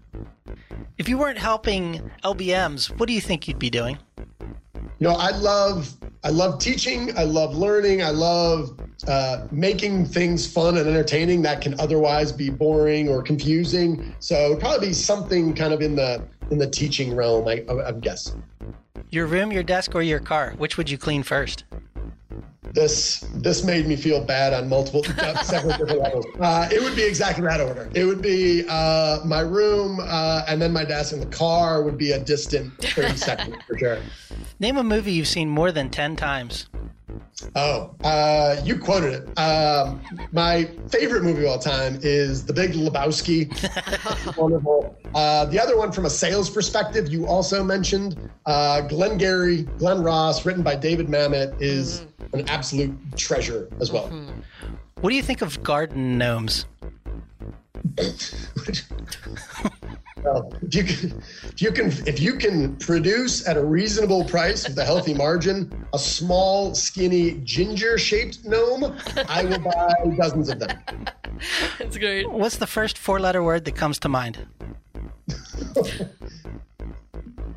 If 0.98 1.10
you 1.10 1.18
weren't 1.18 1.40
helping 1.40 2.12
LBMs, 2.24 2.98
what 3.00 3.08
do 3.08 3.14
you 3.14 3.22
think 3.22 3.48
you'd 3.48 3.60
be 3.60 3.70
doing? 3.70 3.98
You 5.00 5.08
know, 5.08 5.16
I 5.16 5.32
love 5.32 5.96
I 6.24 6.30
love 6.30 6.60
teaching. 6.60 7.18
I 7.18 7.24
love 7.24 7.56
learning. 7.56 8.02
I 8.02 8.12
love 8.12 8.80
uh, 9.08 9.46
making 9.52 10.06
things 10.06 10.52
fun 10.52 10.78
and 10.78 10.88
entertaining 10.88 11.42
that 11.42 11.62
can 11.62 11.78
otherwise 11.80 12.32
be 12.32 12.50
boring 12.50 13.10
or 13.10 13.22
confusing. 13.22 14.16
So 14.20 14.36
it'd 14.36 14.60
probably 14.60 14.88
be 14.88 14.94
something 14.94 15.54
kind 15.54 15.74
of 15.74 15.82
in 15.82 15.96
the 15.96 16.24
in 16.52 16.58
the 16.58 16.70
teaching 16.70 17.16
realm. 17.16 17.48
I, 17.48 17.66
I, 17.70 17.90
I 17.90 17.92
guess. 17.92 18.36
Your 19.10 19.28
room, 19.28 19.52
your 19.52 19.64
desk, 19.64 19.94
or 19.94 20.02
your 20.02 20.20
car? 20.20 20.54
Which 20.58 20.78
would 20.78 20.90
you 20.90 20.98
clean 20.98 21.24
first? 21.24 21.66
This 22.74 23.20
this 23.36 23.64
made 23.64 23.88
me 23.88 23.96
feel 23.96 24.24
bad 24.24 24.52
on 24.52 24.68
multiple 24.68 25.04
several 25.44 25.78
different 25.78 26.02
levels. 26.02 26.26
Uh, 26.40 26.68
it 26.72 26.82
would 26.82 26.96
be 26.96 27.04
exactly 27.04 27.46
that 27.46 27.62
order. 27.62 27.90
It 27.94 28.06
would 28.06 28.22
be 28.22 28.66
uh, 28.68 29.20
my 29.24 29.42
room, 29.42 30.00
uh, 30.02 30.44
and 30.48 30.62
then 30.62 30.74
my 30.74 30.84
desk, 30.84 31.14
and 31.14 31.22
the 31.22 31.28
car 31.28 31.84
would 31.84 31.98
be 31.98 32.12
a 32.12 32.20
distant 32.20 32.74
thirty 32.82 33.16
seconds 33.30 33.56
for 33.68 33.78
sure. 33.78 34.00
Name 34.60 34.78
a 34.78 34.84
movie 34.84 35.12
you've 35.12 35.28
seen 35.28 35.50
more 35.50 35.72
than 35.72 35.90
ten 35.90 36.16
times. 36.16 36.68
Oh, 37.56 37.96
uh, 38.04 38.62
you 38.64 38.78
quoted 38.78 39.14
it. 39.14 39.38
Um, 39.38 40.02
my 40.32 40.66
favorite 40.90 41.24
movie 41.24 41.44
of 41.44 41.52
all 41.52 41.60
time 41.60 42.00
is 42.02 42.46
The 42.46 42.54
Big 42.54 42.72
Lebowski. 42.72 43.50
Wonderful. 44.38 44.98
Uh, 45.14 45.46
the 45.46 45.60
other 45.60 45.78
one, 45.78 45.92
from 45.92 46.06
a 46.06 46.10
sales 46.10 46.50
perspective, 46.50 47.10
you 47.10 47.28
also 47.28 47.64
mentioned 47.64 48.30
uh, 48.46 48.82
Glengarry, 48.82 49.64
Glen 49.78 50.02
Ross, 50.02 50.46
written 50.46 50.64
by 50.64 50.76
David 50.76 51.08
Mamet, 51.08 51.60
is 51.62 52.02
mm-hmm. 52.02 52.40
an 52.40 52.50
absolute 52.50 52.96
treasure 53.18 53.70
as 53.80 53.92
well. 53.92 54.08
Mm-hmm. 54.08 54.42
What 55.02 55.10
do 55.10 55.16
you 55.16 55.24
think 55.24 55.42
of 55.42 55.62
garden 55.64 56.18
gnomes? 56.18 56.66
Well, 60.24 60.54
if 60.62 60.76
you 60.76 60.84
can, 60.84 61.22
if 61.44 61.62
you 61.62 61.72
can, 61.72 61.88
if 62.08 62.20
you 62.20 62.36
can 62.36 62.76
produce 62.78 63.48
at 63.48 63.58
a 63.58 63.64
reasonable 63.64 64.24
price 64.26 64.68
with 64.68 64.78
a 64.78 64.86
healthy 64.86 65.14
margin 65.14 65.86
a 65.94 66.00
small, 66.00 66.74
skinny, 66.76 67.42
ginger-shaped 67.44 68.46
gnome, 68.46 68.96
I 69.28 69.44
will 69.44 69.60
buy 69.60 69.94
dozens 70.18 70.50
of 70.50 70.60
them. 70.60 70.78
That's 71.78 71.98
great. 71.98 72.30
What's 72.30 72.58
the 72.58 72.68
first 72.68 72.98
four-letter 72.98 73.44
word 73.44 73.66
that 73.66 73.76
comes 73.76 74.00
to 74.00 74.10
mind? 74.10 74.48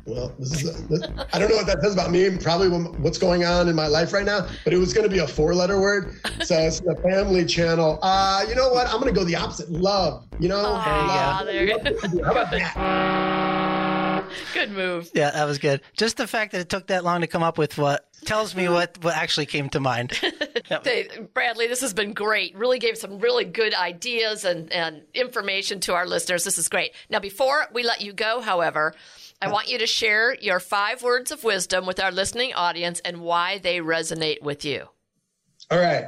well, 0.05 0.33
this 0.39 0.63
is 0.63 0.69
a, 0.69 0.87
this, 0.87 1.01
I 1.33 1.39
don't 1.39 1.49
know 1.49 1.57
what 1.57 1.67
that 1.67 1.81
says 1.81 1.93
about 1.93 2.11
me. 2.11 2.37
Probably 2.37 2.69
what's 2.69 3.17
going 3.17 3.43
on 3.43 3.67
in 3.67 3.75
my 3.75 3.87
life 3.87 4.13
right 4.13 4.25
now. 4.25 4.47
But 4.63 4.73
it 4.73 4.77
was 4.77 4.93
going 4.93 5.07
to 5.07 5.13
be 5.13 5.19
a 5.19 5.27
four-letter 5.27 5.79
word, 5.79 6.19
so 6.43 6.55
it's 6.55 6.79
the 6.79 6.95
Family 6.95 7.45
Channel. 7.45 7.99
Uh, 8.01 8.45
you 8.47 8.55
know 8.55 8.69
what? 8.69 8.87
I'm 8.87 9.01
going 9.01 9.13
to 9.13 9.19
go 9.19 9.25
the 9.25 9.35
opposite. 9.35 9.69
Love. 9.69 10.25
You 10.39 10.49
know. 10.49 10.63
Aww, 10.63 11.45
there 11.45 11.65
you 11.65 11.77
go. 11.77 12.26
How 12.27 12.33
about 12.33 12.51
that? 12.51 14.27
Good 14.53 14.71
move. 14.71 15.09
Yeah, 15.13 15.31
that 15.31 15.45
was 15.45 15.59
good. 15.59 15.79
Just 15.95 16.17
the 16.17 16.27
fact 16.27 16.51
that 16.51 16.59
it 16.59 16.67
took 16.67 16.87
that 16.87 17.05
long 17.05 17.21
to 17.21 17.27
come 17.27 17.41
up 17.41 17.57
with 17.57 17.77
what 17.77 18.05
tells 18.25 18.53
me 18.53 18.67
what, 18.67 19.01
what 19.01 19.15
actually 19.15 19.45
came 19.45 19.69
to 19.69 19.79
mind. 19.79 20.11
hey, 20.83 21.07
Bradley, 21.33 21.67
this 21.67 21.79
has 21.79 21.93
been 21.93 22.11
great. 22.11 22.53
Really 22.57 22.79
gave 22.79 22.97
some 22.97 23.19
really 23.19 23.45
good 23.45 23.73
ideas 23.73 24.43
and, 24.43 24.73
and 24.73 25.03
information 25.13 25.79
to 25.81 25.93
our 25.93 26.05
listeners. 26.05 26.43
This 26.43 26.57
is 26.57 26.67
great. 26.67 26.91
Now, 27.09 27.19
before 27.19 27.67
we 27.73 27.83
let 27.83 28.01
you 28.01 28.11
go, 28.11 28.41
however, 28.41 28.93
I 29.41 29.49
want 29.49 29.69
you 29.69 29.77
to 29.77 29.87
share 29.87 30.35
your 30.35 30.59
five 30.59 31.03
words 31.03 31.31
of 31.31 31.45
wisdom 31.45 31.85
with 31.85 32.01
our 32.01 32.11
listening 32.11 32.53
audience 32.53 32.99
and 33.05 33.21
why 33.21 33.59
they 33.59 33.77
resonate 33.77 34.41
with 34.41 34.65
you. 34.65 34.87
All 35.71 35.79
right. 35.79 36.07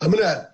I'm 0.00 0.12
going 0.12 0.22
to 0.22 0.48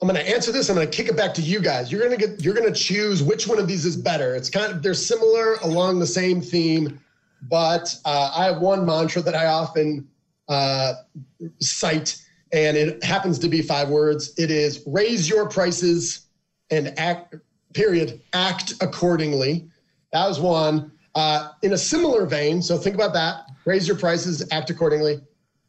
I'm 0.00 0.06
going 0.06 0.20
to 0.20 0.28
answer 0.28 0.52
this. 0.52 0.68
I'm 0.68 0.76
going 0.76 0.88
to 0.88 0.96
kick 0.96 1.08
it 1.08 1.16
back 1.16 1.34
to 1.34 1.42
you 1.42 1.60
guys. 1.60 1.90
You're 1.90 2.00
going 2.00 2.16
to 2.16 2.26
get 2.26 2.44
you're 2.44 2.54
going 2.54 2.72
to 2.72 2.78
choose 2.78 3.22
which 3.22 3.48
one 3.48 3.58
of 3.58 3.66
these 3.66 3.84
is 3.84 3.96
better. 3.96 4.34
It's 4.36 4.48
kind 4.48 4.70
of 4.70 4.82
they're 4.82 4.94
similar 4.94 5.54
along 5.62 5.98
the 5.98 6.06
same 6.06 6.40
theme, 6.40 7.00
but 7.42 7.94
uh, 8.04 8.32
I 8.36 8.44
have 8.44 8.60
one 8.60 8.86
mantra 8.86 9.22
that 9.22 9.34
I 9.34 9.46
often 9.46 10.08
uh, 10.48 10.94
cite, 11.60 12.22
and 12.52 12.76
it 12.76 13.02
happens 13.02 13.40
to 13.40 13.48
be 13.48 13.60
five 13.60 13.88
words. 13.88 14.32
It 14.38 14.52
is 14.52 14.84
raise 14.86 15.28
your 15.28 15.48
prices 15.48 16.26
and 16.70 16.96
act. 16.98 17.34
Period. 17.74 18.20
Act 18.32 18.74
accordingly. 18.80 19.68
That 20.12 20.26
was 20.26 20.40
one. 20.40 20.90
Uh, 21.14 21.50
in 21.62 21.72
a 21.72 21.78
similar 21.78 22.24
vein, 22.24 22.62
so 22.62 22.78
think 22.78 22.94
about 22.94 23.12
that. 23.12 23.50
Raise 23.64 23.86
your 23.86 23.96
prices, 23.96 24.46
act 24.52 24.70
accordingly. 24.70 25.20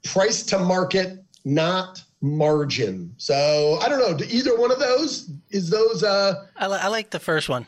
Price 0.04 0.44
to 0.44 0.60
market, 0.60 1.24
not 1.44 2.02
margin. 2.21 3.13
So 3.17 3.79
I 3.82 3.89
don't 3.89 3.99
know. 3.99 4.17
Do 4.17 4.25
either 4.29 4.58
one 4.58 4.71
of 4.71 4.79
those 4.79 5.29
is 5.49 5.69
those? 5.69 6.03
Uh, 6.03 6.45
I, 6.58 6.67
li- 6.67 6.79
I 6.82 6.88
like 6.88 7.10
the 7.10 7.19
first 7.19 7.49
one. 7.49 7.65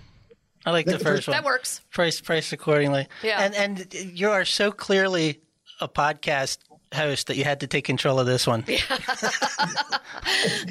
I 0.66 0.72
like 0.72 0.86
the, 0.86 0.94
the 0.94 1.00
first 1.00 1.28
one. 1.28 1.36
That 1.36 1.46
works. 1.46 1.82
Price 1.92 2.22
price 2.22 2.54
accordingly. 2.54 3.08
Yeah. 3.24 3.42
And 3.42 3.56
and 3.56 3.94
you 3.94 4.30
are 4.30 4.46
so 4.46 4.72
clearly 4.72 5.42
a 5.80 5.88
podcast 5.88 6.60
host 6.94 7.28
that 7.28 7.38
you 7.38 7.44
had 7.46 7.62
to 7.62 7.68
take 7.68 7.86
control 7.86 8.20
of 8.20 8.28
this 8.28 8.46
one. 8.46 8.66
Yeah. 8.68 8.82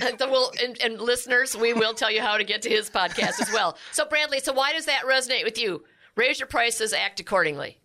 and, 0.02 0.20
we'll, 0.20 0.52
and, 0.62 0.76
and 0.82 1.00
listeners, 1.00 1.56
we 1.56 1.72
will 1.72 1.94
tell 1.94 2.10
you 2.10 2.20
how 2.20 2.36
to 2.36 2.44
get 2.44 2.60
to 2.62 2.68
his 2.68 2.90
podcast 2.90 3.40
as 3.40 3.50
well. 3.54 3.78
So 3.90 4.04
Bradley, 4.04 4.38
so 4.40 4.52
why 4.52 4.74
does 4.74 4.84
that 4.84 5.04
resonate 5.06 5.44
with 5.44 5.58
you? 5.58 5.82
raise 6.16 6.38
your 6.38 6.46
prices, 6.46 6.92
act 6.92 7.20
accordingly? 7.20 7.78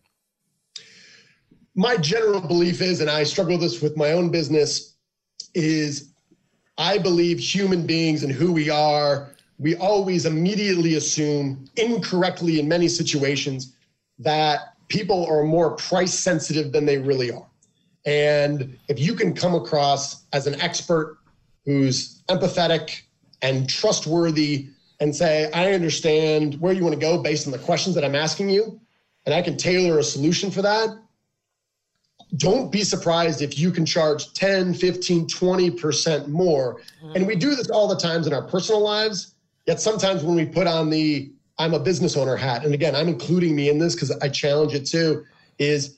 My 1.75 1.97
general 1.97 2.41
belief 2.41 2.81
is, 2.81 3.01
and 3.01 3.09
I 3.09 3.23
struggle 3.23 3.57
this 3.57 3.81
with 3.81 3.97
my 3.97 4.11
own 4.11 4.29
business, 4.29 4.94
is 5.55 6.11
I 6.77 6.97
believe 6.97 7.39
human 7.39 7.87
beings 7.87 8.23
and 8.23 8.31
who 8.31 8.51
we 8.51 8.69
are, 8.69 9.31
we 9.57 9.75
always 9.75 10.25
immediately 10.25 10.95
assume, 10.95 11.65
incorrectly 11.77 12.59
in 12.59 12.67
many 12.67 12.87
situations, 12.87 13.73
that 14.19 14.73
people 14.89 15.25
are 15.25 15.43
more 15.43 15.71
price 15.77 16.13
sensitive 16.13 16.71
than 16.71 16.85
they 16.85 16.97
really 16.97 17.31
are. 17.31 17.47
And 18.05 18.77
if 18.87 18.99
you 18.99 19.15
can 19.15 19.33
come 19.33 19.55
across 19.55 20.25
as 20.33 20.45
an 20.45 20.59
expert 20.61 21.17
who's 21.65 22.21
empathetic 22.29 23.01
and 23.41 23.67
trustworthy 23.67 24.67
and 24.99 25.15
say, 25.15 25.51
I 25.51 25.73
understand 25.73 26.59
where 26.61 26.73
you 26.73 26.83
want 26.83 26.93
to 26.93 26.99
go 26.99 27.21
based 27.21 27.47
on 27.47 27.51
the 27.51 27.59
questions 27.59 27.95
that 27.95 28.03
I'm 28.03 28.15
asking 28.15 28.49
you, 28.49 28.79
and 29.25 29.33
I 29.33 29.41
can 29.41 29.57
tailor 29.57 29.97
a 29.97 30.03
solution 30.03 30.51
for 30.51 30.61
that. 30.61 30.89
Don't 32.37 32.71
be 32.71 32.83
surprised 32.83 33.41
if 33.41 33.57
you 33.57 33.71
can 33.71 33.85
charge 33.85 34.33
10, 34.33 34.73
15, 34.73 35.27
20% 35.27 36.27
more. 36.27 36.81
And 37.15 37.25
we 37.25 37.35
do 37.35 37.55
this 37.55 37.69
all 37.69 37.87
the 37.87 37.95
times 37.95 38.27
in 38.27 38.33
our 38.33 38.41
personal 38.41 38.81
lives. 38.81 39.35
Yet 39.67 39.79
sometimes 39.79 40.23
when 40.23 40.35
we 40.35 40.45
put 40.45 40.67
on 40.67 40.89
the 40.89 41.31
I'm 41.57 41.73
a 41.73 41.79
business 41.79 42.17
owner 42.17 42.35
hat, 42.35 42.65
and 42.65 42.73
again, 42.73 42.95
I'm 42.95 43.07
including 43.07 43.55
me 43.55 43.69
in 43.69 43.79
this 43.79 43.95
because 43.95 44.11
I 44.11 44.27
challenge 44.27 44.73
it 44.73 44.85
too, 44.85 45.23
is 45.57 45.97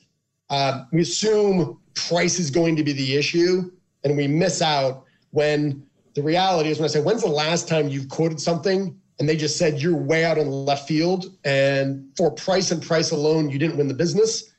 uh, 0.50 0.84
we 0.92 1.00
assume 1.00 1.80
price 1.94 2.38
is 2.38 2.50
going 2.50 2.76
to 2.76 2.84
be 2.84 2.92
the 2.92 3.16
issue 3.16 3.70
and 4.04 4.16
we 4.16 4.28
miss 4.28 4.62
out 4.62 5.04
when 5.30 5.82
the 6.14 6.22
reality 6.22 6.70
is 6.70 6.78
when 6.78 6.84
I 6.84 6.88
say, 6.88 7.00
when's 7.00 7.22
the 7.22 7.28
last 7.28 7.68
time 7.68 7.88
you've 7.88 8.08
quoted 8.08 8.40
something 8.40 8.98
and 9.18 9.28
they 9.28 9.36
just 9.36 9.56
said 9.56 9.82
you're 9.82 9.96
way 9.96 10.24
out 10.24 10.38
in 10.38 10.48
left 10.48 10.86
field 10.86 11.36
and 11.44 12.08
for 12.16 12.30
price 12.30 12.70
and 12.70 12.82
price 12.82 13.10
alone, 13.10 13.50
you 13.50 13.58
didn't 13.58 13.76
win 13.76 13.88
the 13.88 13.94
business? 13.94 14.52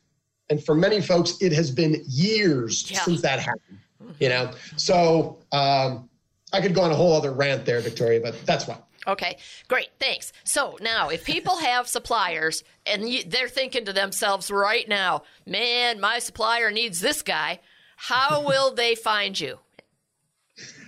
And 0.49 0.63
for 0.63 0.75
many 0.75 1.01
folks, 1.01 1.37
it 1.41 1.51
has 1.53 1.71
been 1.71 2.03
years 2.07 2.89
yeah. 2.89 3.01
since 3.01 3.21
that 3.21 3.39
happened, 3.39 3.79
you 4.19 4.29
know? 4.29 4.51
So 4.77 5.37
um, 5.51 6.09
I 6.51 6.61
could 6.61 6.73
go 6.73 6.81
on 6.81 6.91
a 6.91 6.95
whole 6.95 7.13
other 7.13 7.31
rant 7.31 7.65
there, 7.65 7.79
Victoria, 7.81 8.19
but 8.19 8.45
that's 8.45 8.67
why. 8.67 8.77
Okay, 9.07 9.37
great, 9.67 9.89
thanks. 9.99 10.33
So 10.43 10.77
now, 10.81 11.09
if 11.09 11.23
people 11.23 11.57
have 11.59 11.87
suppliers 11.87 12.63
and 12.85 13.09
you, 13.09 13.23
they're 13.23 13.49
thinking 13.49 13.85
to 13.85 13.93
themselves 13.93 14.51
right 14.51 14.87
now, 14.87 15.23
man, 15.45 15.99
my 15.99 16.19
supplier 16.19 16.71
needs 16.71 16.99
this 16.99 17.21
guy, 17.21 17.59
how 17.95 18.43
will 18.45 18.73
they 18.73 18.95
find 18.95 19.39
you? 19.39 19.59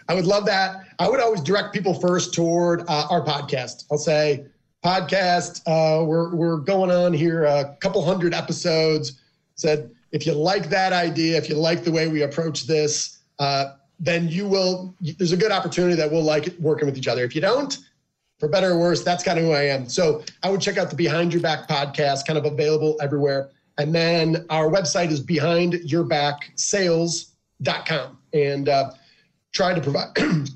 I 0.07 0.13
would 0.13 0.25
love 0.25 0.45
that. 0.47 0.87
I 0.99 1.09
would 1.09 1.21
always 1.21 1.41
direct 1.41 1.73
people 1.73 1.93
first 1.93 2.33
toward 2.33 2.81
uh, 2.81 3.07
our 3.09 3.23
podcast. 3.23 3.85
I'll 3.91 3.97
say, 3.97 4.45
podcast, 4.83 5.61
uh, 5.67 6.03
we're, 6.03 6.35
we're 6.35 6.57
going 6.57 6.91
on 6.91 7.13
here 7.13 7.43
a 7.43 7.77
couple 7.79 8.03
hundred 8.03 8.33
episodes. 8.33 9.21
Said, 9.61 9.91
if 10.11 10.25
you 10.25 10.33
like 10.33 10.69
that 10.69 10.91
idea, 10.91 11.37
if 11.37 11.47
you 11.47 11.53
like 11.55 11.83
the 11.83 11.91
way 11.91 12.07
we 12.07 12.23
approach 12.23 12.65
this, 12.65 13.19
uh, 13.39 13.73
then 13.99 14.27
you 14.27 14.47
will, 14.47 14.95
there's 14.99 15.31
a 15.31 15.37
good 15.37 15.51
opportunity 15.51 15.93
that 15.95 16.11
we'll 16.11 16.23
like 16.23 16.49
working 16.59 16.87
with 16.87 16.97
each 16.97 17.07
other. 17.07 17.23
If 17.23 17.35
you 17.35 17.41
don't, 17.41 17.77
for 18.39 18.49
better 18.49 18.71
or 18.71 18.79
worse, 18.79 19.03
that's 19.03 19.23
kind 19.23 19.37
of 19.37 19.45
who 19.45 19.51
I 19.51 19.67
am. 19.67 19.87
So 19.87 20.23
I 20.41 20.49
would 20.49 20.61
check 20.61 20.79
out 20.79 20.89
the 20.89 20.95
Behind 20.95 21.31
Your 21.31 21.43
Back 21.43 21.69
podcast, 21.69 22.25
kind 22.25 22.39
of 22.39 22.45
available 22.45 22.97
everywhere. 22.99 23.51
And 23.77 23.93
then 23.93 24.47
our 24.49 24.67
website 24.67 25.11
is 25.11 25.23
behindyourbacksales.com. 25.23 28.17
And 28.33 28.69
uh, 28.69 28.91
try 29.51 29.75
to 29.75 29.81
provide 29.81 30.15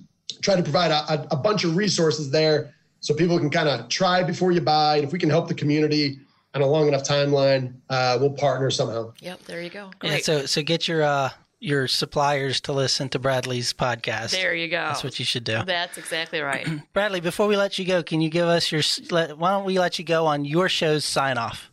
try 0.42 0.56
to 0.56 0.64
provide 0.64 0.90
a, 0.92 1.28
a 1.32 1.36
bunch 1.36 1.64
of 1.64 1.76
resources 1.76 2.32
there 2.32 2.74
so 3.00 3.14
people 3.14 3.38
can 3.38 3.52
kind 3.52 3.70
of 3.70 3.88
try 3.90 4.24
before 4.24 4.52
you 4.52 4.62
buy. 4.62 4.96
And 4.96 5.06
if 5.06 5.14
we 5.14 5.20
can 5.20 5.30
help 5.30 5.48
the 5.48 5.54
community 5.54 6.18
on 6.56 6.62
a 6.62 6.68
long 6.68 6.88
enough 6.88 7.04
timeline, 7.04 7.74
uh, 7.90 8.18
we'll 8.20 8.32
partner 8.32 8.72
somehow. 8.72 9.12
Yep, 9.20 9.44
there 9.44 9.62
you 9.62 9.70
go. 9.70 9.92
Yeah, 10.02 10.10
Great. 10.10 10.26
so 10.26 10.46
so 10.46 10.64
get 10.64 10.88
your 10.88 11.04
uh 11.04 11.30
your 11.60 11.88
suppliers 11.88 12.62
to 12.62 12.72
listen 12.72 13.10
to 13.10 13.20
Bradley's 13.20 13.74
podcast. 13.74 14.32
there 14.32 14.54
you 14.56 14.68
go. 14.68 14.78
That's 14.78 15.04
what 15.04 15.20
you 15.20 15.26
should 15.26 15.44
do. 15.44 15.64
That's 15.66 15.98
exactly 15.98 16.40
right. 16.42 16.68
Bradley, 16.94 17.20
before 17.22 17.48
we 17.48 17.58
let 17.58 17.80
you 17.80 17.86
go, 17.86 18.04
can 18.04 18.22
you 18.22 18.30
give 18.30 18.48
us 18.48 18.72
your 18.72 18.82
let, 19.10 19.38
why 19.38 19.52
don't 19.52 19.66
we 19.66 19.80
let 19.80 20.00
you 20.00 20.06
go 20.06 20.26
on 20.26 20.46
your 20.46 20.70
show's 20.70 21.04
sign 21.06 21.38
off? 21.38 21.72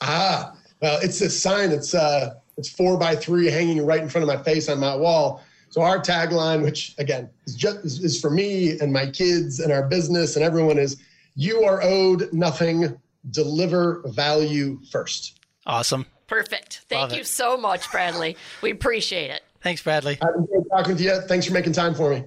Ah, 0.00 0.54
well, 0.82 0.98
it's 1.02 1.18
this 1.20 1.40
sign. 1.40 1.70
It's 1.70 1.94
uh, 1.94 2.34
it's 2.56 2.68
four 2.68 2.98
by 2.98 3.14
three 3.14 3.46
hanging 3.46 3.84
right 3.86 4.00
in 4.00 4.08
front 4.08 4.28
of 4.28 4.36
my 4.36 4.42
face 4.42 4.68
on 4.68 4.80
my 4.80 4.96
wall. 4.96 5.42
So 5.68 5.82
our 5.82 6.00
tagline, 6.00 6.62
which 6.62 6.94
again 6.98 7.30
is 7.46 7.54
just 7.54 7.78
is, 7.84 8.02
is 8.02 8.20
for 8.20 8.30
me 8.30 8.78
and 8.80 8.92
my 8.92 9.06
kids 9.08 9.60
and 9.60 9.72
our 9.72 9.86
business 9.86 10.34
and 10.36 10.44
everyone, 10.44 10.78
is 10.78 10.96
"You 11.36 11.62
are 11.64 11.82
owed 11.82 12.32
nothing. 12.32 12.98
Deliver 13.30 14.02
value 14.06 14.80
first. 14.90 15.38
Awesome. 15.66 16.06
Perfect. 16.26 16.82
Thank 16.88 17.00
Love 17.02 17.12
you 17.14 17.20
it. 17.20 17.26
so 17.26 17.56
much, 17.56 17.90
Bradley. 17.90 18.36
We 18.62 18.70
appreciate 18.70 19.30
it. 19.30 19.42
Thanks, 19.62 19.82
Bradley. 19.82 20.18
I've 20.22 20.34
enjoyed 20.36 20.66
talking 20.70 20.96
to 20.96 21.02
you. 21.02 21.20
Thanks 21.22 21.46
for 21.46 21.52
making 21.52 21.72
time 21.72 21.94
for 21.94 22.10
me. 22.10 22.24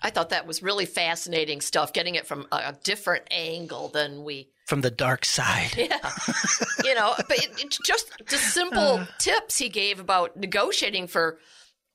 I 0.00 0.10
thought 0.10 0.30
that 0.30 0.46
was 0.46 0.62
really 0.62 0.86
fascinating 0.86 1.60
stuff, 1.60 1.92
getting 1.92 2.14
it 2.14 2.26
from 2.26 2.46
a 2.52 2.74
different 2.84 3.24
angle 3.30 3.88
than 3.88 4.22
we 4.22 4.48
From 4.66 4.80
the 4.80 4.90
dark 4.92 5.24
side. 5.24 5.70
Yeah. 5.76 5.98
you 6.84 6.94
know, 6.94 7.14
but 7.16 7.38
it, 7.38 7.50
it's 7.58 7.78
just 7.84 8.12
the 8.30 8.36
simple 8.36 8.78
uh. 8.80 9.06
tips 9.18 9.58
he 9.58 9.68
gave 9.68 9.98
about 9.98 10.36
negotiating 10.36 11.08
for 11.08 11.38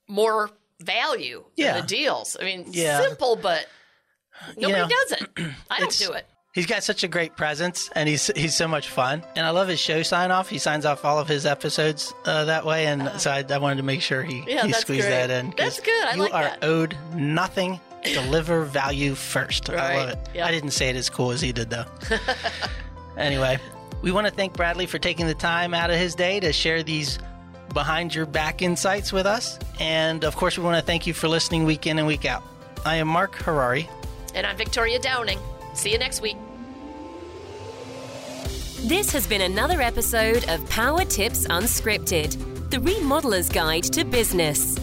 more 0.07 0.49
value 0.81 1.45
Yeah. 1.55 1.75
in 1.77 1.81
the 1.81 1.87
deals. 1.87 2.35
I 2.39 2.43
mean, 2.43 2.65
Yeah. 2.71 3.01
simple, 3.01 3.37
but 3.37 3.67
nobody 4.57 4.81
know, 4.81 4.87
does 4.89 5.11
it. 5.21 5.29
I 5.71 5.79
don't 5.79 5.97
do 5.97 6.11
it. 6.11 6.25
He's 6.53 6.67
got 6.67 6.83
such 6.83 7.03
a 7.03 7.07
great 7.07 7.35
presence, 7.35 7.89
and 7.95 8.07
he's 8.07 8.27
he's 8.35 8.53
so 8.53 8.67
much 8.67 8.87
fun. 8.89 9.23
And 9.35 9.43
I 9.43 9.49
love 9.49 9.67
his 9.67 9.79
show 9.79 10.03
sign 10.03 10.29
off. 10.29 10.49
He 10.49 10.59
signs 10.59 10.85
off 10.85 11.03
all 11.03 11.17
of 11.17 11.27
his 11.27 11.47
episodes 11.47 12.13
uh, 12.25 12.45
that 12.45 12.63
way, 12.63 12.85
and 12.85 13.09
so 13.19 13.31
I, 13.31 13.43
I 13.49 13.57
wanted 13.57 13.77
to 13.77 13.83
make 13.83 14.01
sure 14.01 14.21
he, 14.21 14.43
Yeah, 14.47 14.63
he 14.65 14.71
squeezed 14.73 15.07
great. 15.07 15.27
that 15.27 15.31
in. 15.31 15.53
That's 15.57 15.79
good. 15.79 16.05
I 16.07 16.13
you 16.13 16.21
like 16.21 16.33
are 16.33 16.43
that. 16.43 16.63
owed 16.63 16.95
nothing. 17.15 17.79
Deliver 18.03 18.65
value 18.65 19.15
first. 19.15 19.69
I 19.69 19.95
love 19.97 20.09
it. 20.09 20.19
Yep. 20.35 20.45
I 20.45 20.51
didn't 20.51 20.71
say 20.71 20.89
it 20.89 20.95
as 20.95 21.09
cool 21.09 21.31
as 21.31 21.41
he 21.41 21.51
did 21.53 21.71
though. 21.71 21.85
anyway, 23.17 23.57
we 24.03 24.11
want 24.11 24.27
to 24.27 24.33
thank 24.33 24.53
Bradley 24.53 24.85
for 24.85 24.99
taking 24.99 25.25
the 25.25 25.33
time 25.33 25.73
out 25.73 25.89
of 25.89 25.95
his 25.97 26.13
day 26.13 26.39
to 26.41 26.53
share 26.53 26.83
these 26.83 27.17
behind 27.73 28.13
your 28.13 28.27
back 28.27 28.61
insights 28.61 29.11
with 29.11 29.25
us, 29.25 29.57
and 29.79 30.23
of 30.23 30.35
course, 30.35 30.55
we 30.55 30.63
want 30.63 30.77
to 30.77 30.85
thank 30.85 31.07
you 31.07 31.13
for 31.15 31.27
listening 31.27 31.63
week 31.63 31.87
in 31.87 31.97
and 31.97 32.05
week 32.05 32.25
out. 32.25 32.43
I 32.85 32.97
am 32.97 33.07
Mark 33.07 33.33
Harari. 33.37 33.89
And 34.35 34.45
I'm 34.45 34.55
Victoria 34.57 34.99
Downing. 34.99 35.39
See 35.73 35.91
you 35.91 35.97
next 35.97 36.21
week. 36.21 36.37
This 38.83 39.11
has 39.13 39.25
been 39.25 39.41
another 39.41 39.81
episode 39.81 40.47
of 40.49 40.69
Power 40.69 41.05
Tips 41.05 41.47
Unscripted, 41.47 42.69
the 42.69 42.79
remodeler's 42.79 43.47
guide 43.47 43.83
to 43.83 44.03
business. 44.03 44.77